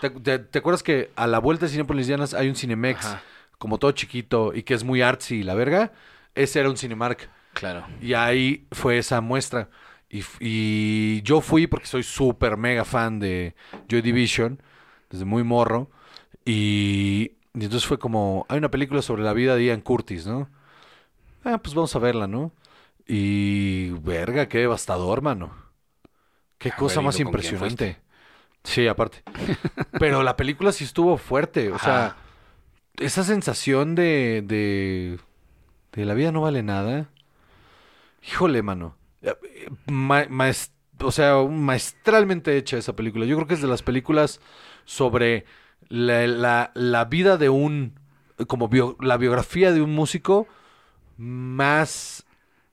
¿Te, 0.00 0.10
te- 0.10 0.38
te 0.38 0.58
acuerdas 0.60 0.84
que 0.84 1.10
a 1.16 1.26
la 1.26 1.40
vuelta 1.40 1.66
de 1.66 1.72
Cinépolis 1.72 2.06
Diana 2.06 2.26
hay 2.36 2.48
un 2.48 2.54
Cinemex 2.54 3.04
Ajá. 3.04 3.22
como 3.58 3.78
todo 3.78 3.90
chiquito 3.90 4.52
y 4.54 4.62
que 4.62 4.74
es 4.74 4.84
muy 4.84 5.02
artsy 5.02 5.38
y 5.38 5.42
la 5.42 5.54
verga? 5.54 5.90
Ese 6.34 6.60
era 6.60 6.70
un 6.70 6.76
Cinemark. 6.76 7.28
Claro. 7.54 7.86
Y 8.00 8.14
ahí 8.14 8.66
fue 8.72 8.98
esa 8.98 9.20
muestra. 9.20 9.68
Y, 10.08 11.22
yo 11.22 11.40
fui 11.40 11.66
porque 11.66 11.86
soy 11.86 12.02
súper 12.02 12.56
mega 12.56 12.84
fan 12.84 13.20
de 13.20 13.54
Joy 13.88 14.02
Division, 14.02 14.60
desde 15.08 15.24
muy 15.24 15.44
morro. 15.44 15.90
Y, 16.44 17.32
y 17.54 17.64
entonces 17.64 17.86
fue 17.86 17.98
como, 17.98 18.46
hay 18.48 18.58
una 18.58 18.70
película 18.70 19.02
sobre 19.02 19.22
la 19.22 19.32
vida 19.32 19.54
de 19.54 19.66
Ian 19.66 19.80
Curtis, 19.80 20.26
¿no? 20.26 20.48
Ah, 21.44 21.58
pues 21.58 21.74
vamos 21.74 21.94
a 21.94 21.98
verla, 22.00 22.26
¿no? 22.26 22.52
Y, 23.06 23.90
verga, 23.90 24.48
qué 24.48 24.58
devastador, 24.58 25.22
mano. 25.22 25.52
Qué 26.58 26.70
cosa 26.72 27.00
más 27.00 27.18
impresionante. 27.18 27.98
Sí, 28.62 28.86
aparte. 28.86 29.22
Pero 29.98 30.22
la 30.22 30.36
película 30.36 30.72
sí 30.72 30.84
estuvo 30.84 31.16
fuerte. 31.16 31.70
O 31.72 31.78
sea, 31.78 32.16
esa 32.98 33.24
sensación 33.24 33.94
de, 33.94 34.42
de, 34.44 35.18
de 35.92 36.04
la 36.04 36.14
vida 36.14 36.32
no 36.32 36.40
vale 36.42 36.62
nada. 36.62 37.08
Híjole, 38.26 38.62
mano. 38.62 38.96
Eh, 39.22 39.34
ma- 39.86 40.26
o 41.02 41.10
sea, 41.12 41.36
maestralmente 41.48 42.56
hecha 42.56 42.76
esa 42.76 42.94
película. 42.94 43.24
Yo 43.26 43.36
creo 43.36 43.48
que 43.48 43.54
es 43.54 43.62
de 43.62 43.68
las 43.68 43.82
películas 43.82 44.40
sobre 44.84 45.44
la, 45.88 46.26
la- 46.26 46.70
la 46.74 47.04
vida 47.06 47.36
de 47.36 47.48
un, 47.48 47.98
como 48.46 48.68
bio- 48.68 48.96
la 49.00 49.16
biografía 49.16 49.72
de 49.72 49.80
un 49.82 49.94
músico 49.94 50.46
más 51.16 52.24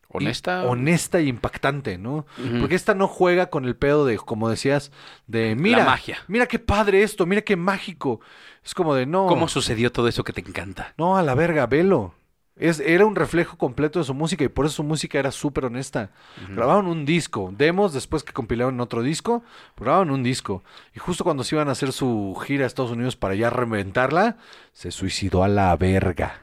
Honesta. 0.09 0.63
y- 0.63 0.67
honesta 0.67 1.21
y 1.21 1.27
impactante, 1.27 1.97
¿no? 1.97 2.25
Porque 2.59 2.75
esta 2.75 2.93
no 2.93 3.07
juega 3.07 3.49
con 3.49 3.65
el 3.65 3.75
pedo 3.75 4.05
de, 4.05 4.17
como 4.17 4.49
decías, 4.49 4.91
de 5.27 5.55
mira, 5.55 5.85
magia. 5.85 6.19
mira 6.27 6.45
qué 6.47 6.59
padre 6.59 7.03
esto, 7.03 7.25
mira 7.25 7.41
qué 7.41 7.55
mágico. 7.55 8.19
Es 8.63 8.73
como 8.73 8.95
de 8.95 9.05
no, 9.05 9.27
¿Cómo 9.27 9.47
sucedió 9.47 9.91
todo 9.91 10.07
eso 10.07 10.23
que 10.23 10.33
te 10.33 10.41
encanta? 10.41 10.93
no 10.97 11.17
a 11.17 11.23
la 11.23 11.35
verga, 11.35 11.65
velo. 11.67 12.13
Es, 12.59 12.79
era 12.79 13.05
un 13.05 13.15
reflejo 13.15 13.55
completo 13.57 13.99
de 13.99 14.05
su 14.05 14.13
música 14.15 14.43
y 14.43 14.47
por 14.47 14.65
eso 14.65 14.75
su 14.77 14.83
música 14.83 15.19
era 15.19 15.31
súper 15.31 15.65
honesta. 15.65 16.09
Grabaron 16.49 16.87
un 16.87 17.05
disco, 17.05 17.53
demos 17.55 17.93
después 17.93 18.23
que 18.23 18.33
compilaron 18.33 18.79
otro 18.79 19.03
disco, 19.03 19.43
grabaron 19.79 20.09
un 20.11 20.23
disco. 20.23 20.63
Y 20.95 20.99
justo 20.99 21.23
cuando 21.23 21.43
se 21.43 21.55
iban 21.55 21.69
a 21.69 21.73
hacer 21.73 21.91
su 21.91 22.35
gira 22.45 22.63
a 22.63 22.67
Estados 22.67 22.91
Unidos 22.91 23.15
para 23.15 23.35
ya 23.35 23.49
reventarla, 23.51 24.37
se 24.73 24.89
suicidó 24.91 25.43
a 25.43 25.47
la 25.47 25.75
verga. 25.77 26.41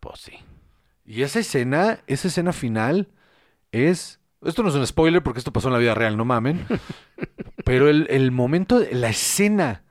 Pues 0.00 0.20
sí. 0.20 0.38
Y 1.04 1.22
esa 1.22 1.40
escena, 1.40 2.00
esa 2.06 2.28
escena 2.28 2.52
final 2.52 3.08
es... 3.72 4.20
Esto 4.44 4.62
no 4.62 4.68
es 4.68 4.76
un 4.76 4.86
spoiler 4.86 5.22
porque 5.24 5.40
esto 5.40 5.52
pasó 5.52 5.66
en 5.68 5.72
la 5.74 5.80
vida 5.80 5.94
real, 5.94 6.16
no 6.16 6.24
mamen. 6.24 6.64
Pero 7.64 7.88
el, 7.88 8.06
el 8.10 8.30
momento, 8.30 8.80
la 8.92 9.08
escena 9.08 9.82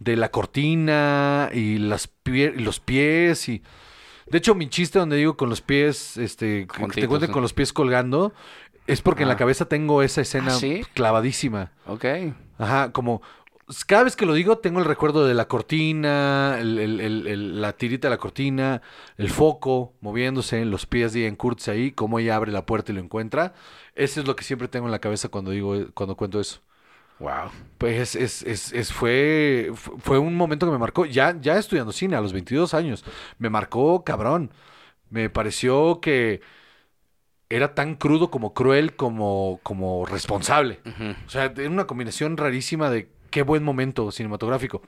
de 0.00 0.16
la 0.16 0.30
cortina 0.30 1.50
y 1.52 1.78
las 1.78 2.08
pie- 2.24 2.54
y 2.56 2.60
los 2.60 2.80
pies 2.80 3.48
y... 3.48 3.62
De 4.26 4.38
hecho, 4.38 4.54
mi 4.54 4.68
chiste 4.68 4.98
donde 4.98 5.16
digo 5.16 5.36
con 5.36 5.48
los 5.50 5.60
pies, 5.60 6.16
este, 6.16 6.66
que 6.66 6.72
te 6.74 6.80
Juntitos, 6.80 7.08
cuenten 7.08 7.30
¿no? 7.30 7.34
con 7.34 7.42
los 7.42 7.52
pies 7.52 7.72
colgando, 7.72 8.32
es 8.86 9.02
porque 9.02 9.22
en 9.22 9.28
la 9.28 9.36
cabeza 9.36 9.66
tengo 9.66 10.02
esa 10.02 10.20
escena 10.22 10.52
¿Ah, 10.54 10.58
sí? 10.58 10.84
clavadísima. 10.94 11.72
Ok. 11.86 12.04
Ajá, 12.58 12.92
como 12.92 13.22
cada 13.86 14.02
vez 14.04 14.14
que 14.14 14.26
lo 14.26 14.34
digo 14.34 14.58
tengo 14.58 14.78
el 14.78 14.84
recuerdo 14.84 15.26
de 15.26 15.32
la 15.32 15.48
cortina, 15.48 16.58
el- 16.60 16.78
el- 16.78 17.00
el- 17.00 17.26
el- 17.26 17.60
la 17.62 17.72
tirita 17.72 18.08
de 18.08 18.14
la 18.14 18.18
cortina, 18.18 18.82
el 19.16 19.30
foco 19.30 19.94
moviéndose, 20.02 20.64
los 20.66 20.84
pies 20.86 21.12
de 21.14 21.20
Ian 21.22 21.36
Curtis 21.36 21.68
ahí, 21.68 21.90
cómo 21.92 22.18
ella 22.18 22.36
abre 22.36 22.52
la 22.52 22.66
puerta 22.66 22.92
y 22.92 22.94
lo 22.94 23.00
encuentra. 23.00 23.54
Eso 23.94 24.20
es 24.20 24.26
lo 24.26 24.36
que 24.36 24.44
siempre 24.44 24.68
tengo 24.68 24.86
en 24.86 24.92
la 24.92 24.98
cabeza 24.98 25.28
cuando 25.28 25.50
digo, 25.50 25.74
cuando 25.94 26.14
cuento 26.16 26.40
eso. 26.40 26.60
Wow. 27.20 27.50
Pues 27.78 28.16
es, 28.16 28.42
es, 28.42 28.72
es- 28.72 28.92
fue, 28.92 29.70
fue 29.74 30.18
un 30.18 30.34
momento 30.36 30.66
que 30.66 30.72
me 30.72 30.78
marcó, 30.78 31.06
ya, 31.06 31.36
ya 31.40 31.56
estudiando 31.58 31.92
cine 31.92 32.16
a 32.16 32.20
los 32.20 32.32
22 32.32 32.74
años, 32.74 33.04
me 33.38 33.50
marcó 33.50 34.04
cabrón. 34.04 34.50
Me 35.10 35.30
pareció 35.30 36.00
que 36.00 36.40
era 37.48 37.74
tan 37.74 37.94
crudo 37.94 38.30
como 38.30 38.52
cruel 38.54 38.96
como, 38.96 39.60
como 39.62 40.06
responsable. 40.06 40.80
O 41.26 41.30
sea, 41.30 41.44
era 41.44 41.70
una 41.70 41.86
combinación 41.86 42.36
rarísima 42.36 42.90
de 42.90 43.08
qué 43.30 43.42
buen 43.42 43.62
momento 43.62 44.10
cinematográfico. 44.10 44.82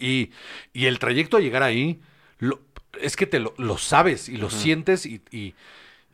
Y, 0.00 0.30
y 0.72 0.86
el 0.86 0.98
trayecto 0.98 1.36
a 1.36 1.40
llegar 1.40 1.62
ahí, 1.62 2.00
lo- 2.38 2.60
es 3.00 3.16
que 3.16 3.26
te 3.26 3.38
lo, 3.40 3.54
lo 3.58 3.78
sabes 3.78 4.28
y 4.28 4.36
lo 4.36 4.50
sientes 4.50 5.06
y, 5.06 5.22
y- 5.30 5.54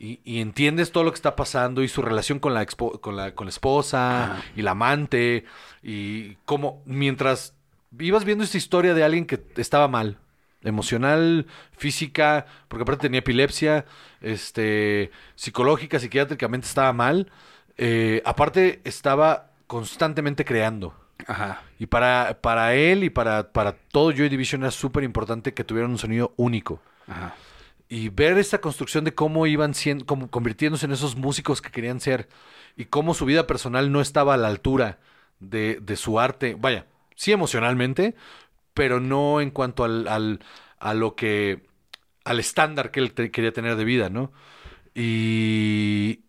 y- 0.01 0.19
y 0.25 0.41
entiendes 0.41 0.91
todo 0.91 1.05
lo 1.05 1.11
que 1.13 1.17
está 1.17 1.37
pasando 1.37 1.83
y 1.83 1.89
su 1.89 2.01
relación 2.03 2.41
con 2.41 2.55
la, 2.55 2.63
expo- 2.67 2.99
con 3.01 3.17
la, 3.17 3.35
con 3.35 3.47
la 3.47 3.51
esposa 3.51 4.43
y 4.57 4.63
la 4.63 4.73
amante 4.73 5.45
y 5.83 6.35
cómo 6.47 6.83
mientras 6.87 7.55
ibas 7.99 8.25
viendo 8.25 8.43
esta 8.43 8.57
historia 8.59 8.95
de 8.95 9.05
alguien 9.05 9.27
que 9.27 9.41
estaba 9.57 9.87
mal, 9.89 10.19
emocional, 10.63 11.47
física, 11.77 12.47
porque 12.69 12.83
aparte 12.83 13.03
tenía 13.09 13.19
epilepsia, 13.21 13.85
este, 14.21 15.11
psicológica, 15.35 15.99
psiquiátricamente 15.99 16.67
estaba 16.67 16.93
mal, 16.93 17.31
eh, 17.77 18.23
aparte 18.25 18.81
estaba 18.85 19.51
constantemente 19.67 20.45
creando. 20.45 20.95
Ajá. 21.27 21.63
Y 21.79 21.87
para, 21.87 22.39
para 22.41 22.75
él 22.75 23.05
y 23.05 23.11
para, 23.11 23.53
para 23.53 23.73
todo 23.73 24.11
Joy 24.13 24.29
Division 24.31 24.63
era 24.63 24.71
súper 24.71 25.05
importante 25.05 25.53
que 25.53 25.65
tuvieran 25.65 25.91
un 25.91 25.99
sonido 25.99 26.33
único. 26.37 26.81
Ajá. 27.07 27.35
Y 27.91 28.09
ver 28.09 28.38
esta 28.38 28.61
construcción 28.61 29.05
de 29.05 29.14
cómo 29.14 29.47
iban 29.47 29.74
siendo, 29.74 30.07
convirtiéndose 30.07 30.86
en 30.86 30.93
esos 30.93 31.16
músicos 31.16 31.61
que 31.61 31.70
querían 31.70 32.01
ser 32.01 32.28
y 32.76 32.86
cómo 32.86 33.14
su 33.14 33.26
vida 33.26 33.47
personal 33.47 33.93
no 33.93 34.01
estaba 34.01 34.34
a 34.34 34.36
la 34.38 34.49
altura 34.49 35.01
de, 35.41 35.82
su 35.97 36.20
arte. 36.20 36.57
Vaya, 36.59 36.86
sí 37.16 37.32
emocionalmente, 37.32 38.14
pero 38.74 39.01
no 39.01 39.41
en 39.41 39.51
cuanto 39.51 39.84
al, 39.84 40.41
a 40.78 40.95
lo 40.95 41.16
que, 41.16 41.66
al 42.24 42.38
estándar 42.41 42.93
que 42.93 43.01
él 43.01 43.12
quería 43.12 43.53
tener 43.53 43.76
de 43.76 43.84
vida, 43.84 44.09
¿no? 44.09 44.32
Y, 44.95 46.20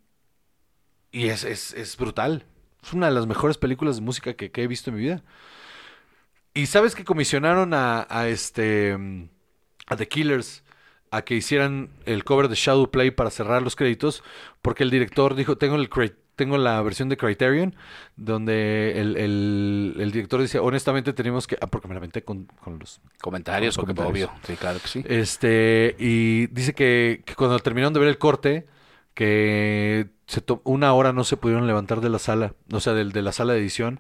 y 1.12 1.28
es, 1.28 1.44
es, 1.44 1.74
es 1.74 1.96
brutal. 1.98 2.46
Es 2.84 2.94
una 2.94 3.08
de 3.08 3.14
las 3.14 3.28
mejores 3.28 3.58
películas 3.58 3.98
de 3.98 4.02
música 4.02 4.34
que, 4.34 4.52
que 4.52 4.64
he 4.64 4.68
visto 4.68 4.90
en 4.90 4.96
mi 4.96 5.04
vida. 5.04 5.24
Y 6.54 6.66
sabes 6.66 6.96
que 6.96 7.06
comisionaron 7.06 7.74
a, 7.74 8.08
a 8.10 8.28
este 8.28 8.98
mm, 8.98 9.30
a 9.88 9.96
The 9.96 10.08
Killers 10.08 10.64
a 11.12 11.24
que 11.24 11.36
hicieran 11.36 11.90
el 12.06 12.24
cover 12.24 12.48
de 12.48 12.56
Shadow 12.56 12.90
Play 12.90 13.12
para 13.12 13.30
cerrar 13.30 13.62
los 13.62 13.76
créditos, 13.76 14.24
porque 14.62 14.84
el 14.84 14.90
director 14.90 15.36
dijo, 15.36 15.58
tengo 15.58 15.76
el 15.76 15.90
tengo 16.36 16.58
la 16.58 16.82
versión 16.82 17.08
de 17.10 17.18
Criterion, 17.18 17.76
donde 18.16 19.00
el, 19.00 19.16
el- 19.18 19.96
el 20.00 20.12
director 20.12 20.42
dice, 20.42 20.58
honestamente 20.58 21.14
tenemos 21.14 21.46
que... 21.46 21.56
Ah, 21.62 21.68
porque 21.68 21.88
me 21.88 21.94
la 21.94 22.00
aventé 22.00 22.24
con, 22.24 22.46
con 22.46 22.80
los... 22.80 23.00
Comentarios, 23.22 23.76
Con 23.76 23.86
porque 23.86 23.96
comentarios. 24.02 24.30
obvio. 24.30 24.40
Sí, 24.48 24.56
claro 24.56 24.80
que 24.82 24.88
sí. 24.88 25.04
Este, 25.08 25.96
y 26.00 26.48
dice 26.48 26.74
que, 26.74 27.22
que 27.26 27.36
cuando 27.36 27.60
terminaron 27.60 27.94
de 27.94 28.00
ver 28.00 28.10
el 28.10 28.18
corte, 28.18 28.66
que 29.14 30.08
se 30.26 30.42
to- 30.42 30.62
una 30.64 30.94
hora 30.94 31.14
no 31.14 31.24
se 31.24 31.38
pudieron 31.38 31.68
levantar 31.68 32.02
de 32.02 32.10
la 32.10 32.18
sala, 32.20 32.56
o 32.72 32.80
sea, 32.80 32.94
de, 32.94 33.22
la 33.22 33.32
sala 33.34 33.54
de 33.54 33.60
edición, 33.60 34.00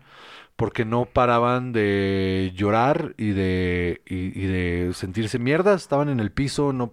porque 0.56 0.86
no 0.86 1.06
paraban 1.06 1.74
de 1.74 2.52
llorar 2.56 3.16
y 3.18 3.32
de, 3.32 4.02
y, 4.06 4.40
y 4.40 4.46
de 4.46 4.92
sentirse 4.94 5.40
mierda, 5.40 5.74
estaban 5.74 6.10
en 6.10 6.20
el 6.20 6.32
piso, 6.32 6.72
no 6.74 6.92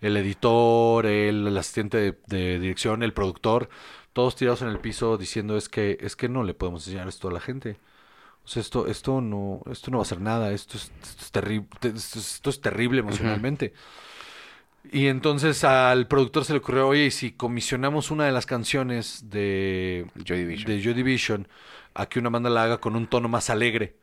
el 0.00 0.16
editor, 0.16 1.06
el, 1.06 1.46
el 1.46 1.56
asistente 1.58 1.98
de, 1.98 2.18
de 2.28 2.58
dirección, 2.58 3.02
el 3.02 3.12
productor, 3.12 3.68
todos 4.12 4.36
tirados 4.36 4.62
en 4.62 4.68
el 4.68 4.78
piso 4.78 5.18
diciendo 5.18 5.56
es 5.56 5.68
que, 5.68 5.98
es 6.00 6.16
que 6.16 6.28
no 6.28 6.42
le 6.44 6.54
podemos 6.54 6.86
enseñar 6.86 7.08
esto 7.08 7.28
a 7.28 7.32
la 7.32 7.40
gente. 7.40 7.76
O 8.44 8.48
sea, 8.48 8.62
esto, 8.62 8.86
esto 8.86 9.20
no, 9.20 9.60
esto 9.70 9.90
no 9.90 9.98
va 9.98 10.02
a 10.02 10.06
ser 10.06 10.20
nada, 10.20 10.50
esto 10.52 10.78
es, 10.78 10.90
esto 11.02 11.40
es 11.40 11.46
esto, 11.84 11.88
es- 11.88 12.16
esto 12.16 12.50
es 12.50 12.60
terrible 12.60 13.00
emocionalmente. 13.00 13.74
Y 14.92 15.08
entonces 15.08 15.62
al 15.62 16.06
productor 16.06 16.44
se 16.46 16.54
le 16.54 16.58
ocurrió, 16.60 16.88
oye, 16.88 17.06
¿y 17.06 17.10
si 17.10 17.32
comisionamos 17.32 18.10
una 18.10 18.24
de 18.24 18.32
las 18.32 18.46
canciones 18.46 19.28
de 19.28 20.06
Joy 20.24 20.38
Division. 20.38 20.66
de 20.66 20.82
Joy 20.82 20.94
Division 20.94 21.48
a 21.94 22.06
que 22.06 22.18
una 22.18 22.30
banda 22.30 22.50
la 22.50 22.64
haga 22.64 22.78
con 22.78 22.96
un 22.96 23.06
tono 23.06 23.28
más 23.28 23.50
alegre? 23.50 23.96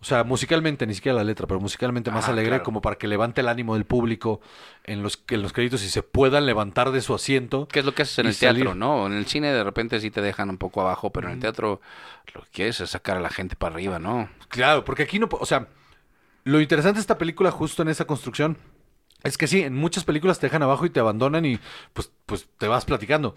O 0.00 0.04
sea, 0.04 0.22
musicalmente, 0.22 0.86
ni 0.86 0.94
siquiera 0.94 1.16
la 1.16 1.24
letra, 1.24 1.48
pero 1.48 1.58
musicalmente 1.58 2.12
más 2.12 2.28
alegre, 2.28 2.50
claro. 2.50 2.62
como 2.62 2.80
para 2.80 2.96
que 2.96 3.08
levante 3.08 3.40
el 3.40 3.48
ánimo 3.48 3.74
del 3.74 3.84
público 3.84 4.40
en 4.84 5.02
los, 5.02 5.24
en 5.28 5.42
los 5.42 5.52
créditos 5.52 5.82
y 5.82 5.88
se 5.88 6.04
puedan 6.04 6.46
levantar 6.46 6.92
de 6.92 7.00
su 7.00 7.14
asiento. 7.14 7.66
¿Qué 7.66 7.80
es 7.80 7.84
lo 7.84 7.94
que 7.94 8.02
haces 8.02 8.20
en 8.20 8.26
el 8.26 8.36
teatro, 8.36 8.76
no? 8.76 9.08
En 9.08 9.14
el 9.14 9.26
cine 9.26 9.52
de 9.52 9.64
repente 9.64 9.98
sí 9.98 10.12
te 10.12 10.22
dejan 10.22 10.50
un 10.50 10.56
poco 10.58 10.82
abajo, 10.82 11.10
pero 11.10 11.26
en 11.26 11.34
el 11.34 11.40
teatro 11.40 11.80
lo 12.32 12.42
que 12.42 12.48
quieres 12.52 12.80
es 12.80 12.90
sacar 12.90 13.16
a 13.16 13.20
la 13.20 13.28
gente 13.28 13.56
para 13.56 13.74
arriba, 13.74 13.98
¿no? 13.98 14.28
Claro, 14.48 14.84
porque 14.84 15.02
aquí 15.02 15.18
no, 15.18 15.28
o 15.32 15.46
sea, 15.46 15.66
lo 16.44 16.60
interesante 16.60 16.98
de 16.98 17.00
esta 17.00 17.18
película 17.18 17.50
justo 17.50 17.82
en 17.82 17.88
esa 17.88 18.04
construcción 18.04 18.56
es 19.24 19.36
que 19.36 19.48
sí, 19.48 19.62
en 19.62 19.74
muchas 19.74 20.04
películas 20.04 20.38
te 20.38 20.46
dejan 20.46 20.62
abajo 20.62 20.86
y 20.86 20.90
te 20.90 21.00
abandonan 21.00 21.44
y 21.44 21.58
pues, 21.92 22.12
pues 22.24 22.48
te 22.56 22.68
vas 22.68 22.84
platicando. 22.84 23.34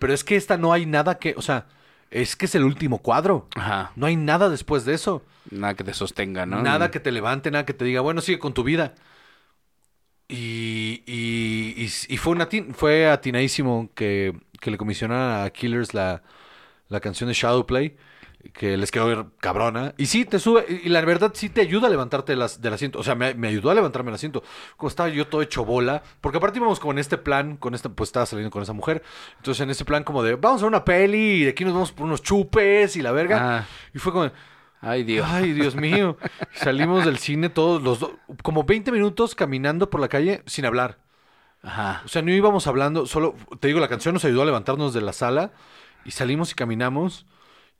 Pero 0.00 0.12
es 0.12 0.24
que 0.24 0.34
esta 0.34 0.56
no 0.56 0.72
hay 0.72 0.86
nada 0.86 1.18
que, 1.18 1.34
o 1.36 1.42
sea, 1.42 1.66
es 2.10 2.36
que 2.36 2.46
es 2.46 2.54
el 2.54 2.64
último 2.64 2.98
cuadro. 2.98 3.48
Ajá. 3.54 3.92
No 3.96 4.06
hay 4.06 4.16
nada 4.16 4.48
después 4.48 4.84
de 4.84 4.94
eso. 4.94 5.22
Nada 5.50 5.74
que 5.74 5.84
te 5.84 5.94
sostenga, 5.94 6.46
¿no? 6.46 6.62
Nada 6.62 6.90
que 6.90 7.00
te 7.00 7.12
levante, 7.12 7.50
nada 7.50 7.64
que 7.64 7.74
te 7.74 7.84
diga, 7.84 8.00
bueno, 8.00 8.20
sigue 8.20 8.38
con 8.38 8.54
tu 8.54 8.62
vida. 8.62 8.94
Y, 10.28 11.02
y, 11.06 11.74
y, 11.76 12.14
y 12.14 12.16
fue, 12.18 12.32
una 12.32 12.48
fue 12.72 13.08
atinadísimo 13.08 13.90
que, 13.94 14.38
que 14.60 14.70
le 14.70 14.78
comisionara 14.78 15.44
a 15.44 15.50
Killers 15.50 15.92
la, 15.92 16.22
la 16.88 17.00
canción 17.00 17.28
de 17.28 17.34
Shadowplay, 17.34 17.96
que 18.52 18.76
les 18.76 18.90
quedó 18.90 19.30
cabrona. 19.38 19.94
Y 19.96 20.06
sí, 20.06 20.24
te 20.24 20.38
sube, 20.38 20.64
y 20.82 20.88
la 20.88 21.00
verdad 21.02 21.32
sí 21.34 21.48
te 21.50 21.60
ayuda 21.60 21.88
a 21.88 21.90
levantarte 21.90 22.32
de 22.32 22.36
las- 22.36 22.60
del 22.60 22.72
asiento. 22.72 22.98
O 22.98 23.02
sea, 23.02 23.14
me, 23.14 23.34
me 23.34 23.48
ayudó 23.48 23.70
a 23.70 23.74
levantarme 23.74 24.08
del 24.08 24.14
asiento. 24.16 24.42
Como 24.76 24.88
estaba 24.88 25.08
yo 25.08 25.26
todo 25.26 25.42
hecho 25.42 25.64
bola. 25.64 26.02
Porque 26.20 26.38
aparte 26.38 26.58
íbamos 26.58 26.80
como 26.80 26.92
en 26.92 26.98
este 26.98 27.18
plan, 27.18 27.56
con 27.56 27.74
esta, 27.74 27.88
pues 27.90 28.08
estaba 28.08 28.26
saliendo 28.26 28.50
con 28.50 28.62
esa 28.62 28.72
mujer. 28.72 29.02
Entonces 29.36 29.60
en 29.62 29.70
ese 29.70 29.84
plan 29.84 30.04
como 30.04 30.22
de, 30.22 30.36
vamos 30.36 30.62
a 30.62 30.66
una 30.66 30.84
peli, 30.84 31.40
y 31.40 31.44
de 31.44 31.50
aquí 31.50 31.64
nos 31.64 31.74
vamos 31.74 31.92
por 31.92 32.06
unos 32.06 32.22
chupes 32.22 32.96
y 32.96 33.02
la 33.02 33.12
verga. 33.12 33.58
Ah. 33.58 33.66
Y 33.94 33.98
fue 33.98 34.12
como... 34.12 34.30
Ay, 34.82 35.04
Dios. 35.04 35.26
Ay, 35.30 35.52
Dios 35.52 35.74
mío. 35.76 36.16
Salimos 36.54 37.04
del 37.04 37.18
cine 37.18 37.50
todos 37.50 37.82
los 37.82 38.00
dos, 38.00 38.12
como 38.42 38.64
20 38.64 38.90
minutos 38.92 39.34
caminando 39.34 39.90
por 39.90 40.00
la 40.00 40.08
calle 40.08 40.42
sin 40.46 40.64
hablar. 40.64 40.96
Ajá. 41.62 42.00
O 42.06 42.08
sea, 42.08 42.22
no 42.22 42.30
íbamos 42.32 42.66
hablando, 42.66 43.04
solo, 43.04 43.34
te 43.60 43.68
digo, 43.68 43.78
la 43.80 43.88
canción 43.88 44.14
nos 44.14 44.24
ayudó 44.24 44.40
a 44.40 44.46
levantarnos 44.46 44.94
de 44.94 45.02
la 45.02 45.12
sala 45.12 45.52
y 46.06 46.12
salimos 46.12 46.52
y 46.52 46.54
caminamos 46.54 47.26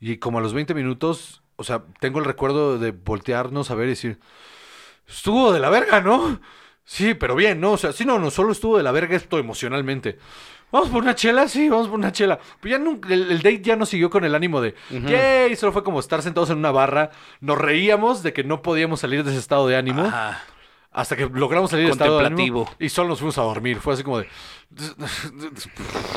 y 0.01 0.17
como 0.17 0.39
a 0.39 0.41
los 0.43 0.55
20 0.55 0.75
minutos, 0.75 1.43
o 1.57 1.65
sea, 1.65 1.85
tengo 2.01 2.19
el 2.19 2.25
recuerdo 2.25 2.79
de 2.79 2.93
voltearnos 2.93 3.71
a 3.71 3.75
ver 3.75 3.87
y 3.87 3.91
decir, 3.91 4.19
estuvo 5.07 5.53
de 5.53 5.61
la 5.61 5.71
verga, 5.71 6.01
¿no? 6.01 6.41
Sí, 6.85 7.15
pero 7.15 7.37
bien, 7.37 7.61
¿no? 7.61 7.73
O 7.73 7.77
sea, 7.77 7.93
sí, 7.93 8.05
no, 8.05 8.19
no 8.19 8.31
solo 8.31 8.53
estuvo 8.53 8.77
de 8.77 8.83
la 8.83 8.93
verga 8.93 9.15
esto 9.15 9.39
emocionalmente. 9.39 10.19
Vamos 10.73 10.89
por 10.89 11.03
una 11.03 11.15
chela, 11.15 11.49
sí, 11.49 11.69
vamos 11.69 11.89
por 11.89 11.99
una 11.99 12.13
chela. 12.13 12.39
Pues 12.61 12.71
ya 12.73 12.79
nunca, 12.79 13.13
el, 13.13 13.31
el 13.31 13.39
date 13.39 13.61
ya 13.61 13.77
no 13.77 13.87
siguió 13.87 14.09
con 14.09 14.25
el 14.25 14.35
ánimo 14.35 14.61
de, 14.61 14.75
yay, 14.89 15.55
solo 15.57 15.73
fue 15.73 15.83
como 15.85 16.01
estar 16.01 16.23
sentados 16.23 16.51
en 16.51 16.59
una 16.59 16.71
barra. 16.71 17.11
Nos 17.41 17.59
reíamos 17.59 18.23
de 18.23 18.33
que 18.33 18.45
no 18.45 18.63
podíamos 18.63 19.01
salir 19.01 19.25
de 19.25 19.31
ese 19.31 19.41
estado 19.41 19.67
de 19.67 19.77
ánimo. 19.77 20.03
Ajá. 20.03 20.43
Hasta 20.93 21.17
que 21.17 21.29
logramos 21.33 21.71
salir 21.71 21.85
del 21.87 21.93
estado 21.93 22.19
de 22.19 22.27
ánimo. 22.27 22.69
Y 22.81 22.89
solo 22.89 23.11
nos 23.11 23.19
fuimos 23.19 23.39
a 23.39 23.43
dormir. 23.43 23.79
Fue 23.81 23.95
así 23.95 24.03
como 24.03 24.19
de, 24.19 24.29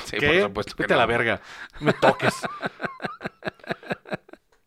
Sí, 0.06 0.18
¿Qué? 0.18 0.40
por 0.40 0.42
supuesto 0.48 0.76
que 0.76 0.84
Vete 0.84 0.94
a 0.96 0.98
la 0.98 1.06
verga. 1.06 1.42
Me 1.80 1.94
toques. 1.94 2.34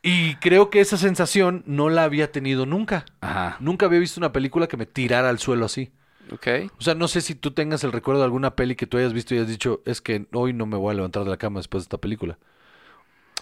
y 0.08 0.36
creo 0.36 0.70
que 0.70 0.80
esa 0.80 0.96
sensación 0.96 1.64
no 1.66 1.88
la 1.88 2.04
había 2.04 2.30
tenido 2.30 2.64
nunca. 2.64 3.04
Ajá. 3.20 3.56
Nunca 3.58 3.86
había 3.86 3.98
visto 3.98 4.20
una 4.20 4.32
película 4.32 4.68
que 4.68 4.76
me 4.76 4.86
tirara 4.86 5.28
al 5.28 5.40
suelo 5.40 5.66
así. 5.66 5.90
Ok. 6.30 6.46
O 6.78 6.80
sea, 6.80 6.94
no 6.94 7.08
sé 7.08 7.20
si 7.20 7.34
tú 7.34 7.50
tengas 7.50 7.82
el 7.82 7.90
recuerdo 7.90 8.20
de 8.20 8.26
alguna 8.26 8.54
peli 8.54 8.76
que 8.76 8.86
tú 8.86 8.98
hayas 8.98 9.12
visto 9.12 9.34
y 9.34 9.38
has 9.38 9.48
dicho, 9.48 9.82
es 9.84 10.00
que 10.00 10.28
hoy 10.32 10.52
no 10.52 10.64
me 10.64 10.76
voy 10.76 10.92
a 10.92 10.94
levantar 10.94 11.24
de 11.24 11.30
la 11.30 11.38
cama 11.38 11.58
después 11.58 11.82
de 11.82 11.86
esta 11.86 11.98
película. 11.98 12.38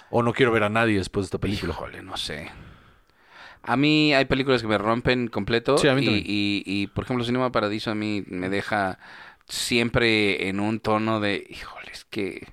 O 0.08 0.22
no 0.22 0.32
quiero 0.32 0.52
ver 0.52 0.62
a 0.62 0.70
nadie 0.70 0.96
después 0.96 1.24
de 1.24 1.26
esta 1.26 1.38
película. 1.38 1.74
Híjole, 1.74 2.02
no 2.02 2.16
sé. 2.16 2.50
A 3.62 3.76
mí 3.76 4.14
hay 4.14 4.24
películas 4.24 4.62
que 4.62 4.68
me 4.68 4.78
rompen 4.78 5.28
completo. 5.28 5.76
Sí, 5.76 5.88
a 5.88 5.94
mí 5.94 6.00
y, 6.00 6.06
también. 6.06 6.24
y, 6.26 6.62
y, 6.64 6.86
por 6.86 7.04
ejemplo, 7.04 7.26
Cinema 7.26 7.52
Paradiso 7.52 7.90
a 7.90 7.94
mí 7.94 8.24
me 8.26 8.48
deja 8.48 8.98
siempre 9.46 10.48
en 10.48 10.60
un 10.60 10.80
tono 10.80 11.20
de, 11.20 11.46
híjole, 11.50 11.90
es 11.92 12.06
que 12.06 12.48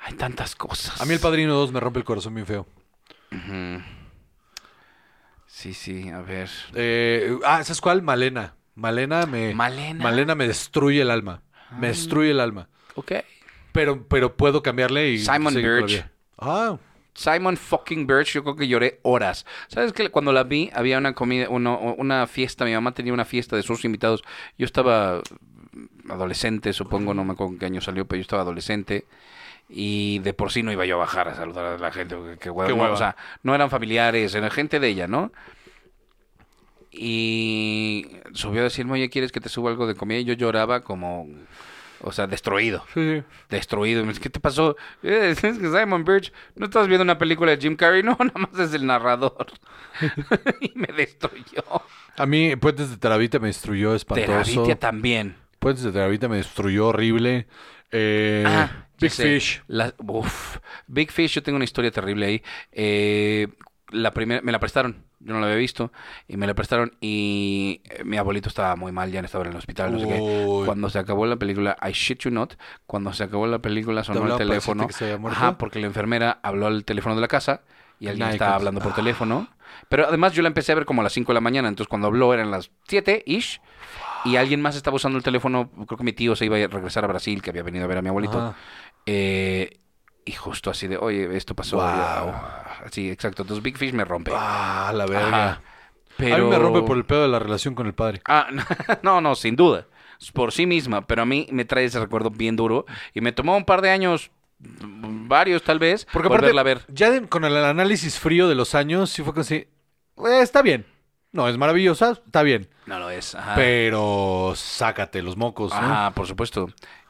hay 0.00 0.14
tantas 0.14 0.56
cosas. 0.56 1.00
A 1.00 1.04
mí 1.04 1.14
el 1.14 1.20
Padrino 1.20 1.54
2 1.54 1.70
me 1.70 1.78
rompe 1.78 2.00
el 2.00 2.04
corazón 2.04 2.34
bien 2.34 2.46
feo. 2.46 2.66
Sí, 5.46 5.72
sí, 5.74 6.08
a 6.08 6.20
ver. 6.20 6.50
Eh, 6.74 7.38
ah, 7.44 7.62
¿sabes 7.62 7.80
cuál? 7.80 8.02
Malena. 8.02 8.54
Malena 8.74 9.24
me... 9.26 9.54
Malena. 9.54 10.02
Malena 10.02 10.34
me 10.34 10.48
destruye 10.48 11.00
el 11.02 11.10
alma. 11.10 11.42
Me 11.78 11.88
destruye 11.88 12.30
el 12.32 12.40
alma. 12.40 12.68
Ok. 12.96 13.12
Pero, 13.72 14.06
pero 14.08 14.36
puedo 14.36 14.62
cambiarle 14.62 15.10
y... 15.10 15.18
Simon 15.18 15.54
Birch. 15.54 16.04
Ah, 16.38 16.76
Simon 17.14 17.56
fucking 17.56 18.06
Birch, 18.06 18.32
yo 18.32 18.42
creo 18.42 18.56
que 18.56 18.66
lloré 18.66 18.98
horas. 19.02 19.46
¿Sabes 19.68 19.92
que 19.92 20.10
Cuando 20.10 20.32
la 20.32 20.42
vi, 20.42 20.70
había 20.74 20.98
una 20.98 21.14
comida, 21.14 21.48
uno- 21.48 21.94
una 21.96 22.26
fiesta, 22.26 22.64
mi 22.64 22.72
mamá 22.72 22.92
tenía 22.92 23.12
una 23.12 23.24
fiesta 23.24 23.54
de 23.54 23.62
sus 23.62 23.84
invitados. 23.84 24.22
Yo 24.58 24.64
estaba 24.66 25.22
adolescente, 26.08 26.72
supongo, 26.72 27.14
no 27.14 27.24
me 27.24 27.32
acuerdo 27.32 27.52
en 27.54 27.58
qué 27.60 27.66
año 27.66 27.80
salió, 27.80 28.04
pero 28.06 28.18
yo 28.18 28.22
estaba 28.22 28.42
adolescente. 28.42 29.06
Y 29.68 30.18
de 30.20 30.34
por 30.34 30.52
sí 30.52 30.62
no 30.62 30.70
iba 30.72 30.84
yo 30.86 30.96
a 30.96 30.98
bajar 30.98 31.28
a 31.28 31.34
saludar 31.34 31.64
a 31.66 31.78
la 31.78 31.90
gente. 31.90 32.16
porque 32.16 32.36
Qué 32.38 32.50
hueva, 32.50 32.68
Qué 32.68 32.76
no, 32.76 32.82
hueva. 32.82 32.94
o 32.94 32.98
sea, 32.98 33.16
no 33.42 33.54
eran 33.54 33.70
familiares, 33.70 34.34
era 34.34 34.50
gente 34.50 34.78
de 34.80 34.88
ella, 34.88 35.06
¿no? 35.08 35.32
Y 36.92 38.06
subió 38.34 38.60
a 38.60 38.64
decirme, 38.64 38.92
oye, 38.92 39.10
¿quieres 39.10 39.32
que 39.32 39.40
te 39.40 39.48
suba 39.48 39.70
algo 39.70 39.86
de 39.86 39.94
comida? 39.94 40.18
Y 40.20 40.24
yo 40.24 40.34
lloraba 40.34 40.80
como, 40.82 41.26
o 42.00 42.12
sea, 42.12 42.26
destruido 42.28 42.84
sí, 42.94 43.16
sí. 43.18 43.24
destruido. 43.50 44.00
Y 44.00 44.04
me 44.04 44.10
dice, 44.10 44.20
¿Qué 44.20 44.30
te 44.30 44.38
pasó? 44.38 44.76
"Eh, 45.02 45.30
Es 45.32 45.40
que 45.40 45.52
Simon 45.54 46.04
Birch, 46.04 46.32
¿no 46.54 46.66
estás 46.66 46.86
viendo 46.86 47.02
una 47.02 47.18
película 47.18 47.50
de 47.50 47.58
Jim 47.60 47.74
Carrey? 47.76 48.02
No, 48.04 48.16
nada 48.20 48.38
más 48.38 48.58
es 48.60 48.74
el 48.74 48.86
narrador. 48.86 49.46
y 50.60 50.72
me 50.76 50.86
destruyó. 50.88 51.64
A 52.16 52.26
mí 52.26 52.54
Puentes 52.56 52.90
de 52.90 52.96
Terabita 52.96 53.40
me 53.40 53.48
destruyó 53.48 53.94
espantoso. 53.94 54.26
Terabitia 54.30 54.78
también. 54.78 55.36
Puentes 55.58 55.82
de 55.82 55.90
Terabita 55.90 56.28
me 56.28 56.36
destruyó 56.36 56.88
horrible. 56.88 57.48
Eh, 57.90 58.44
Ah, 58.46 58.83
Big 59.00 59.10
sé. 59.10 59.22
Fish. 59.24 59.62
La- 59.66 59.94
uf. 59.98 60.58
Big 60.86 61.10
Fish, 61.10 61.32
yo 61.34 61.42
tengo 61.42 61.56
una 61.56 61.64
historia 61.64 61.90
terrible 61.90 62.26
ahí. 62.26 62.42
Eh, 62.72 63.48
la 63.90 64.10
primera, 64.12 64.40
me 64.42 64.52
la 64.52 64.58
prestaron. 64.58 65.04
Yo 65.20 65.32
no 65.32 65.40
la 65.40 65.46
había 65.46 65.58
visto. 65.58 65.90
Y 66.28 66.36
me 66.36 66.46
la 66.46 66.54
prestaron. 66.54 66.96
Y 67.00 67.80
eh, 67.84 68.04
mi 68.04 68.16
abuelito 68.18 68.48
estaba 68.48 68.76
muy 68.76 68.92
mal, 68.92 69.10
ya 69.10 69.20
estaba 69.20 69.44
en 69.44 69.52
el 69.52 69.56
hospital. 69.56 69.92
No 69.92 70.00
sé 70.00 70.06
qué. 70.08 70.20
Uy. 70.20 70.66
Cuando 70.66 70.90
se 70.90 70.98
acabó 70.98 71.24
la 71.26 71.36
película, 71.36 71.76
I 71.82 71.92
shit 71.92 72.20
you 72.20 72.30
not. 72.30 72.54
Cuando 72.86 73.12
se 73.14 73.24
acabó 73.24 73.46
la 73.46 73.58
película, 73.60 74.04
sonó 74.04 74.30
el 74.32 74.36
teléfono. 74.38 74.86
Ajá, 75.30 75.56
porque 75.58 75.78
la 75.80 75.86
enfermera 75.86 76.40
habló 76.42 76.66
al 76.66 76.84
teléfono 76.84 77.14
de 77.14 77.20
la 77.22 77.28
casa. 77.28 77.62
Y 78.00 78.08
alguien 78.08 78.26
Nadie 78.26 78.34
estaba 78.34 78.56
hablando 78.56 78.80
por 78.80 78.92
Ah. 78.92 78.96
teléfono. 78.96 79.48
Pero 79.88 80.06
además 80.08 80.32
yo 80.34 80.42
la 80.42 80.48
empecé 80.48 80.72
a 80.72 80.74
ver 80.74 80.84
como 80.84 81.00
a 81.00 81.04
las 81.04 81.12
5 81.12 81.32
de 81.32 81.34
la 81.34 81.40
mañana. 81.40 81.68
Entonces 81.68 81.88
cuando 81.88 82.08
habló 82.08 82.34
eran 82.34 82.50
las 82.50 82.70
7-ish. 82.88 83.60
Y 84.24 84.36
alguien 84.36 84.60
más 84.62 84.76
estaba 84.76 84.96
usando 84.96 85.18
el 85.18 85.24
teléfono. 85.24 85.70
Creo 85.86 85.98
que 85.98 86.04
mi 86.04 86.12
tío 86.12 86.34
se 86.36 86.44
iba 86.46 86.56
a 86.56 86.66
regresar 86.66 87.04
a 87.04 87.08
Brasil, 87.08 87.42
que 87.42 87.50
había 87.50 87.62
venido 87.62 87.84
a 87.84 87.88
ver 87.88 87.98
a 87.98 88.02
mi 88.02 88.08
abuelito. 88.08 88.54
Eh, 89.06 89.78
y 90.24 90.32
justo 90.32 90.70
así 90.70 90.86
de, 90.86 90.96
oye, 90.96 91.36
esto 91.36 91.54
pasó. 91.54 91.76
Wow. 91.76 91.84
Ya, 91.84 92.84
Sí, 92.90 93.10
exacto. 93.10 93.42
Entonces 93.42 93.62
Big 93.62 93.76
Fish 93.76 93.92
me 93.92 94.04
rompe. 94.04 94.30
Ah, 94.34 94.92
la 94.94 95.06
verga. 95.06 95.60
Pero... 96.16 96.34
A 96.36 96.38
mí 96.38 96.44
me 96.46 96.58
rompe 96.58 96.82
por 96.82 96.96
el 96.96 97.04
pedo 97.04 97.22
de 97.22 97.28
la 97.28 97.38
relación 97.38 97.74
con 97.74 97.86
el 97.86 97.94
padre. 97.94 98.22
Ah, 98.26 98.46
no, 99.02 99.20
no, 99.20 99.34
sin 99.34 99.56
duda. 99.56 99.86
Por 100.32 100.52
sí 100.52 100.64
misma, 100.64 101.06
pero 101.06 101.22
a 101.22 101.26
mí 101.26 101.46
me 101.50 101.64
trae 101.64 101.84
ese 101.84 102.00
recuerdo 102.00 102.30
bien 102.30 102.56
duro. 102.56 102.86
Y 103.12 103.20
me 103.20 103.32
tomó 103.32 103.56
un 103.56 103.64
par 103.64 103.82
de 103.82 103.90
años, 103.90 104.30
varios 104.58 105.62
tal 105.62 105.78
vez, 105.78 106.06
Porque 106.12 106.28
aparte, 106.28 106.42
volverla 106.46 106.60
a 106.62 106.64
ver. 106.64 106.82
ya 106.88 107.10
de- 107.10 107.26
con 107.28 107.44
el 107.44 107.56
análisis 107.56 108.18
frío 108.18 108.48
de 108.48 108.54
los 108.54 108.74
años, 108.74 109.10
sí 109.10 109.22
fue 109.22 109.32
como 109.34 109.42
así, 109.42 109.56
"Eh, 109.56 110.40
está 110.40 110.62
bien. 110.62 110.86
No, 111.34 111.48
es 111.48 111.58
maravillosa, 111.58 112.12
está 112.12 112.44
bien. 112.44 112.68
No 112.86 113.00
lo 113.00 113.10
es. 113.10 113.34
Ajá. 113.34 113.56
Pero 113.56 114.52
sácate 114.54 115.20
los 115.20 115.36
mocos, 115.36 115.72
¿no? 115.72 115.78
Ajá, 115.78 116.12
por 116.12 116.28
supuesto. 116.28 116.68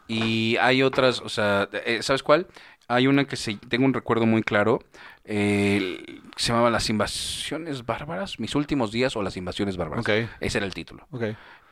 Y 0.09 0.57
hay 0.63 0.83
otras, 0.83 1.21
o 1.21 1.29
sea, 1.29 1.69
eh, 1.85 1.99
¿sabes 2.01 2.23
cuál? 2.23 2.47
Hay 2.89 3.07
una 3.07 3.27
que 3.27 3.37
se, 3.37 3.57
tengo 3.69 3.85
un 3.85 3.93
recuerdo 3.93 4.25
muy 4.25 4.43
claro, 4.43 4.83
eh, 5.27 6.23
se 6.37 6.49
llamaba 6.49 6.71
Las 6.71 6.89
Invasiones 6.89 7.85
Bárbaras, 7.85 8.41
Mis 8.41 8.55
Últimos 8.55 8.93
Días 8.93 9.15
o 9.15 9.23
Las 9.23 9.37
Invasiones 9.37 9.77
Bárbaras. 9.77 10.03
Ok. 10.03 10.31
Ese 10.41 10.57
era 10.57 10.67
el 10.67 10.73
título. 10.73 11.07
Ok. 11.11 11.25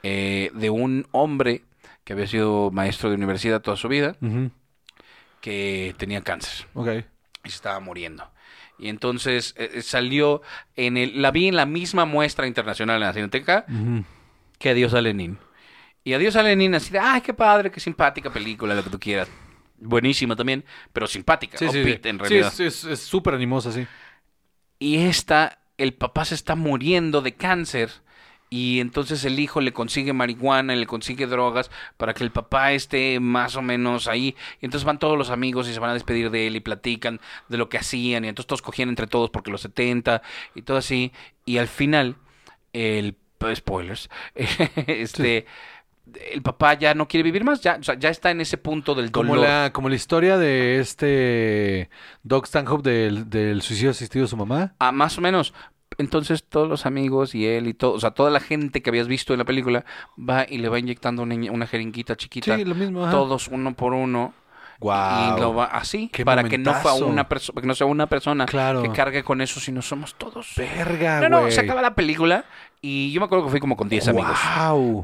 Eh, 0.03 0.51
de 0.53 0.69
un 0.69 1.07
hombre 1.13 1.63
que 2.05 2.13
había 2.13 2.27
sido 2.27 2.71
maestro 2.71 3.09
de 3.09 3.17
universidad 3.17 3.63
toda 3.63 3.79
su 3.79 3.89
vida, 3.89 4.15
que 5.41 5.95
tenía 5.97 6.21
cáncer 6.21 6.67
y 7.45 7.49
se 7.49 7.57
estaba 7.57 7.81
muriendo. 7.81 8.31
Y 8.83 8.89
entonces 8.89 9.55
eh, 9.57 9.71
eh, 9.75 9.83
salió 9.83 10.43
en 10.75 10.97
el, 10.97 11.23
la 11.23 11.31
vi 11.31 11.47
en 11.47 11.55
la 11.55 11.67
misma 11.67 12.05
muestra 12.05 12.49
internacional 12.49 12.97
en 12.97 13.03
la 13.07 13.13
Cineteca 13.13 13.65
que 14.59 14.71
Adiós 14.71 14.93
a 14.95 15.01
Lenin. 15.01 15.39
Y 16.03 16.15
Adiós 16.15 16.35
a 16.35 16.43
Lenin 16.43 16.75
así 16.75 16.91
de, 16.91 16.99
ay, 16.99 17.21
qué 17.21 17.33
padre, 17.33 17.71
qué 17.71 17.79
simpática 17.79 18.31
película, 18.33 18.75
lo 18.75 18.83
que 18.83 18.91
tú 18.91 18.99
quieras. 18.99 19.29
Buenísima 19.79 20.35
también, 20.35 20.65
pero 20.93 21.07
simpática. 21.07 21.57
Sí, 21.59 21.69
sí, 21.69 21.85
sí. 21.85 22.01
en 22.03 22.17
Sí, 22.17 22.19
realidad. 22.19 22.49
es- 22.49 22.59
es 22.61 22.85
es 22.85 23.01
súper 23.01 23.35
animosa, 23.35 23.71
sí. 23.71 23.87
Y 24.81 24.97
esta, 24.99 25.61
el 25.79 25.95
papá 25.95 26.25
se 26.25 26.35
está 26.35 26.57
muriendo 26.57 27.23
de 27.23 27.35
cáncer. 27.35 27.91
Y 28.53 28.81
entonces 28.81 29.25
el 29.25 29.41
hijo 29.41 29.63
le 29.63 29.73
consigue 29.73 30.13
marihuana, 30.13 30.77
le 30.77 30.85
consigue 30.85 31.27
drogas 31.27 31.71
para 31.97 32.13
que 32.13 32.23
el 32.23 32.31
papá 32.31 32.73
esté 32.73 33.19
más 33.19 33.57
o 33.57 33.63
menos 33.63 34.09
ahí. 34.09 34.37
Y 34.61 34.67
entonces 34.67 34.85
van 34.85 34.99
todos 34.99 35.17
los 35.17 35.31
amigos 35.31 35.71
y 35.71 35.73
se 35.73 35.81
van 35.81 35.89
a 35.89 35.95
despedir 35.95 36.31
de 36.31 36.49
él 36.49 36.57
y 36.57 36.61
platican 36.61 37.19
de 37.49 37.57
lo 37.57 37.71
que 37.71 37.79
hacían. 37.79 38.27
Y 38.27 38.29
entonces 38.29 38.47
todos 38.47 38.61
cogían 38.61 38.91
entre 38.91 39.07
todos 39.07 39.31
porque 39.31 39.51
los 39.51 39.63
70 39.63 40.21
y 40.55 40.61
todo 40.61 40.77
así. 40.77 41.13
Y 41.47 41.57
al 41.57 41.67
final, 41.67 42.17
el 42.75 43.17
spoilers, 43.55 44.11
este, 44.87 45.47
el 46.33 46.43
papá 46.43 46.75
ya 46.75 46.95
no 46.95 47.09
quiere 47.09 47.23
vivir 47.23 47.45
más. 47.45 47.63
Ya, 47.63 47.79
o 47.81 47.83
sea, 47.83 47.95
ya 47.95 48.11
está 48.11 48.31
en 48.31 48.43
ese 48.43 48.59
punto 48.59 48.95
del 48.95 49.11
dolor. 49.11 49.37
Como 49.37 49.43
la, 49.43 49.71
como 49.73 49.89
la 49.89 49.95
historia 49.95 50.37
de 50.37 50.79
este 50.79 51.89
Doc 52.23 52.45
Stanhope 52.45 52.89
del, 52.89 53.31
del 53.31 53.63
suicidio 53.63 53.93
asistido 53.93 54.27
de 54.27 54.29
su 54.29 54.37
mamá. 54.37 54.75
Ah, 54.79 54.93
más 54.93 55.17
o 55.17 55.23
menos. 55.23 55.55
Entonces 55.99 56.45
todos 56.45 56.69
los 56.69 56.87
amigos 56.87 57.35
y 57.35 57.47
él 57.47 57.67
y 57.67 57.75
todo, 57.75 57.93
o 57.93 58.01
sea, 58.01 58.13
toda 58.13 58.31
la 58.31 58.41
gente 58.41 58.83
que 58.83 58.91
habías 58.91 59.09
visto 59.09 59.33
en 59.35 59.39
la 59.39 59.45
película 59.45 59.85
va 60.19 60.47
y 60.49 60.59
le 60.59 60.69
va 60.69 60.79
inyectando 60.79 61.23
una, 61.23 61.35
una 61.51 61.67
jeringuita 61.67 62.17
chiquita. 62.17 62.57
Sí, 62.57 62.65
lo 62.65 62.75
mismo. 62.75 63.03
ajá. 63.03 63.13
todos 63.13 63.49
uno 63.49 63.75
por 63.75 63.95
uno. 63.95 64.35
Guau. 64.83 65.37
Y 65.37 65.41
lo 65.41 65.55
va 65.55 65.65
así, 65.67 66.09
Qué 66.13 66.25
para 66.25 66.45
que 66.45 66.59
no, 66.59 66.75
fue 66.75 66.93
una 67.03 67.27
que 67.27 67.67
no 67.67 67.75
sea 67.75 67.87
una 67.87 68.07
persona 68.09 68.47
Claro. 68.47 68.83
que 68.83 68.91
cargue 68.91 69.23
con 69.23 69.41
eso, 69.41 69.61
sino 69.61 69.81
somos 69.81 70.15
todos. 70.17 70.53
Verga, 70.57 71.21
no, 71.21 71.29
no, 71.29 71.51
se 71.51 71.61
acaba 71.61 71.81
la 71.81 71.95
película 71.95 72.45
y 72.81 73.13
yo 73.13 73.21
me 73.21 73.27
acuerdo 73.27 73.45
que 73.45 73.51
fui 73.53 73.61
como 73.61 73.77
con 73.77 73.89
10 73.89 74.09
amigos. 74.09 74.37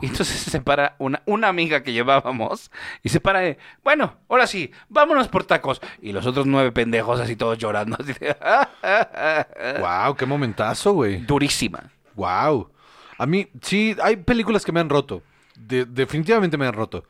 Y 0.02 0.06
entonces 0.06 0.36
se 0.36 0.60
para 0.60 0.96
una, 0.98 1.22
una 1.26 1.46
amiga 1.48 1.82
que 1.84 1.92
llevábamos 1.92 2.72
y 3.04 3.08
se 3.08 3.20
para 3.20 3.38
de, 3.38 3.56
bueno, 3.84 4.14
ahora 4.28 4.48
sí, 4.48 4.72
vámonos 4.88 5.28
por 5.28 5.44
tacos. 5.44 5.80
Y 6.02 6.10
los 6.12 6.26
otros 6.26 6.44
nueve 6.46 6.72
pendejos 6.72 7.20
así 7.20 7.36
todos 7.36 7.56
llorando. 7.56 7.96
Así 8.00 8.12
de, 8.14 8.36
Guau, 9.78 10.14
qué 10.16 10.26
momentazo, 10.26 10.92
güey. 10.92 11.18
Durísima. 11.18 11.84
Wow. 12.14 12.70
A 13.18 13.26
mí, 13.26 13.48
sí, 13.62 13.96
hay 14.02 14.16
películas 14.16 14.64
que 14.64 14.72
me 14.72 14.80
han 14.80 14.88
roto. 14.88 15.22
De- 15.56 15.84
definitivamente 15.84 16.56
me 16.56 16.66
han 16.66 16.72
roto. 16.74 17.04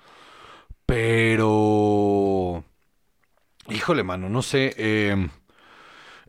Pero. 0.88 2.64
Híjole, 3.68 4.02
mano, 4.02 4.30
no 4.30 4.40
sé. 4.40 4.74
eh, 4.78 5.28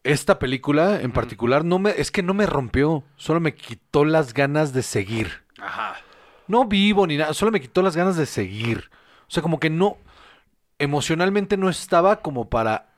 esta 0.04 0.38
película 0.40 1.00
en 1.02 1.12
particular 1.12 1.64
no 1.64 1.80
me, 1.80 1.92
es 1.92 2.12
que 2.12 2.22
no 2.24 2.34
me 2.34 2.46
rompió. 2.46 3.04
Solo 3.16 3.40
me 3.40 3.56
quitó 3.56 4.04
las 4.04 4.34
ganas 4.34 4.74
de 4.74 4.84
seguir. 4.84 5.32
Ajá. 5.62 5.96
No 6.48 6.66
vivo 6.66 7.08
ni 7.08 7.16
nada, 7.16 7.34
solo 7.34 7.52
me 7.52 7.62
quitó 7.62 7.82
las 7.82 7.96
ganas 7.96 8.18
de 8.18 8.26
seguir. 8.26 8.90
O 9.28 9.32
sea, 9.32 9.42
como 9.42 9.60
que 9.62 9.70
no. 9.70 9.98
Emocionalmente 10.78 11.56
no 11.58 11.70
estaba 11.70 12.18
como 12.22 12.50
para 12.50 12.90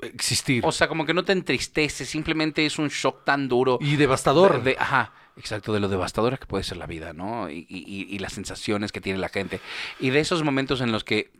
existir. 0.00 0.64
O 0.66 0.72
sea, 0.72 0.88
como 0.88 1.04
que 1.04 1.12
no 1.14 1.22
te 1.24 1.32
entristece, 1.32 2.06
simplemente 2.06 2.64
es 2.64 2.78
un 2.78 2.88
shock 2.88 3.24
tan 3.24 3.46
duro. 3.48 3.78
y 3.80 3.96
devastador. 3.96 4.62
De- 4.62 4.70
de- 4.72 4.76
ajá, 4.78 5.12
exacto, 5.36 5.72
de 5.72 5.80
lo 5.80 5.88
devastadora 5.88 6.36
que 6.36 6.46
puede 6.46 6.64
ser 6.64 6.76
la 6.76 6.86
vida, 6.86 7.12
¿no? 7.12 7.50
Y, 7.50 7.66
y- 7.68 8.06
y- 8.14 8.18
las 8.18 8.32
sensaciones 8.34 8.92
que 8.92 9.00
tiene 9.00 9.18
la 9.18 9.28
gente. 9.28 9.60
Y 10.00 10.10
de 10.10 10.20
esos 10.20 10.42
momentos 10.44 10.80
en 10.80 10.92
los 10.92 11.04
que 11.04 11.30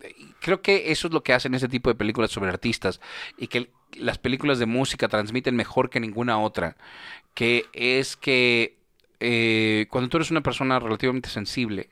creo 0.41 0.63
que 0.63 0.91
eso 0.93 1.09
es 1.09 1.13
lo 1.15 1.23
que 1.23 1.33
hacen 1.33 1.55
ese 1.55 1.69
tipo 1.69 1.91
de 1.91 1.95
películas 1.95 2.31
sobre 2.31 2.51
artistas 2.51 3.01
y 3.39 3.49
que 3.49 3.71
las 3.97 4.19
películas 4.19 4.59
de 4.59 4.67
música 4.67 5.09
transmiten 5.09 5.55
mejor 5.57 5.91
que 5.91 6.01
ninguna 6.01 6.39
otra, 6.41 6.77
que 7.35 7.67
es 7.75 8.17
que 8.17 8.79
eh, 9.21 9.87
cuando 9.91 10.09
tú 10.11 10.19
eres 10.19 10.31
una 10.31 10.43
persona 10.43 10.79
relativamente 10.81 11.29
sensible, 11.31 11.91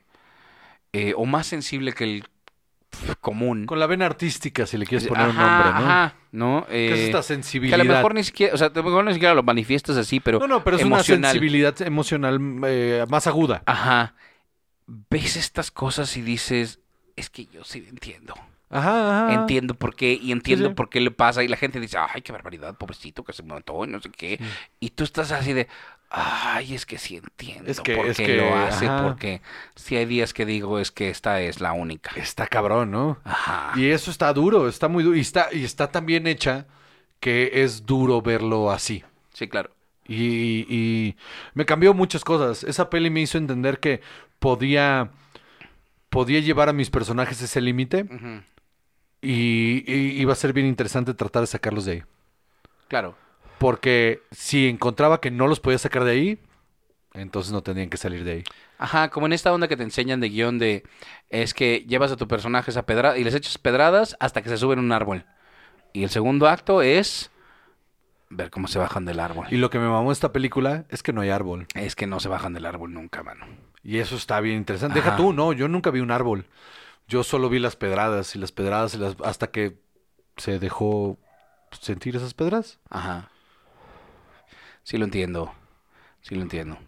eh, 0.92 1.14
o 1.16 1.24
más 1.26 1.46
sensible 1.46 1.92
que 1.92 2.05
el 2.05 2.24
común, 3.20 3.66
Con 3.66 3.78
la 3.78 3.86
vena 3.86 4.07
artística, 4.07 4.66
si 4.66 4.76
le 4.76 4.86
quieres 4.86 5.07
poner 5.07 5.28
un 5.28 5.36
nombre, 5.36 5.70
¿no? 5.70 5.76
Ajá, 5.78 6.14
¿no? 6.32 6.66
¿Qué 6.68 6.93
es 6.93 6.99
Eh, 7.01 7.07
esta 7.07 7.18
que 7.18 7.22
sensibilidad? 7.24 7.80
a 7.80 7.84
lo 7.84 7.93
mejor 7.95 8.14
ni 8.14 8.24
siquiera, 8.24 8.55
o 8.55 8.57
sea, 8.59 8.66
a 8.68 8.70
lo 8.74 8.82
mejor 8.82 9.05
ni 9.05 9.12
siquiera 9.14 9.34
lo 9.34 9.43
manifiestas 9.43 9.97
así, 9.97 10.20
pero 10.20 10.38
No, 10.38 10.47
no, 10.47 10.64
pero 10.64 10.76
es 10.76 10.82
emocional. 10.82 11.18
una 11.20 11.28
sensibilidad 11.30 11.80
emocional 11.82 12.41
eh, 12.66 13.05
más 13.09 13.26
aguda. 13.26 13.62
Ajá. 13.66 14.14
Ves 14.86 15.36
estas 15.36 15.70
cosas 15.70 16.16
y 16.16 16.22
dices, 16.22 16.80
es 17.16 17.30
que 17.30 17.47
yo 17.47 17.62
sí 17.64 17.86
entiendo. 17.88 18.34
Ajá, 18.70 19.26
ajá. 19.28 19.34
Entiendo 19.34 19.74
por 19.74 19.95
qué 19.97 20.12
y 20.20 20.32
entiendo 20.32 20.68
sí. 20.68 20.74
por 20.74 20.88
qué 20.91 21.01
le 21.01 21.11
pasa. 21.11 21.43
Y 21.43 21.49
la 21.49 21.57
gente 21.57 21.80
dice, 21.80 21.99
ay, 21.99 22.22
qué 22.22 22.32
barbaridad, 22.32 22.76
pobrecito 22.76 23.24
que 23.24 23.32
se 23.32 23.43
mató 23.43 23.84
y 23.84 23.88
no 23.88 24.01
sé 24.01 24.11
qué. 24.11 24.41
Y 24.78 24.91
tú 24.91 25.05
estás 25.05 25.32
así 25.32 25.53
de, 25.53 25.68
ay, 26.11 26.74
es 26.74 26.84
que 26.86 26.98
sí 26.98 27.16
entiendo 27.16 27.70
Es 27.70 27.80
que- 27.80 27.94
por 27.96 28.06
es 28.06 28.16
qué 28.16 28.26
que, 28.26 28.36
lo 28.36 28.54
hace. 28.56 28.86
ajá. 28.86 29.02
Porque 29.04 29.40
si 29.76 29.96
hay 29.96 30.06
días 30.06 30.34
que 30.34 30.44
digo, 30.44 30.78
es 30.78 30.90
que 30.90 31.08
esta 31.08 31.40
es 31.40 31.61
la 31.61 31.72
única. 31.72 32.11
Está 32.16 32.46
cabrón, 32.46 32.90
¿no? 32.90 33.18
Ajá. 33.24 33.72
Y 33.76 33.86
eso 33.90 34.11
está 34.11 34.32
duro, 34.32 34.68
está 34.68 34.88
muy 34.88 35.04
duro. 35.04 35.16
Y 35.16 35.20
está, 35.20 35.48
y 35.52 35.64
está 35.64 35.90
tan 35.90 36.06
bien 36.06 36.26
hecha 36.26 36.66
que 37.20 37.50
es 37.62 37.86
duro 37.86 38.22
verlo 38.22 38.70
así. 38.70 39.04
Sí, 39.32 39.46
claro. 39.48 39.70
Y, 40.08 40.66
y 40.68 41.16
me 41.54 41.64
cambió 41.64 41.94
muchas 41.94 42.24
cosas. 42.24 42.64
Esa 42.64 42.90
peli 42.90 43.11
me 43.11 43.20
hizo 43.20 43.38
entender 43.38 43.78
que 43.78 44.00
podía, 44.40 45.11
podía 46.08 46.40
llevar 46.40 46.68
a 46.68 46.72
mis 46.72 46.90
personajes 46.90 47.40
ese 47.42 47.61
límite. 47.61 48.06
Y, 49.22 49.84
y 49.86 50.20
iba 50.20 50.32
a 50.32 50.36
ser 50.36 50.52
bien 50.52 50.66
interesante 50.66 51.14
tratar 51.14 51.42
de 51.42 51.46
sacarlos 51.46 51.84
de 51.84 51.92
ahí. 51.92 52.02
Claro. 52.88 53.14
Porque 53.61 54.22
si 54.30 54.70
encontraba 54.70 55.20
que 55.20 55.30
no 55.30 55.46
los 55.46 55.61
podía 55.61 55.76
sacar 55.76 56.04
de 56.04 56.12
ahí, 56.12 56.38
entonces 57.12 57.52
no 57.52 57.62
tendrían 57.62 57.90
que 57.90 57.98
salir 57.98 58.24
de 58.24 58.32
ahí. 58.32 58.44
Ajá, 58.78 59.11
como 59.11 59.26
en 59.26 59.34
esta 59.34 59.52
onda 59.52 59.68
que 59.68 59.76
te 59.76 59.82
enseñan 59.82 60.18
de 60.18 60.30
guion 60.30 60.58
de 60.58 60.82
es 61.28 61.52
que 61.52 61.84
llevas 61.86 62.11
a 62.11 62.16
tus 62.16 62.26
personajes 62.26 62.78
a 62.78 62.86
pedra 62.86 63.18
y 63.18 63.22
les 63.22 63.34
echas 63.34 63.58
pedradas 63.58 64.16
hasta 64.18 64.40
que 64.40 64.48
se 64.48 64.56
suben 64.56 64.78
a 64.78 64.82
un 64.82 64.92
árbol. 64.92 65.26
Y 65.92 66.04
el 66.04 66.08
segundo 66.08 66.48
acto 66.48 66.80
es 66.80 67.30
ver 68.30 68.50
cómo 68.50 68.66
se 68.66 68.78
bajan 68.78 69.04
del 69.04 69.20
árbol. 69.20 69.46
Y 69.50 69.58
lo 69.58 69.68
que 69.68 69.78
me 69.78 69.88
mamó 69.88 70.11
esta 70.11 70.32
película 70.32 70.86
es 70.88 71.02
que 71.02 71.12
no 71.12 71.20
hay 71.20 71.28
árbol. 71.28 71.66
Es 71.74 71.94
que 71.94 72.06
no 72.06 72.18
se 72.18 72.30
bajan 72.30 72.54
del 72.54 72.64
árbol 72.64 72.94
nunca, 72.94 73.22
mano. 73.22 73.44
Y 73.82 73.98
eso 73.98 74.16
está 74.16 74.40
bien 74.40 74.56
interesante. 74.56 75.00
Ajá. 75.00 75.11
Deja 75.11 75.16
tú, 75.18 75.34
no, 75.34 75.52
yo 75.52 75.68
nunca 75.68 75.90
vi 75.90 76.00
un 76.00 76.12
árbol. 76.12 76.46
Yo 77.08 77.24
solo 77.24 77.50
vi 77.50 77.58
las 77.58 77.76
pedradas 77.76 78.34
y 78.36 78.38
las 78.38 78.52
pedradas 78.52 78.94
y 78.94 78.98
las... 78.98 79.16
hasta 79.22 79.48
que 79.48 79.78
se 80.38 80.58
dejó 80.58 81.18
sentir 81.78 82.16
esas 82.16 82.32
pedras. 82.32 82.78
Ajá. 82.88 83.30
Sí 84.83 84.99
lo 84.99 85.05
entiendo. 85.05 85.53
Sí 86.22 86.35
lo 86.35 86.43
entiendo. 86.43 86.78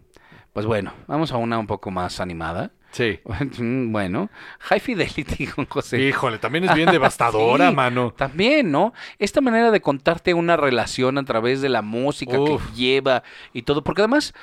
Pues 0.53 0.65
bueno, 0.65 0.93
vamos 1.07 1.31
a 1.31 1.37
una 1.37 1.57
un 1.57 1.67
poco 1.67 1.91
más 1.91 2.19
animada. 2.19 2.71
Sí. 2.91 3.19
Bueno, 3.57 4.29
High 4.59 4.79
Fidelity 4.79 5.47
con 5.55 5.65
José. 5.65 5.99
Híjole, 5.99 6.37
también 6.37 6.65
es 6.65 6.73
bien 6.75 6.89
devastadora, 6.91 7.69
Sí, 7.71 7.75
mano. 7.75 8.13
También, 8.15 8.71
¿no? 8.71 8.93
Esta 9.19 9.41
manera 9.41 9.71
de 9.71 9.81
contarte 9.81 10.33
una 10.33 10.55
relación 10.55 11.17
a 11.17 11.25
través 11.25 11.61
de 11.61 11.69
la 11.69 11.81
música 11.81 12.39
Uf. 12.39 12.63
que 12.63 12.75
lleva 12.75 13.23
y 13.51 13.63
todo, 13.63 13.83
porque 13.83 14.01
además, 14.01 14.33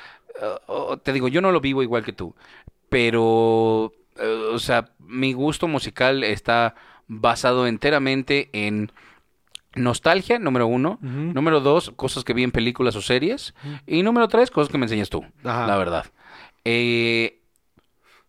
eh, 0.41 0.45
oh, 0.67 0.97
te 0.97 1.13
digo, 1.13 1.27
yo 1.29 1.41
no 1.41 1.51
lo 1.51 1.61
vivo 1.61 1.81
igual 1.81 2.03
que 2.03 2.13
tú, 2.13 2.35
pero, 2.89 3.93
eh, 4.17 4.49
o 4.53 4.59
sea, 4.59 4.89
mi 4.99 5.33
gusto 5.33 5.67
musical 5.67 6.23
está 6.23 6.75
basado 7.07 7.67
enteramente 7.67 8.49
en 8.53 8.91
nostalgia, 9.75 10.39
número 10.39 10.67
uno, 10.67 10.99
número 11.01 11.59
dos, 11.59 11.91
cosas 11.95 12.23
que 12.23 12.33
vi 12.33 12.43
en 12.43 12.51
películas 12.51 12.95
o 12.95 13.01
series, 13.01 13.53
y 13.87 14.03
número 14.03 14.27
tres, 14.27 14.51
cosas 14.51 14.71
que 14.71 14.77
me 14.77 14.85
enseñas 14.85 15.09
tú, 15.09 15.25
Ajá. 15.43 15.67
la 15.67 15.77
verdad. 15.77 16.05
Eh, 16.65 17.41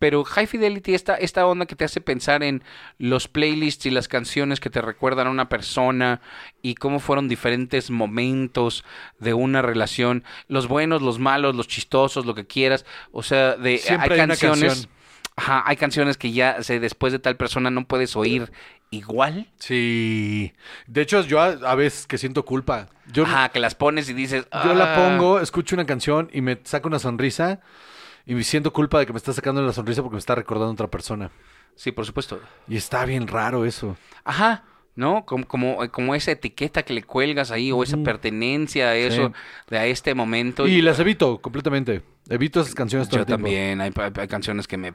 pero 0.03 0.25
High 0.25 0.47
Fidelity, 0.47 0.95
esta, 0.95 1.15
esta 1.15 1.47
onda 1.47 1.65
que 1.65 1.77
te 1.77 1.85
hace 1.85 2.01
pensar 2.01 2.43
en 2.43 2.61
los 2.97 3.29
playlists 3.29 3.85
y 3.85 3.89
las 3.89 4.09
canciones 4.09 4.59
que 4.59 4.69
te 4.69 4.81
recuerdan 4.81 5.27
a 5.27 5.29
una 5.29 5.47
persona 5.47 6.19
y 6.61 6.75
cómo 6.75 6.99
fueron 6.99 7.29
diferentes 7.29 7.89
momentos 7.89 8.83
de 9.19 9.33
una 9.33 9.61
relación, 9.61 10.25
los 10.49 10.67
buenos, 10.67 11.01
los 11.01 11.19
malos, 11.19 11.55
los 11.55 11.69
chistosos, 11.69 12.25
lo 12.25 12.35
que 12.35 12.45
quieras. 12.45 12.85
O 13.13 13.23
sea, 13.23 13.55
de 13.55 13.77
Siempre 13.77 14.19
hay 14.19 14.27
canciones. 14.27 14.89
Ajá, 15.35 15.63
hay 15.65 15.75
canciones 15.77 16.17
que 16.17 16.31
ya 16.31 16.61
se, 16.63 16.79
después 16.79 17.11
de 17.13 17.19
tal 17.19 17.37
persona 17.37 17.69
no 17.71 17.85
puedes 17.87 18.15
oír 18.15 18.51
igual. 18.91 19.47
Sí. 19.57 20.53
De 20.87 21.01
hecho, 21.01 21.21
yo 21.23 21.41
a, 21.41 21.47
a 21.47 21.75
veces 21.75 22.05
que 22.07 22.17
siento 22.17 22.45
culpa. 22.45 22.89
Yo, 23.11 23.23
Ajá, 23.23 23.49
que 23.49 23.59
las 23.59 23.75
pones 23.75 24.09
y 24.09 24.13
dices. 24.13 24.45
yo 24.63 24.73
la 24.73 24.93
"Ah". 24.93 24.95
pongo, 24.95 25.39
escucho 25.39 25.75
una 25.75 25.85
canción 25.85 26.29
y 26.31 26.41
me 26.41 26.59
saca 26.63 26.87
una 26.87 26.99
sonrisa 26.99 27.59
y 28.25 28.35
me 28.35 28.43
siento 28.43 28.71
culpa 28.71 28.99
de 28.99 29.05
que 29.05 29.13
me 29.13 29.17
está 29.17 29.33
sacando 29.33 29.61
la 29.61 29.73
sonrisa 29.73 30.01
porque 30.01 30.13
me 30.15 30.19
está 30.19 30.35
recordando 30.35 30.69
a 30.69 30.73
otra 30.73 30.87
persona. 30.87 31.31
Sí, 31.75 31.91
por 31.91 32.05
supuesto. 32.05 32.39
Y 32.67 32.77
está 32.77 33.03
bien 33.05 33.27
raro 33.27 33.65
eso. 33.65 33.97
Ajá, 34.23 34.63
¿no? 34.95 35.25
Como, 35.25 35.47
como, 35.47 35.89
como 35.91 36.13
esa 36.13 36.31
etiqueta 36.31 36.83
que 36.83 36.93
le 36.93 37.01
cuelgas 37.01 37.49
ahí 37.49 37.71
o 37.71 37.81
esa 37.81 37.97
pertenencia 37.97 38.89
a 38.89 38.95
eso, 38.95 39.33
de 39.69 39.79
a 39.79 39.85
este 39.87 40.13
momento. 40.13 40.67
Y 40.67 40.83
las 40.83 40.99
evito 40.99 41.39
completamente. 41.41 42.03
Evito 42.29 42.61
esas 42.61 42.75
canciones 42.75 43.09
todo 43.09 43.17
Yo 43.17 43.21
el 43.21 43.25
tiempo. 43.25 43.45
también, 43.47 43.81
hay, 43.81 43.91
hay- 43.95 44.11
hay 44.15 44.27
canciones 44.27 44.67
que 44.67 44.77
me 44.77 44.93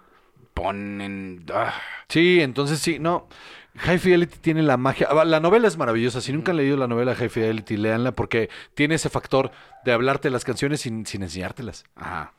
ponen... 0.62 1.44
ah. 1.52 1.74
Sí, 2.08 2.40
entonces 2.40 2.78
sí, 2.80 2.98
no. 2.98 3.28
High 3.76 3.98
Fidelity 3.98 4.38
tiene 4.40 4.62
la 4.62 4.76
magia. 4.76 5.08
ah, 5.10 5.24
La 5.24 5.40
novela 5.40 5.68
es 5.68 5.76
maravillosa. 5.76 6.20
Si 6.20 6.32
nunca 6.32 6.50
han 6.52 6.56
leído 6.58 6.76
la 6.76 6.88
novela 6.88 7.14
High 7.14 7.28
Fidelity, 7.28 7.76
léanla 7.76 8.12
porque 8.12 8.50
tiene 8.74 8.96
ese 8.96 9.08
factor 9.10 9.50
de 9.84 9.92
hablarte 9.92 10.30
las 10.30 10.44
canciones 10.44 10.80
sin, 10.80 11.06
sin 11.06 11.22
enseñártelas. 11.22 11.84
Ajá. 11.94 12.32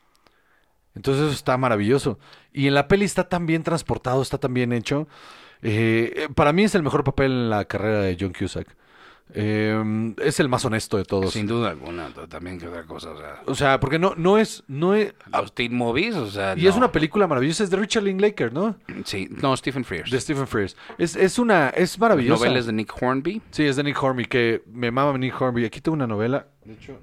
Entonces 0.95 1.24
eso 1.26 1.34
está 1.34 1.55
maravilloso. 1.57 2.20
Y 2.51 2.67
en 2.67 2.74
la 2.74 2.88
peli 2.88 3.05
está 3.05 3.30
tan 3.30 3.45
bien 3.45 3.63
transportado, 3.63 4.22
está 4.22 4.38
tan 4.38 4.53
bien 4.53 4.74
hecho. 4.74 5.07
Eh, 5.61 6.13
eh, 6.15 6.28
para 6.36 6.51
mí 6.53 6.63
es 6.63 6.76
el 6.76 6.84
mejor 6.84 7.03
papel 7.03 7.32
en 7.32 7.49
la 7.49 7.65
carrera 7.65 8.01
de 8.01 8.17
John 8.20 8.34
Cusack. 8.38 8.76
Eh, 9.32 10.14
es 10.24 10.40
el 10.40 10.50
más 10.50 10.66
honesto 10.66 10.98
de 10.98 11.06
todos. 11.06 11.32
Sin 11.34 11.46
duda 11.46 11.70
alguna, 11.70 12.10
también 12.28 12.60
que 12.60 12.68
otra 12.68 12.84
cosa, 12.86 13.12
o 13.12 13.18
sea... 13.18 13.42
O 13.46 13.56
sea, 13.56 13.80
porque 13.80 14.00
no, 14.00 14.14
no 14.18 14.38
es, 14.38 14.64
no 14.68 14.96
es, 14.96 15.14
Los 15.32 15.54
teen 15.54 15.76
movies, 15.76 16.16
o 16.16 16.30
sea... 16.32 16.58
y 16.58 16.66
es 16.66 16.76
una 16.76 16.92
película 16.92 17.28
maravillosa, 17.28 17.64
es 17.64 17.70
de 17.70 17.78
Richard 17.78 18.04
Linklater, 18.04 18.52
¿no? 18.52 18.76
Sí, 19.06 19.28
no, 19.30 19.56
Stephen 19.56 19.86
Frears. 19.86 20.10
De 20.10 20.20
Stephen 20.20 20.48
Frears. 20.48 20.76
Es, 20.98 21.16
es 21.16 21.38
una, 21.38 21.70
es 21.70 22.00
maravillosa. 22.00 22.44
Novelas 22.44 22.66
de 22.66 22.74
Nick 22.74 22.92
Hornby. 23.00 23.42
Sí, 23.52 23.66
es 23.66 23.76
de 23.76 23.84
Nick 23.84 24.02
Hornby, 24.02 24.26
que 24.26 24.64
me 24.66 24.90
mama 24.90 25.18
Nick 25.18 25.40
Hornby. 25.40 25.66
Aquí 25.66 25.80
tengo 25.80 25.96
una 25.96 26.08
novela. 26.08 26.48
De 26.66 26.74
hecho. 26.74 27.00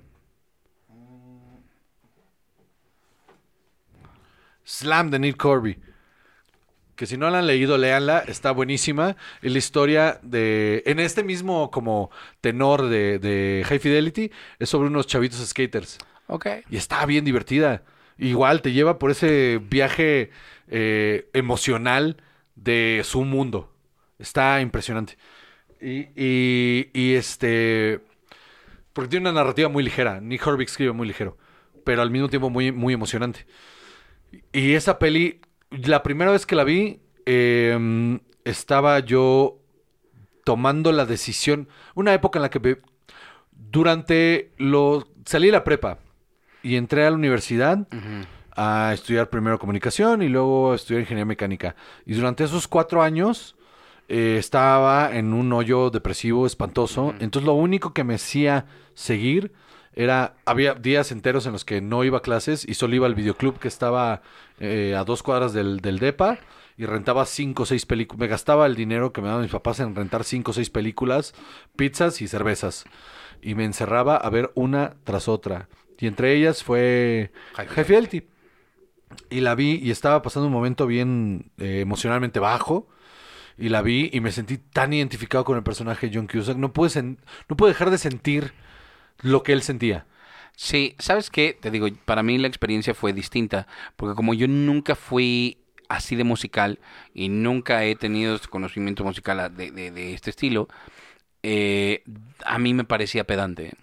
Slam 4.64 5.10
de 5.10 5.18
Nick 5.20 5.44
Hornby. 5.44 5.78
Que 6.96 7.06
si 7.06 7.16
no 7.18 7.28
la 7.30 7.38
han 7.40 7.46
leído, 7.46 7.76
léanla. 7.78 8.20
Está 8.26 8.50
buenísima. 8.52 9.16
Es 9.42 9.52
la 9.52 9.58
historia 9.58 10.18
de. 10.22 10.82
En 10.86 10.98
este 10.98 11.22
mismo 11.22 11.70
como 11.70 12.10
tenor 12.40 12.88
de, 12.88 13.18
de 13.18 13.64
High 13.66 13.78
Fidelity. 13.78 14.30
Es 14.58 14.70
sobre 14.70 14.88
unos 14.88 15.06
chavitos 15.06 15.46
skaters. 15.46 15.98
Ok. 16.26 16.46
Y 16.70 16.76
está 16.76 17.04
bien 17.06 17.24
divertida. 17.24 17.84
Igual 18.18 18.62
te 18.62 18.72
lleva 18.72 18.98
por 18.98 19.10
ese 19.10 19.60
viaje 19.62 20.30
eh, 20.68 21.28
emocional 21.34 22.16
de 22.54 23.02
su 23.04 23.24
mundo. 23.24 23.72
Está 24.18 24.60
impresionante. 24.62 25.18
Y, 25.80 26.08
y- 26.16 26.90
y, 26.94 27.14
este. 27.14 28.00
Porque 28.94 29.10
tiene 29.10 29.28
una 29.30 29.38
narrativa 29.40 29.68
muy 29.68 29.84
ligera. 29.84 30.20
Nick 30.22 30.46
Horby 30.46 30.64
escribe 30.64 30.92
muy 30.92 31.06
ligero. 31.06 31.36
Pero 31.84 32.00
al 32.00 32.10
mismo 32.10 32.28
tiempo 32.30 32.48
muy, 32.48 32.72
muy 32.72 32.94
emocionante. 32.94 33.46
Y 34.52 34.72
esa 34.72 34.98
peli, 34.98 35.40
la 35.70 36.02
primera 36.02 36.30
vez 36.30 36.46
que 36.46 36.56
la 36.56 36.64
vi, 36.64 37.00
eh, 37.24 38.18
estaba 38.44 39.00
yo 39.00 39.58
tomando 40.44 40.92
la 40.92 41.06
decisión. 41.06 41.68
Una 41.94 42.14
época 42.14 42.38
en 42.38 42.42
la 42.42 42.50
que 42.50 42.78
durante 43.50 44.52
lo. 44.58 45.08
Salí 45.24 45.46
de 45.46 45.52
la 45.52 45.64
prepa 45.64 45.98
y 46.62 46.76
entré 46.76 47.04
a 47.04 47.10
la 47.10 47.16
universidad 47.16 47.86
a 48.56 48.92
estudiar 48.94 49.28
primero 49.28 49.58
comunicación 49.58 50.22
y 50.22 50.28
luego 50.28 50.72
a 50.72 50.76
estudiar 50.76 51.00
ingeniería 51.00 51.24
mecánica. 51.24 51.76
Y 52.06 52.14
durante 52.14 52.44
esos 52.44 52.68
cuatro 52.68 53.02
años 53.02 53.56
eh, 54.08 54.36
estaba 54.38 55.14
en 55.16 55.32
un 55.32 55.52
hoyo 55.52 55.90
depresivo 55.90 56.46
espantoso. 56.46 57.12
Entonces 57.18 57.44
lo 57.44 57.54
único 57.54 57.92
que 57.92 58.04
me 58.04 58.14
hacía 58.14 58.66
seguir 58.94 59.52
era, 59.96 60.36
había 60.44 60.74
días 60.74 61.10
enteros 61.10 61.46
en 61.46 61.52
los 61.52 61.64
que 61.64 61.80
no 61.80 62.04
iba 62.04 62.18
a 62.18 62.22
clases 62.22 62.68
y 62.68 62.74
solo 62.74 62.94
iba 62.94 63.06
al 63.06 63.14
videoclub 63.14 63.58
que 63.58 63.68
estaba 63.68 64.20
eh, 64.60 64.94
a 64.94 65.04
dos 65.04 65.22
cuadras 65.22 65.54
del, 65.54 65.80
del 65.80 65.98
DEPA 65.98 66.38
y 66.76 66.84
rentaba 66.84 67.24
cinco 67.24 67.62
o 67.62 67.66
seis 67.66 67.86
películas. 67.86 68.20
Me 68.20 68.26
gastaba 68.26 68.66
el 68.66 68.76
dinero 68.76 69.14
que 69.14 69.22
me 69.22 69.28
daban 69.28 69.42
mis 69.42 69.50
papás 69.50 69.80
en 69.80 69.94
rentar 69.94 70.24
cinco 70.24 70.50
o 70.50 70.54
seis 70.54 70.68
películas, 70.68 71.34
pizzas 71.76 72.20
y 72.20 72.28
cervezas. 72.28 72.84
Y 73.40 73.54
me 73.54 73.64
encerraba 73.64 74.16
a 74.16 74.28
ver 74.28 74.52
una 74.54 74.96
tras 75.04 75.28
otra. 75.28 75.68
Y 75.98 76.06
entre 76.06 76.34
ellas 76.34 76.62
fue 76.62 77.32
Fidelity. 77.54 78.26
Y 79.30 79.40
la 79.40 79.54
vi 79.54 79.80
y 79.82 79.90
estaba 79.90 80.20
pasando 80.20 80.46
un 80.46 80.52
momento 80.52 80.86
bien 80.86 81.52
eh, 81.56 81.80
emocionalmente 81.80 82.38
bajo. 82.38 82.86
Y 83.56 83.70
la 83.70 83.80
vi 83.80 84.10
y 84.12 84.20
me 84.20 84.32
sentí 84.32 84.58
tan 84.58 84.92
identificado 84.92 85.44
con 85.44 85.56
el 85.56 85.62
personaje 85.62 86.08
de 86.08 86.16
John 86.16 86.26
Cusack. 86.26 86.58
No 86.58 86.74
pude, 86.74 87.02
no 87.02 87.56
pude 87.56 87.70
dejar 87.70 87.90
de 87.90 87.96
sentir 87.96 88.52
lo 89.22 89.42
que 89.42 89.52
él 89.52 89.62
sentía. 89.62 90.06
Sí, 90.54 90.94
¿sabes 90.98 91.28
qué? 91.30 91.56
Te 91.60 91.70
digo, 91.70 91.86
para 92.04 92.22
mí 92.22 92.38
la 92.38 92.48
experiencia 92.48 92.94
fue 92.94 93.12
distinta, 93.12 93.66
porque 93.96 94.14
como 94.14 94.32
yo 94.34 94.48
nunca 94.48 94.94
fui 94.94 95.58
así 95.88 96.16
de 96.16 96.24
musical 96.24 96.78
y 97.14 97.28
nunca 97.28 97.84
he 97.84 97.94
tenido 97.94 98.34
este 98.34 98.48
conocimiento 98.48 99.04
musical 99.04 99.54
de, 99.54 99.70
de- 99.70 99.90
de 99.90 100.14
este 100.14 100.30
estilo, 100.30 100.68
eh, 101.42 102.02
a 102.44 102.58
mí 102.58 102.74
me 102.74 102.84
parecía 102.84 103.24
pedante. 103.24 103.74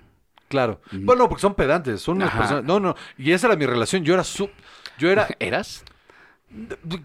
Claro. 0.50 0.82
Bueno, 0.92 1.28
porque 1.30 1.42
son 1.42 1.56
pedantes. 1.56 2.02
Son 2.02 2.18
unas 2.18 2.30
Ajá. 2.30 2.40
personas. 2.40 2.64
No, 2.66 2.80
no. 2.80 2.96
Y 3.18 3.32
esa 3.32 3.48
era 3.48 3.56
mi 3.56 3.66
relación. 3.66 4.04
Yo 4.04 4.14
era 4.14 4.24
su. 4.24 4.50
Yo 5.00 5.10
era. 5.10 5.28
¿Eras? 5.40 5.84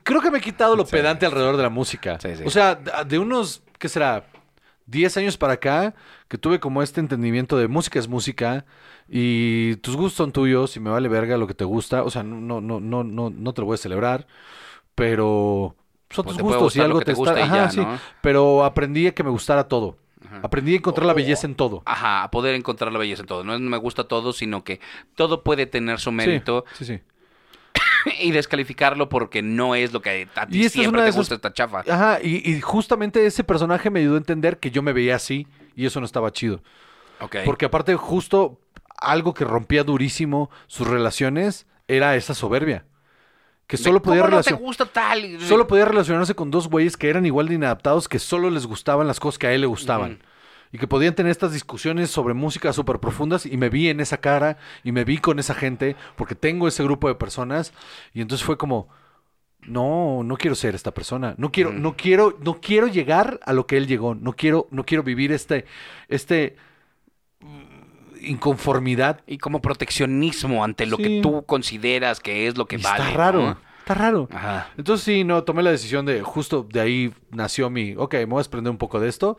Creo 0.03 0.21
que 0.21 0.31
me 0.31 0.39
he 0.39 0.41
quitado 0.43 0.77
lo 0.77 0.85
pedante 0.87 1.25
alrededor 1.25 1.57
de 1.57 1.63
la 1.63 1.71
música. 1.71 2.19
Sí, 2.21 2.37
sí. 2.37 2.43
O 2.45 2.51
sea, 2.51 2.75
de 2.75 3.19
unos, 3.19 3.63
¿qué 3.79 3.89
será? 3.89 4.27
10 4.89 5.17
años 5.19 5.37
para 5.37 5.55
acá, 5.55 5.95
que 6.29 6.39
tuve 6.39 6.61
como 6.61 6.83
este 6.83 7.01
entendimiento 7.01 7.57
de 7.59 7.69
música 7.69 7.99
es 7.99 8.09
música 8.09 8.65
y 9.09 9.77
tus 9.77 9.97
gustos 9.97 10.15
son 10.15 10.33
tuyos 10.33 10.77
y 10.77 10.81
me 10.81 10.91
vale 10.91 11.09
verga 11.09 11.37
lo 11.37 11.47
que 11.47 11.55
te 11.55 11.65
gusta. 11.65 12.03
O 12.03 12.11
sea, 12.11 12.23
no, 12.23 12.41
no, 12.41 12.61
no, 12.61 12.81
no, 12.81 13.05
no, 13.05 13.31
no 13.31 13.53
te 13.53 13.61
lo 13.61 13.67
voy 13.67 13.75
a 13.75 13.79
celebrar, 13.79 14.27
pero 14.95 15.77
son 16.11 16.25
Pues 16.25 16.37
tus 16.37 16.43
gustos 16.43 16.77
y 16.77 16.81
algo 16.81 17.03
te 17.03 17.13
gusta 17.13 17.43
Ajá, 17.43 17.57
ya, 17.57 17.71
sí. 17.71 17.81
¿no? 17.81 17.99
Pero 18.23 18.65
aprendí 18.65 19.07
a 19.07 19.15
que 19.15 19.23
me 19.23 19.31
gustara 19.31 19.69
todo. 19.69 19.99
Aprendí 20.43 20.75
a 20.75 20.77
encontrar 20.77 21.07
la 21.07 21.15
belleza 21.15 21.47
en 21.47 21.55
todo. 21.55 21.83
Ajá, 21.87 22.25
a 22.25 22.31
poder 22.31 22.55
encontrar 22.55 22.93
la 22.93 22.99
belleza 22.99 23.23
en 23.23 23.29
todo. 23.29 23.45
No 23.45 23.55
es 23.55 23.61
me 23.61 23.77
gusta 23.77 24.05
todo, 24.05 24.33
sino 24.33 24.65
que 24.65 24.81
todo 25.15 25.43
puede 25.43 25.67
tener 25.67 26.01
su 26.01 26.13
mérito 26.13 26.65
Sí, 26.73 26.85
sí, 26.85 26.97
sí. 26.97 27.03
y 28.21 28.31
descalificarlo 28.31 29.09
porque 29.09 29.43
no 29.43 29.75
es 29.75 29.93
lo 29.93 30.01
que 30.03 30.29
a 30.35 30.47
ti 30.47 30.65
Y 30.65 30.69
siempre 30.69 31.03
te 31.05 31.11
gusta 31.11 31.35
esta 31.35 31.53
chafa. 31.53 31.81
Ajá, 31.89 32.19
y, 32.23 32.49
y 32.51 32.61
justamente 32.61 33.25
ese 33.27 33.45
personaje 33.45 33.91
me 33.91 34.01
ayudó 34.01 34.15
a 34.15 34.19
entender 34.19 34.59
que 34.59 34.71
yo 34.71 34.83
me 34.83 34.93
veía 34.93 35.17
así 35.17 35.47
y 35.77 35.87
eso 35.87 36.01
no 36.01 36.07
estaba 36.07 36.33
chido. 36.33 36.63
Ok. 37.21 37.37
Porque 37.45 37.67
aparte 37.67 37.95
justo 37.97 38.61
algo 39.01 39.35
que 39.35 39.45
rompía 39.45 39.85
durísimo 39.85 40.51
sus 40.67 40.87
relaciones 40.87 41.67
era 41.87 42.17
esa 42.17 42.35
soberbia. 42.35 42.85
Que 43.67 43.77
solo 43.77 44.01
podía, 44.01 44.23
¿Cómo 44.23 44.37
no 44.37 44.43
te 44.43 44.51
relacion- 44.51 44.59
gusta 44.61 44.87
tal? 44.87 45.39
solo 45.41 45.67
podía 45.67 45.85
relacionarse 45.85 46.35
con 46.35 46.51
dos 46.51 46.69
güeyes 46.69 46.97
que 46.97 47.11
eran 47.11 47.27
igual 47.27 47.49
de 47.49 47.55
inadaptados, 47.57 48.09
que 48.09 48.19
solo 48.19 48.49
les 48.49 48.65
gustaban 48.67 49.07
las 49.07 49.21
cosas 49.21 49.39
que 49.39 49.47
a 49.47 49.53
él 49.53 49.61
le 49.61 49.67
gustaban. 49.67 50.21
Y 50.73 50.79
que 50.79 50.87
podían 50.87 51.15
tener 51.15 51.31
estas 51.31 51.53
discusiones 51.53 52.11
sobre 52.11 52.35
música 52.35 52.73
súper 52.73 52.99
profundas 52.99 53.47
y 53.47 53.57
me 53.57 53.69
vi 53.71 53.89
en 53.89 54.01
esa 54.01 54.19
cara 54.19 54.59
y 54.85 54.93
me 54.93 55.05
vi 55.05 55.19
con 55.19 55.39
esa 55.39 55.55
gente 55.55 55.97
porque 56.17 56.35
tengo 56.35 56.69
ese 56.69 56.83
grupo 56.85 57.09
de 57.09 57.15
personas 57.15 57.73
y 58.13 58.21
entonces 58.21 58.45
fue 58.45 58.59
como 58.59 58.89
no, 59.63 60.23
no 60.25 60.37
quiero 60.37 60.55
ser 60.55 60.75
esta 60.75 60.93
persona. 60.93 61.35
No 61.37 61.51
quiero, 61.51 61.73
no 61.73 61.97
quiero, 61.97 62.39
no 62.43 62.61
quiero 62.61 62.87
llegar 62.87 63.41
a 63.45 63.53
lo 63.53 63.67
que 63.67 63.77
él 63.77 63.87
llegó. 63.87 64.15
No 64.15 64.33
quiero, 64.35 64.69
no 64.71 64.85
quiero 64.85 65.03
vivir 65.03 65.33
este, 65.33 65.65
este 66.09 66.57
mm, 67.41 68.25
inconformidad. 68.25 69.21
Y 69.27 69.39
como 69.39 69.61
proteccionismo 69.61 70.65
ante 70.65 70.87
lo 70.87 70.97
Sí. 70.97 71.03
que 71.03 71.21
tú 71.23 71.45
consideras 71.45 72.21
que 72.21 72.47
es 72.47 72.57
lo 72.57 72.67
que 72.67 72.77
Y 72.77 72.83
vale. 72.83 73.03
está 73.05 73.17
raro, 73.17 73.41
¿no? 73.43 73.59
está 73.81 73.95
raro. 73.95 74.29
Ajá. 74.33 74.69
Entonces 74.77 75.05
sí, 75.05 75.25
no, 75.25 75.43
tomé 75.45 75.63
la 75.63 75.71
decisión 75.71 76.07
de, 76.07 76.23
justo 76.23 76.67
de 76.71 76.81
ahí 76.81 77.15
nació 77.31 77.69
mi, 77.71 77.95
ok, 77.97 78.15
me 78.15 78.25
voy 78.27 78.37
a 78.39 78.41
desprender 78.41 78.71
un 78.71 78.79
poco 78.79 79.01
de 79.01 79.09
esto. 79.09 79.39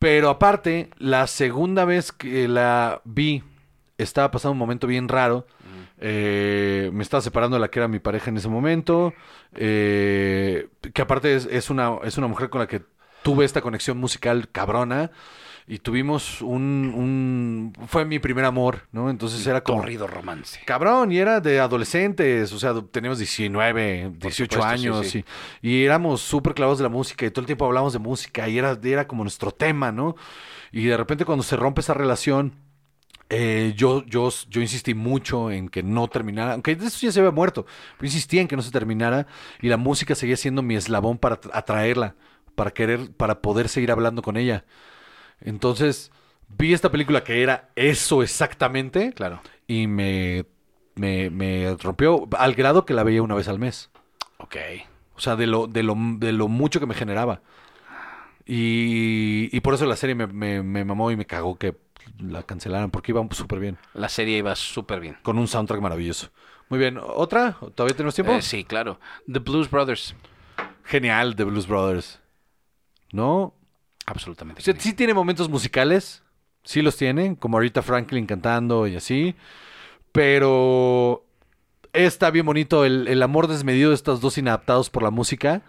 Pero 0.00 0.30
aparte, 0.30 0.88
la 0.96 1.26
segunda 1.26 1.84
vez 1.84 2.10
que 2.10 2.48
la 2.48 3.02
vi, 3.04 3.44
estaba 3.98 4.30
pasando 4.30 4.52
un 4.52 4.58
momento 4.58 4.86
bien 4.86 5.08
raro. 5.08 5.46
Eh, 5.98 6.90
me 6.94 7.02
estaba 7.02 7.20
separando 7.20 7.56
de 7.56 7.60
la 7.60 7.68
que 7.68 7.78
era 7.78 7.86
mi 7.86 7.98
pareja 7.98 8.30
en 8.30 8.38
ese 8.38 8.48
momento. 8.48 9.12
eh, 9.54 10.68
que 10.94 11.02
aparte 11.02 11.36
es, 11.36 11.46
es 11.50 11.68
una, 11.68 11.98
es 12.02 12.16
una 12.16 12.26
mujer 12.28 12.48
con 12.48 12.60
la 12.60 12.66
que 12.66 12.80
tuve 13.22 13.44
esta 13.44 13.60
conexión 13.60 13.98
musical 13.98 14.48
cabrona. 14.50 15.10
Y 15.72 15.78
tuvimos 15.78 16.42
un, 16.42 16.92
un... 16.96 17.72
Fue 17.86 18.04
mi 18.04 18.18
primer 18.18 18.44
amor, 18.44 18.88
¿no? 18.90 19.08
Entonces 19.08 19.46
era 19.46 19.60
como... 19.62 19.78
Torrido 19.82 20.08
romance. 20.08 20.58
Cabrón, 20.66 21.12
y 21.12 21.18
era 21.18 21.38
de 21.38 21.60
adolescentes, 21.60 22.52
o 22.52 22.58
sea, 22.58 22.74
teníamos 22.90 23.18
19, 23.18 24.10
18 24.18 24.60
supuesto, 24.60 24.62
sí, 24.76 24.88
años, 24.88 25.06
sí. 25.06 25.24
Y, 25.62 25.70
y 25.76 25.84
éramos 25.84 26.22
súper 26.22 26.54
clavados 26.54 26.78
de 26.78 26.82
la 26.82 26.88
música, 26.88 27.24
y 27.24 27.30
todo 27.30 27.42
el 27.42 27.46
tiempo 27.46 27.66
hablábamos 27.66 27.92
de 27.92 28.00
música, 28.00 28.48
y 28.48 28.58
era, 28.58 28.76
era 28.82 29.06
como 29.06 29.22
nuestro 29.22 29.52
tema, 29.52 29.92
¿no? 29.92 30.16
Y 30.72 30.86
de 30.86 30.96
repente 30.96 31.24
cuando 31.24 31.44
se 31.44 31.54
rompe 31.54 31.82
esa 31.82 31.94
relación, 31.94 32.56
eh, 33.28 33.72
yo, 33.76 34.04
yo, 34.06 34.28
yo 34.48 34.60
insistí 34.60 34.94
mucho 34.94 35.52
en 35.52 35.68
que 35.68 35.84
no 35.84 36.08
terminara, 36.08 36.54
aunque 36.54 36.72
eso 36.72 36.98
ya 37.06 37.12
se 37.12 37.20
había 37.20 37.30
muerto, 37.30 37.64
pero 37.96 38.06
insistía 38.06 38.40
en 38.40 38.48
que 38.48 38.56
no 38.56 38.62
se 38.62 38.72
terminara 38.72 39.28
y 39.60 39.68
la 39.68 39.76
música 39.76 40.16
seguía 40.16 40.36
siendo 40.36 40.62
mi 40.62 40.74
eslabón 40.74 41.16
para 41.18 41.40
tra- 41.40 41.50
atraerla, 41.54 42.16
para 42.56 42.72
querer, 42.72 43.12
para 43.12 43.40
poder 43.40 43.68
seguir 43.68 43.92
hablando 43.92 44.20
con 44.22 44.36
ella. 44.36 44.64
Entonces, 45.40 46.10
vi 46.48 46.72
esta 46.72 46.90
película 46.90 47.24
que 47.24 47.42
era 47.42 47.70
eso 47.76 48.22
exactamente 48.22 49.12
Claro. 49.14 49.40
y 49.66 49.86
me, 49.86 50.44
me, 50.96 51.30
me 51.30 51.76
rompió 51.80 52.28
al 52.36 52.54
grado 52.54 52.84
que 52.84 52.94
la 52.94 53.02
veía 53.04 53.22
una 53.22 53.34
vez 53.34 53.48
al 53.48 53.58
mes. 53.58 53.90
Ok. 54.38 54.56
O 55.16 55.20
sea, 55.20 55.36
de 55.36 55.46
lo, 55.46 55.66
de 55.66 55.82
lo, 55.82 55.94
de 55.96 56.32
lo 56.32 56.48
mucho 56.48 56.80
que 56.80 56.86
me 56.86 56.94
generaba. 56.94 57.42
Y, 58.46 59.48
y 59.56 59.60
por 59.60 59.74
eso 59.74 59.86
la 59.86 59.96
serie 59.96 60.14
me, 60.14 60.26
me, 60.26 60.62
me 60.62 60.84
mamó 60.84 61.10
y 61.10 61.16
me 61.16 61.26
cagó 61.26 61.56
que 61.56 61.76
la 62.18 62.42
cancelaran, 62.42 62.90
porque 62.90 63.12
iba 63.12 63.26
súper 63.30 63.60
bien. 63.60 63.78
La 63.94 64.08
serie 64.08 64.38
iba 64.38 64.54
súper 64.56 65.00
bien. 65.00 65.18
Con 65.22 65.38
un 65.38 65.46
soundtrack 65.46 65.80
maravilloso. 65.80 66.30
Muy 66.68 66.78
bien. 66.78 66.98
¿Otra? 67.02 67.56
¿Todavía 67.74 67.96
tenemos 67.96 68.14
tiempo? 68.14 68.32
Eh, 68.32 68.42
sí, 68.42 68.64
claro. 68.64 68.98
The 69.30 69.38
Blues 69.40 69.70
Brothers. 69.70 70.14
Genial, 70.84 71.36
The 71.36 71.44
Blues 71.44 71.66
Brothers. 71.66 72.20
¿No? 73.12 73.54
Absolutamente. 74.10 74.60
O 74.60 74.64
sea, 74.64 74.74
genial. 74.74 74.82
sí 74.84 74.92
tiene 74.94 75.14
momentos 75.14 75.48
musicales. 75.48 76.22
Sí 76.62 76.82
los 76.82 76.96
tiene, 76.96 77.36
como 77.36 77.56
ahorita 77.56 77.80
Franklin 77.82 78.26
cantando 78.26 78.86
y 78.86 78.96
así. 78.96 79.34
Pero 80.12 81.24
está 81.92 82.30
bien 82.30 82.44
bonito 82.46 82.84
el, 82.84 83.08
el 83.08 83.22
amor 83.22 83.46
desmedido 83.46 83.90
de 83.90 83.94
estos 83.94 84.20
dos 84.20 84.36
inadaptados 84.38 84.90
por 84.90 85.02
la 85.02 85.10
música. 85.10 85.62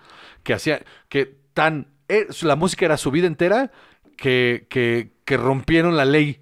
Que 0.43 0.53
hacía. 0.53 0.83
Que 1.09 1.37
tan. 1.53 1.87
eh, 2.09 2.27
la 2.41 2.55
música 2.55 2.85
era 2.85 2.97
su 2.97 3.11
vida 3.11 3.27
entera. 3.27 3.71
Que, 4.17 4.67
que, 4.69 5.11
que 5.25 5.37
rompieron 5.37 5.95
la 5.97 6.05
ley 6.05 6.41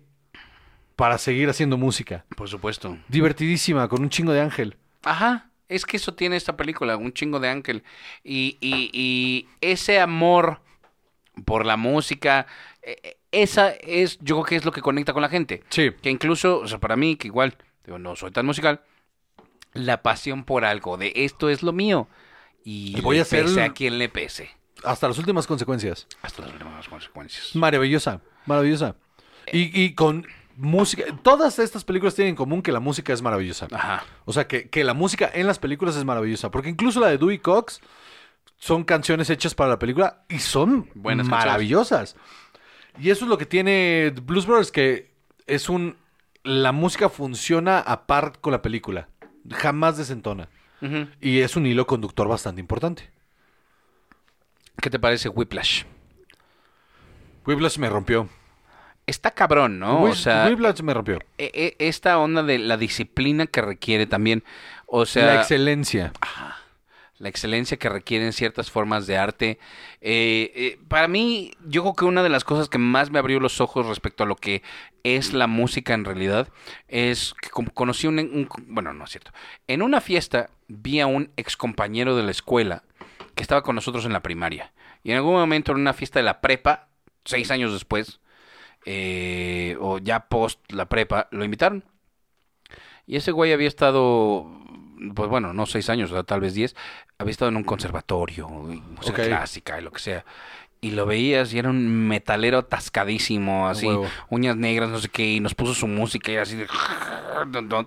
para 0.95 1.17
seguir 1.17 1.49
haciendo 1.49 1.77
música. 1.77 2.25
Por 2.35 2.49
supuesto. 2.49 2.97
Divertidísima, 3.07 3.87
con 3.87 4.01
un 4.01 4.09
chingo 4.09 4.33
de 4.33 4.41
ángel. 4.41 4.75
Ajá, 5.03 5.49
es 5.69 5.85
que 5.85 5.95
eso 5.95 6.13
tiene 6.13 6.35
esta 6.35 6.57
película, 6.57 6.97
un 6.97 7.13
chingo 7.13 7.39
de 7.39 7.47
ángel. 7.49 7.83
Y, 8.21 8.57
y- 8.59 8.89
y 8.91 9.47
ese 9.61 10.01
amor 10.01 10.59
por 11.43 11.65
la 11.65 11.77
música, 11.77 12.47
eh, 12.81 12.97
eh, 13.03 13.17
esa 13.31 13.69
es, 13.69 14.17
yo 14.19 14.35
creo 14.35 14.45
que 14.45 14.55
es 14.55 14.65
lo 14.65 14.71
que 14.71 14.81
conecta 14.81 15.13
con 15.13 15.21
la 15.21 15.29
gente. 15.29 15.63
Sí. 15.69 15.91
Que 16.01 16.09
incluso, 16.09 16.59
o 16.59 16.67
sea, 16.67 16.79
para 16.79 16.95
mí, 16.95 17.15
que 17.15 17.27
igual, 17.27 17.55
digo, 17.85 17.99
no 17.99 18.15
soy 18.15 18.31
tan 18.31 18.45
musical, 18.45 18.81
la 19.73 20.01
pasión 20.01 20.43
por 20.43 20.65
algo, 20.65 20.97
de 20.97 21.11
esto 21.15 21.49
es 21.49 21.63
lo 21.63 21.73
mío. 21.73 22.07
Y, 22.63 22.97
Y 22.97 23.01
voy 23.01 23.15
le 23.15 23.21
a 23.21 23.23
hacer 23.23 23.45
pese 23.45 23.63
a 23.63 23.69
quien 23.73 23.97
le 23.97 24.09
pese. 24.09 24.49
Hasta 24.83 25.07
las 25.07 25.17
últimas 25.17 25.47
consecuencias. 25.47 26.07
Hasta 26.21 26.41
las 26.43 26.51
últimas 26.51 26.87
consecuencias. 26.87 27.55
Maravillosa, 27.55 28.21
maravillosa. 28.45 28.95
Y, 29.51 29.83
y 29.83 29.93
con 29.93 30.25
música. 30.55 31.05
Todas 31.23 31.57
estas 31.59 31.83
películas 31.83 32.15
tienen 32.15 32.31
en 32.31 32.35
común 32.35 32.61
que 32.61 32.71
la 32.71 32.79
música 32.79 33.13
es 33.13 33.21
maravillosa. 33.21 33.67
Ajá. 33.71 34.05
O 34.25 34.33
sea, 34.33 34.47
que, 34.47 34.69
que 34.69 34.83
la 34.83 34.93
música 34.93 35.29
en 35.33 35.47
las 35.47 35.57
películas 35.57 35.95
es 35.95 36.05
maravillosa. 36.05 36.51
Porque 36.51 36.69
incluso 36.69 36.99
la 36.99 37.07
de 37.07 37.17
Dewey 37.17 37.39
Cox 37.39 37.81
son 38.59 38.83
canciones 38.83 39.29
hechas 39.31 39.55
para 39.55 39.71
la 39.71 39.79
película 39.79 40.23
y 40.29 40.39
son 40.39 40.89
Buenas 40.93 41.27
maravillosas. 41.27 42.15
Y 42.99 43.09
eso 43.09 43.25
es 43.25 43.29
lo 43.29 43.37
que 43.37 43.45
tiene 43.45 44.13
Blues 44.23 44.45
Brothers, 44.45 44.71
que 44.71 45.11
es 45.47 45.69
un... 45.69 45.95
La 46.43 46.71
música 46.71 47.09
funciona 47.09 47.79
a 47.79 48.05
par 48.05 48.39
con 48.39 48.51
la 48.51 48.61
película. 48.61 49.09
Jamás 49.49 49.97
desentona. 49.97 50.49
Y 51.19 51.39
es 51.39 51.55
un 51.57 51.65
hilo 51.65 51.85
conductor 51.87 52.27
bastante 52.27 52.61
importante. 52.61 53.09
¿Qué 54.81 54.89
te 54.89 54.99
parece 54.99 55.27
Whiplash? 55.27 55.83
Whiplash 57.45 57.77
me 57.77 57.89
rompió. 57.89 58.29
Está 59.05 59.31
cabrón, 59.31 59.79
¿no? 59.79 60.01
Whip- 60.03 60.11
o 60.11 60.15
sea, 60.15 60.45
Whiplash 60.47 60.81
me 60.81 60.93
rompió. 60.93 61.19
e- 61.37 61.51
e- 61.53 61.75
esta 61.87 62.17
onda 62.19 62.43
de 62.43 62.59
la 62.59 62.77
disciplina 62.77 63.47
que 63.47 63.61
requiere 63.61 64.05
también, 64.05 64.43
o 64.85 65.05
sea, 65.05 65.25
la 65.25 65.41
excelencia. 65.41 66.13
La 67.19 67.29
excelencia 67.29 67.77
que 67.77 67.89
requieren 67.89 68.33
ciertas 68.33 68.71
formas 68.71 69.05
de 69.05 69.17
arte. 69.17 69.59
Eh, 70.01 70.51
eh, 70.55 70.79
para 70.87 71.07
mí, 71.07 71.51
yo 71.65 71.81
creo 71.83 71.93
que 71.93 72.05
una 72.05 72.23
de 72.23 72.29
las 72.29 72.43
cosas 72.43 72.69
que 72.69 72.77
más 72.77 73.11
me 73.11 73.19
abrió 73.19 73.39
los 73.39 73.61
ojos 73.61 73.85
respecto 73.85 74.23
a 74.23 74.27
lo 74.27 74.35
que 74.35 74.63
es 75.03 75.33
la 75.33 75.47
música 75.47 75.93
en 75.93 76.05
realidad 76.05 76.47
es 76.87 77.33
que 77.41 77.49
conocí 77.49 78.07
un, 78.07 78.19
un- 78.19 78.49
bueno, 78.67 78.93
no 78.93 79.03
es 79.03 79.11
cierto. 79.11 79.31
En 79.67 79.81
una 79.81 80.01
fiesta 80.01 80.49
vi 80.67 80.99
a 80.99 81.07
un 81.07 81.31
ex 81.37 81.55
compañero 81.57 82.15
de 82.15 82.23
la 82.23 82.31
escuela 82.31 82.83
que 83.35 83.43
estaba 83.43 83.61
con 83.63 83.75
nosotros 83.75 84.05
en 84.05 84.13
la 84.13 84.21
primaria. 84.23 84.73
Y 85.03 85.11
en 85.11 85.17
algún 85.17 85.33
momento 85.35 85.71
en 85.71 85.79
una 85.79 85.93
fiesta 85.93 86.19
de 86.19 86.23
la 86.23 86.41
prepa, 86.41 86.87
seis 87.25 87.51
años 87.51 87.71
después, 87.73 88.19
eh, 88.85 89.77
o 89.79 89.97
ya 89.99 90.27
post 90.27 90.59
la 90.71 90.87
prepa, 90.87 91.27
lo 91.31 91.43
invitaron. 91.43 91.83
Y 93.05 93.15
ese 93.15 93.31
güey 93.31 93.51
había 93.53 93.67
estado, 93.67 94.45
pues 95.15 95.29
bueno, 95.29 95.53
no 95.53 95.65
seis 95.65 95.89
años, 95.89 96.11
o 96.11 96.13
sea, 96.13 96.23
tal 96.23 96.41
vez 96.41 96.53
diez, 96.53 96.75
había 97.17 97.31
estado 97.31 97.49
en 97.49 97.57
un 97.57 97.63
conservatorio, 97.63 98.47
música 98.49 99.23
clásica 99.23 99.79
y 99.79 99.83
lo 99.83 99.91
que 99.91 99.99
sea. 99.99 100.25
Y 100.81 100.91
lo 100.91 101.05
veías 101.05 101.53
y 101.53 101.59
era 101.59 101.69
un 101.69 102.07
metalero 102.07 102.59
atascadísimo, 102.59 103.67
así, 103.67 103.87
huevo. 103.87 104.07
uñas 104.29 104.55
negras, 104.55 104.89
no 104.89 104.99
sé 104.99 105.09
qué, 105.09 105.33
y 105.33 105.39
nos 105.41 105.53
puso 105.53 105.73
su 105.73 105.87
música 105.87 106.31
y 106.31 106.37
así 106.37 106.55
de... 106.55 106.67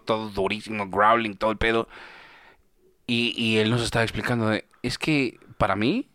Todo 0.05 0.29
durísimo, 0.29 0.89
growling, 0.89 1.37
todo 1.37 1.51
el 1.53 1.57
pedo. 1.57 1.89
Y, 3.07 3.35
y 3.37 3.59
él 3.59 3.71
nos 3.71 3.83
estaba 3.83 4.03
explicando 4.03 4.49
de, 4.49 4.67
es 4.83 4.99
que 4.99 5.39
para 5.57 5.75
mí 5.75 6.09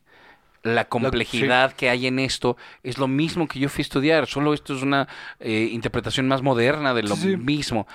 la 0.63 0.85
complejidad 0.85 1.73
que 1.73 1.89
hay 1.89 2.07
en 2.07 2.19
esto 2.19 2.57
es 2.83 2.97
lo 2.97 3.07
mismo 3.07 3.47
que 3.47 3.59
yo 3.59 3.69
fui 3.69 3.81
a 3.81 3.83
estudiar, 3.83 4.27
solo 4.27 4.53
esto 4.53 4.75
es 4.75 4.81
una 4.81 5.07
eh, 5.39 5.69
interpretación 5.71 6.27
más 6.27 6.41
moderna 6.41 6.93
de 6.93 7.03
lo 7.03 7.15
sí. 7.15 7.37
mismo. 7.37 7.87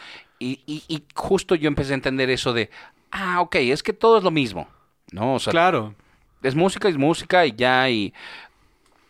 Y, 0.43 0.61
y- 0.66 0.82
y 0.88 1.05
justo 1.14 1.55
yo 1.55 1.68
empecé 1.68 1.93
a 1.93 1.95
entender 1.95 2.28
eso 2.30 2.53
de, 2.53 2.68
ah, 3.11 3.40
ok, 3.40 3.55
es 3.57 3.82
que 3.82 3.93
todo 3.93 4.18
es 4.18 4.24
lo 4.24 4.30
mismo, 4.30 4.66
¿no? 5.12 5.34
O 5.34 5.38
sea, 5.38 5.51
Claro. 5.53 5.95
es 6.43 6.55
música, 6.57 6.88
es 6.88 6.97
música 6.99 7.47
y 7.47 7.53
ya, 7.53 7.88
y... 7.88 8.12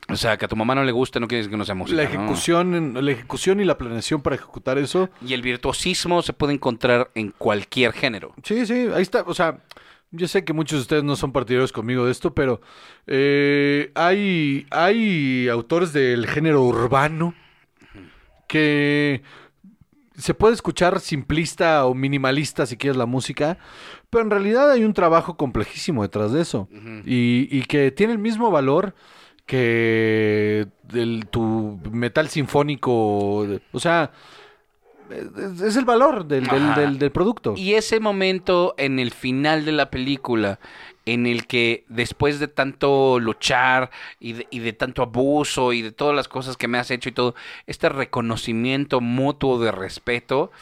O 0.09 0.17
sea, 0.17 0.37
que 0.37 0.45
a 0.45 0.49
tu 0.49 0.57
mamá 0.57 0.75
no 0.75 0.85
le 0.85 0.93
guste 0.93 1.21
no 1.21 1.29
quiere 1.29 1.39
decir 1.39 1.51
que 1.53 1.57
no 1.57 1.65
sea 1.65 1.75
música, 1.77 1.97
La 1.97 2.03
ejecución, 2.03 2.93
la 3.03 3.11
ejecución 3.13 3.61
y 3.61 3.65
la 3.65 3.79
planeación 3.79 4.21
para 4.21 4.37
ejecutar 4.37 4.77
eso. 4.77 5.09
Y 5.27 5.33
el 5.33 5.41
virtuosismo 5.43 6.21
se 6.23 6.33
puede 6.35 6.53
encontrar 6.53 7.11
en 7.15 7.31
cualquier 7.31 7.93
género. 7.93 8.35
Sí, 8.43 8.67
sí, 8.67 8.89
ahí 8.95 9.01
está. 9.01 9.23
O 9.23 9.33
sea, 9.33 9.61
yo 10.11 10.29
sé 10.29 10.45
que 10.45 10.53
muchos 10.53 10.79
de 10.79 10.83
ustedes 10.83 11.05
no 11.05 11.15
son 11.17 11.33
partidarios 11.33 11.73
conmigo 11.73 12.05
de 12.05 12.13
esto, 12.13 12.35
pero 12.35 12.61
eh, 13.07 13.91
hay, 13.95 14.67
hay 14.71 15.49
autores 15.49 15.93
del 15.95 16.27
género 16.27 16.63
urbano 16.63 17.33
que 18.49 19.23
se 20.23 20.33
puede 20.35 20.55
escuchar 20.55 21.01
simplista 21.01 21.85
o 21.85 21.95
minimalista 21.95 22.65
si 22.67 22.77
quieres 22.77 22.97
la 22.97 23.07
música, 23.07 23.59
pero 24.09 24.25
en 24.25 24.31
realidad 24.31 24.71
hay 24.71 24.85
un 24.85 24.95
trabajo 24.95 25.37
complejísimo 25.37 26.03
detrás 26.03 26.33
de 26.33 26.41
eso 26.43 26.69
y, 27.05 27.49
y 27.51 27.63
que 27.65 27.91
tiene 27.91 28.13
el 28.15 28.19
mismo 28.19 28.51
valor 28.51 28.95
que 29.47 30.67
del, 30.85 31.27
tu 31.31 31.79
metal 31.91 32.29
sinfónico, 32.29 33.41
o 33.73 33.79
sea, 33.81 34.13
es, 35.65 35.77
el 35.77 35.85
valor 35.85 36.25
del, 36.27 36.47
del- 36.47 36.63
Ajá. 36.63 36.81
del- 36.81 36.99
del 36.99 37.11
producto. 37.13 37.55
Y 37.57 37.75
ese 37.75 38.01
momento 38.01 38.75
en 38.79 38.99
el 38.99 39.11
final 39.11 39.65
de 39.65 39.73
la 39.73 39.91
película, 39.91 40.59
en 41.07 41.27
el 41.27 41.47
que 41.47 41.85
después 41.89 42.39
de 42.39 42.49
tanto 42.49 43.19
luchar 43.21 43.91
y 44.21 44.35
de, 44.35 44.47
y 44.51 44.61
de 44.61 44.73
tanto 44.73 45.03
abuso 45.03 45.73
y 45.73 45.83
de 45.83 45.93
todas 45.93 46.15
las 46.15 46.29
cosas 46.29 46.57
que 46.57 46.69
me 46.69 46.79
has 46.79 46.91
hecho 46.91 47.09
y 47.09 47.13
todo, 47.13 47.35
este 47.67 47.89
reconocimiento 47.89 49.01
mutuo 49.01 49.59
de 49.59 49.73
respeto, 49.73 50.53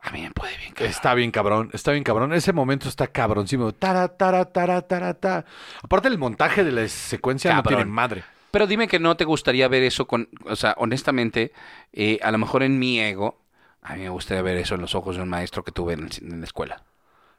a 0.00 0.10
mí 0.10 0.22
me 0.22 0.30
puede 0.32 0.56
bien. 0.58 0.72
cabrón. 0.72 0.90
Está 0.90 1.14
bien 1.14 1.30
cabrón, 1.30 1.70
está 1.72 1.92
bien 1.92 2.04
cabrón. 2.04 2.32
Ese 2.32 2.52
momento 2.52 2.88
está 2.88 3.06
cabroncísimo. 3.06 3.72
Tara, 3.72 4.08
tara, 4.08 4.44
tara, 4.46 4.82
tara, 4.82 5.14
ta. 5.14 5.44
Aparte 5.82 6.08
el 6.08 6.18
montaje 6.18 6.64
de 6.64 6.72
la 6.72 6.88
secuencia 6.88 7.54
no 7.54 7.62
Cabrón. 7.62 7.78
tiene 7.78 7.90
madre. 7.90 8.24
Pero 8.50 8.66
dime 8.66 8.86
que 8.88 8.98
no 8.98 9.16
te 9.16 9.24
gustaría 9.24 9.66
ver 9.68 9.82
eso 9.82 10.06
con, 10.06 10.28
o 10.44 10.56
sea, 10.56 10.74
honestamente, 10.76 11.52
eh, 11.94 12.18
a 12.22 12.30
lo 12.30 12.36
mejor 12.38 12.62
en 12.62 12.78
mi 12.78 13.00
ego, 13.00 13.38
a 13.80 13.94
mí 13.94 14.02
me 14.02 14.10
gustaría 14.10 14.42
ver 14.42 14.58
eso 14.58 14.74
en 14.74 14.82
los 14.82 14.94
ojos 14.94 15.16
de 15.16 15.22
un 15.22 15.30
maestro 15.30 15.64
que 15.64 15.72
tuve 15.72 15.94
en, 15.94 16.00
el- 16.04 16.32
en 16.32 16.40
la 16.40 16.44
escuela. 16.46 16.82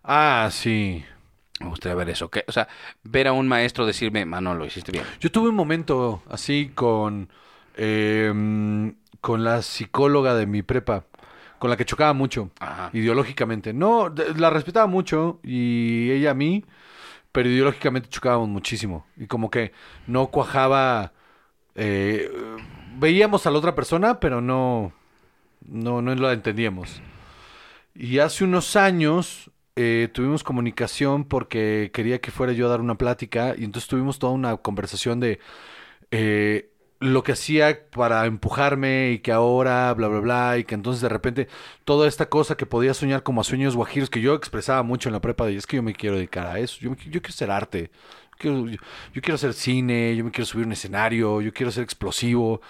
Ah, 0.04 0.50
sí. 0.52 1.06
Me 1.64 1.70
gustaría 1.70 1.96
ver 1.96 2.10
eso. 2.10 2.30
O 2.48 2.52
sea, 2.52 2.68
ver 3.04 3.28
a 3.28 3.34
un 3.34 3.48
maestro 3.48 3.86
decirme, 3.86 4.26
mano, 4.26 4.54
lo 4.54 4.66
hiciste 4.66 4.92
bien. 4.92 5.06
Yo 5.20 5.32
tuve 5.32 5.50
un 5.50 5.56
momento 5.56 6.22
así 6.30 6.72
con, 6.76 7.30
em, 7.76 8.96
con 9.22 9.44
la 9.44 9.62
psicóloga 9.62 10.36
de 10.36 10.46
mi 10.46 10.62
prepa, 10.62 11.06
con 11.60 11.70
la 11.70 11.78
que 11.78 11.86
chocaba 11.86 12.14
mucho, 12.14 12.52
Ajá. 12.60 12.90
ideológicamente. 12.94 13.74
No, 13.74 14.14
la 14.38 14.50
respetaba 14.50 14.88
mucho 14.88 15.40
y 15.44 16.12
ella 16.12 16.32
a 16.32 16.34
mí, 16.34 16.66
pero 17.32 17.50
ideológicamente 17.50 18.10
chocábamos 18.10 18.50
muchísimo. 18.50 19.06
Y 19.18 19.28
como 19.28 19.50
que 19.50 19.72
no 20.08 20.28
cuajaba. 20.28 21.14
eh, 21.76 22.30
veíamos 23.00 23.48
a 23.48 23.52
la 23.52 23.58
otra 23.58 23.74
persona, 23.74 24.20
pero 24.20 24.40
no, 24.42 24.94
no, 25.68 26.02
no 26.02 26.14
la 26.14 26.34
entendíamos. 26.34 27.02
Y 27.96 28.20
hace 28.20 28.44
unos 28.44 28.76
años 28.76 29.50
eh, 29.76 30.10
tuvimos 30.14 30.44
comunicación 30.44 31.26
porque 31.26 31.92
quería 31.94 32.22
que 32.22 32.32
fuera 32.32 32.54
yo 32.54 32.68
a 32.68 32.70
dar 32.70 32.82
una 32.82 32.98
plática 32.98 33.56
y 33.58 33.64
entonces 33.64 33.90
tuvimos 33.90 34.20
toda 34.20 34.34
una 34.34 34.58
conversación 34.58 35.20
de 35.20 35.40
eh, 36.12 36.70
lo 37.00 37.24
que 37.24 37.34
hacía 37.34 37.90
para 37.90 38.26
empujarme 38.26 39.12
y 39.12 39.20
que 39.20 39.32
ahora, 39.32 39.94
bla, 39.94 40.08
bla, 40.08 40.20
bla, 40.20 40.58
y 40.58 40.64
que 40.64 40.76
entonces 40.76 41.02
de 41.02 41.10
repente 41.10 41.48
toda 41.86 42.08
esta 42.08 42.30
cosa 42.30 42.56
que 42.56 42.66
podía 42.66 42.94
soñar 42.94 43.24
como 43.24 43.42
a 43.42 43.44
sueños 43.44 43.76
guajiros 43.76 44.10
que 44.10 44.22
yo 44.22 44.36
expresaba 44.36 44.84
mucho 44.84 45.10
en 45.10 45.14
la 45.14 45.22
prepa, 45.22 45.46
de 45.46 45.56
es 45.58 45.68
que 45.68 45.78
yo 45.78 45.84
me 45.84 45.94
quiero 45.94 46.16
dedicar 46.16 46.48
a 46.48 46.60
eso, 46.60 46.80
yo, 46.80 46.96
yo 46.96 47.22
quiero 47.22 47.32
ser 47.34 47.52
arte, 47.52 47.92
yo, 48.42 48.66
quiero 49.22 49.36
hacer 49.36 49.54
cine, 49.54 50.16
yo 50.16 50.24
me 50.24 50.32
quiero 50.32 50.46
subir 50.46 50.66
un 50.66 50.74
escenario, 50.74 51.42
yo 51.42 51.54
quiero 51.54 51.72
ser 51.72 51.84
explosivo. 51.84 52.62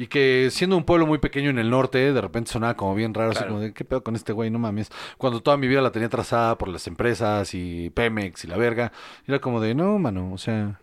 Y 0.00 0.06
que 0.06 0.48
siendo 0.50 0.78
un 0.78 0.84
pueblo 0.84 1.06
muy 1.06 1.18
pequeño 1.18 1.50
en 1.50 1.58
el 1.58 1.68
norte, 1.68 2.14
de 2.14 2.20
repente 2.22 2.50
sonaba 2.50 2.74
como 2.74 2.94
bien 2.94 3.12
raro, 3.12 3.32
así 3.32 3.44
como 3.44 3.60
de, 3.60 3.74
¿qué 3.74 3.84
pedo 3.84 4.02
con 4.02 4.16
este 4.16 4.32
güey? 4.32 4.48
No 4.48 4.58
mames. 4.58 4.90
Cuando 5.18 5.42
toda 5.42 5.58
mi 5.58 5.68
vida 5.68 5.82
la 5.82 5.92
tenía 5.92 6.08
trazada 6.08 6.56
por 6.56 6.68
las 6.68 6.86
empresas 6.86 7.52
y 7.52 7.90
Pemex 7.90 8.44
y 8.44 8.46
la 8.46 8.56
verga, 8.56 8.92
era 9.26 9.40
como 9.40 9.60
de, 9.60 9.74
no, 9.74 9.98
mano, 9.98 10.32
o 10.32 10.38
sea, 10.38 10.80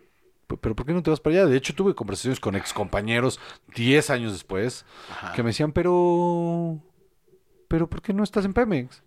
pero 0.62 0.76
¿por 0.76 0.86
qué 0.86 0.94
no 0.94 1.02
te 1.02 1.10
vas 1.10 1.20
para 1.20 1.38
allá? 1.38 1.46
De 1.48 1.58
hecho, 1.58 1.74
tuve 1.74 1.96
conversaciones 1.96 2.40
con 2.40 2.56
excompañeros 2.56 3.40
10 3.74 4.08
años 4.12 4.34
después 4.34 4.86
Ajá. 5.10 5.34
que 5.34 5.42
me 5.42 5.50
decían, 5.50 5.72
pero, 5.72 6.78
pero 7.68 7.90
¿por 7.90 8.04
qué 8.04 8.14
no 8.14 8.24
estás 8.24 8.46
en 8.46 8.54
Pemex? 8.54 9.02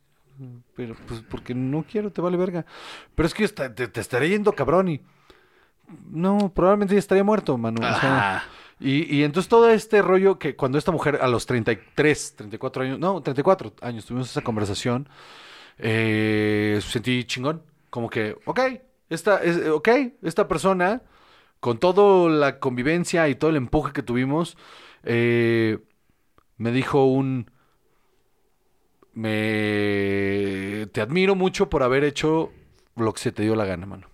Pero, 0.75 0.97
pues, 1.07 1.23
porque 1.31 1.55
no 1.55 1.85
quiero, 1.89 2.11
te 2.11 2.21
vale 2.21 2.37
verga. 2.37 2.67
Pero 3.15 3.29
es 3.29 3.33
que 3.33 3.47
te, 3.47 3.87
te 3.87 4.01
estaré 4.01 4.29
yendo 4.29 4.51
cabrón 4.55 4.89
y... 4.89 5.03
No, 6.11 6.53
probablemente 6.53 6.97
ya 6.97 6.99
estaría 6.99 7.23
muerto, 7.23 7.57
mano. 7.57 7.81
o 7.81 8.01
sea. 8.01 8.43
Y, 8.81 9.15
y 9.15 9.25
entonces 9.25 9.49
todo 9.49 9.69
este 9.69 10.01
rollo 10.01 10.39
que 10.39 10.57
cuando 10.57 10.79
esta 10.79 10.91
mujer 10.91 11.19
a 11.21 11.29
los 11.29 11.45
33, 11.45 12.37
34 12.37 12.83
años, 12.83 12.99
no, 12.99 13.23
34 13.23 13.75
años 13.83 14.07
tuvimos 14.07 14.31
esa 14.31 14.41
conversación, 14.41 15.09
eh, 15.79 16.81
sentí 16.83 17.25
chingón. 17.25 17.63
Como 17.91 18.09
que, 18.09 18.39
ok, 18.47 18.61
esta, 19.11 19.43
es, 19.43 19.67
ok, 19.69 19.89
esta 20.23 20.49
persona, 20.49 21.03
con 21.61 21.79
toda 21.79 22.31
la 22.31 22.59
convivencia 22.59 23.29
y 23.29 23.35
todo 23.35 23.51
el 23.51 23.57
empuje 23.57 23.93
que 23.93 24.03
tuvimos, 24.03 24.57
eh, 25.03 25.79
me 26.57 26.73
dijo 26.73 27.05
un... 27.05 27.51
Me... 29.13 30.87
Te 30.93 31.01
admiro 31.01 31.35
mucho 31.35 31.69
por 31.69 31.83
haber 31.83 32.05
hecho 32.05 32.53
lo 32.97 33.13
que 33.13 33.21
se 33.21 33.33
te 33.33 33.43
dio 33.43 33.57
la 33.57 33.65
gana, 33.65 33.87
mano. 33.87 34.07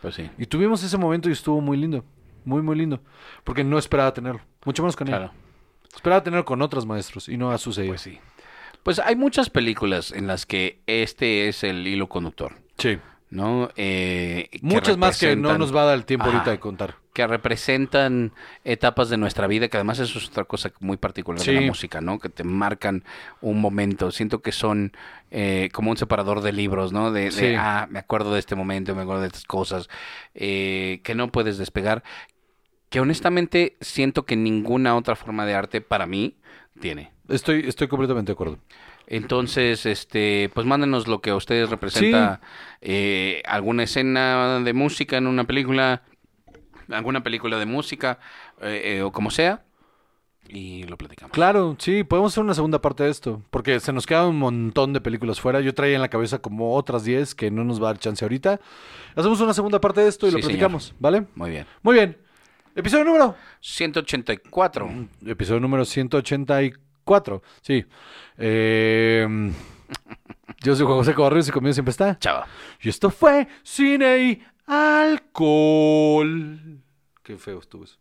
Pues 0.00 0.14
sí. 0.14 0.30
Y 0.38 0.46
tuvimos 0.46 0.82
ese 0.82 0.96
momento 0.96 1.28
y 1.28 1.32
estuvo 1.32 1.60
muy 1.60 1.76
lindo. 1.76 2.04
Muy, 2.44 2.62
muy 2.62 2.76
lindo. 2.76 3.00
Porque 3.44 3.64
no 3.64 3.78
esperaba 3.78 4.12
tenerlo. 4.12 4.40
Mucho 4.64 4.82
menos 4.82 4.96
con 4.96 5.06
Claro. 5.06 5.24
él. 5.26 5.30
Esperaba 5.94 6.22
tenerlo 6.22 6.44
con 6.44 6.60
otros 6.62 6.86
maestros 6.86 7.28
y 7.28 7.36
no 7.36 7.50
ha 7.52 7.58
sucedido. 7.58 7.92
Pues 7.92 8.00
sí. 8.02 8.18
Pues 8.82 8.98
hay 8.98 9.16
muchas 9.16 9.48
películas 9.50 10.12
en 10.12 10.26
las 10.26 10.44
que 10.44 10.80
este 10.86 11.48
es 11.48 11.64
el 11.64 11.86
hilo 11.86 12.08
conductor, 12.08 12.52
Sí. 12.76 12.98
¿no? 13.30 13.70
Eh, 13.76 14.48
que 14.52 14.58
Muchas 14.62 14.98
más 14.98 15.18
que 15.18 15.36
no 15.36 15.56
nos 15.56 15.74
va 15.74 15.82
a 15.82 15.86
dar 15.86 15.94
el 15.94 16.04
tiempo 16.04 16.26
ahorita 16.26 16.50
de 16.50 16.58
contar. 16.60 16.96
que 17.14 17.26
representan 17.28 18.32
etapas 18.64 19.08
de 19.08 19.16
nuestra 19.16 19.46
vida, 19.46 19.68
que 19.68 19.76
además 19.76 20.00
eso 20.00 20.18
es 20.18 20.26
otra 20.28 20.44
cosa 20.44 20.72
muy 20.80 20.96
particular 20.96 21.40
de 21.40 21.52
la 21.52 21.60
música, 21.60 22.00
¿no? 22.00 22.18
Que 22.18 22.28
te 22.28 22.42
marcan 22.42 23.04
un 23.40 23.60
momento. 23.60 24.10
Siento 24.10 24.42
que 24.42 24.50
son 24.50 24.92
eh, 25.30 25.68
como 25.72 25.90
un 25.92 25.96
separador 25.96 26.40
de 26.42 26.52
libros, 26.52 26.92
¿no? 26.92 27.12
De, 27.12 27.56
ah, 27.56 27.86
me 27.88 28.00
acuerdo 28.00 28.34
de 28.34 28.40
este 28.40 28.56
momento, 28.56 28.94
me 28.96 29.02
acuerdo 29.02 29.22
de 29.22 29.28
estas 29.28 29.44
cosas, 29.44 29.88
eh, 30.34 31.00
que 31.04 31.14
no 31.14 31.30
puedes 31.30 31.56
despegar. 31.56 32.02
Que 32.94 33.00
honestamente 33.00 33.76
siento 33.80 34.24
que 34.24 34.36
ninguna 34.36 34.94
otra 34.94 35.16
forma 35.16 35.44
de 35.46 35.52
arte 35.54 35.80
para 35.80 36.06
mí 36.06 36.36
tiene. 36.78 37.10
Estoy, 37.28 37.64
estoy 37.66 37.88
completamente 37.88 38.30
de 38.30 38.34
acuerdo. 38.34 38.58
Entonces, 39.08 39.84
este, 39.84 40.48
pues 40.54 40.64
mándenos 40.64 41.08
lo 41.08 41.20
que 41.20 41.30
a 41.30 41.34
ustedes 41.34 41.70
representa 41.70 42.40
eh, 42.80 43.42
alguna 43.46 43.82
escena 43.82 44.60
de 44.60 44.72
música 44.74 45.16
en 45.16 45.26
una 45.26 45.42
película, 45.42 46.02
alguna 46.88 47.24
película 47.24 47.58
de 47.58 47.66
música 47.66 48.20
eh, 48.62 48.98
eh, 48.98 49.02
o 49.02 49.10
como 49.10 49.32
sea, 49.32 49.64
y 50.48 50.84
lo 50.84 50.96
platicamos. 50.96 51.32
Claro, 51.32 51.74
sí, 51.80 52.04
podemos 52.04 52.32
hacer 52.32 52.44
una 52.44 52.54
segunda 52.54 52.80
parte 52.80 53.02
de 53.02 53.10
esto. 53.10 53.42
Porque 53.50 53.80
se 53.80 53.92
nos 53.92 54.06
quedan 54.06 54.26
un 54.26 54.38
montón 54.38 54.92
de 54.92 55.00
películas 55.00 55.40
fuera. 55.40 55.60
Yo 55.60 55.74
traía 55.74 55.96
en 55.96 56.00
la 56.00 56.10
cabeza 56.10 56.38
como 56.38 56.76
otras 56.76 57.02
10 57.02 57.34
que 57.34 57.50
no 57.50 57.64
nos 57.64 57.82
va 57.82 57.88
a 57.88 57.92
dar 57.94 57.98
chance 57.98 58.24
ahorita. 58.24 58.60
Hacemos 59.16 59.40
una 59.40 59.52
segunda 59.52 59.80
parte 59.80 60.00
de 60.02 60.08
esto 60.08 60.28
y 60.28 60.30
Sí, 60.30 60.36
lo 60.36 60.42
señor. 60.42 60.50
platicamos, 60.52 60.94
¿vale? 61.00 61.26
Muy 61.34 61.50
bien. 61.50 61.66
Muy 61.82 61.94
bien. 61.94 62.23
Episodio 62.74 63.04
número. 63.04 63.36
184. 63.60 65.08
Episodio 65.26 65.60
número 65.60 65.84
184. 65.84 67.42
Sí. 67.62 67.84
Eh, 68.36 69.52
yo 70.60 70.74
soy 70.74 70.84
Juan 70.84 70.98
José 70.98 71.14
Cobarrios 71.14 71.48
y 71.48 71.52
conmigo 71.52 71.72
siempre 71.72 71.92
está. 71.92 72.18
Chao. 72.18 72.44
Y 72.80 72.88
esto 72.88 73.10
fue 73.10 73.46
Cine 73.62 74.18
y 74.18 74.42
Alcohol. 74.66 76.58
Qué 77.22 77.36
feo 77.36 77.60
estuvo 77.60 77.84
eso. 77.84 77.98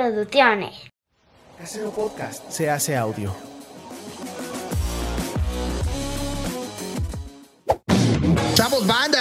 Producciones. 0.00 0.90
Casero 1.58 1.90
Podcast 1.90 2.50
se 2.50 2.70
hace 2.70 2.96
audio. 2.96 3.36
¡Chavos, 8.54 8.86
banda! 8.86 9.20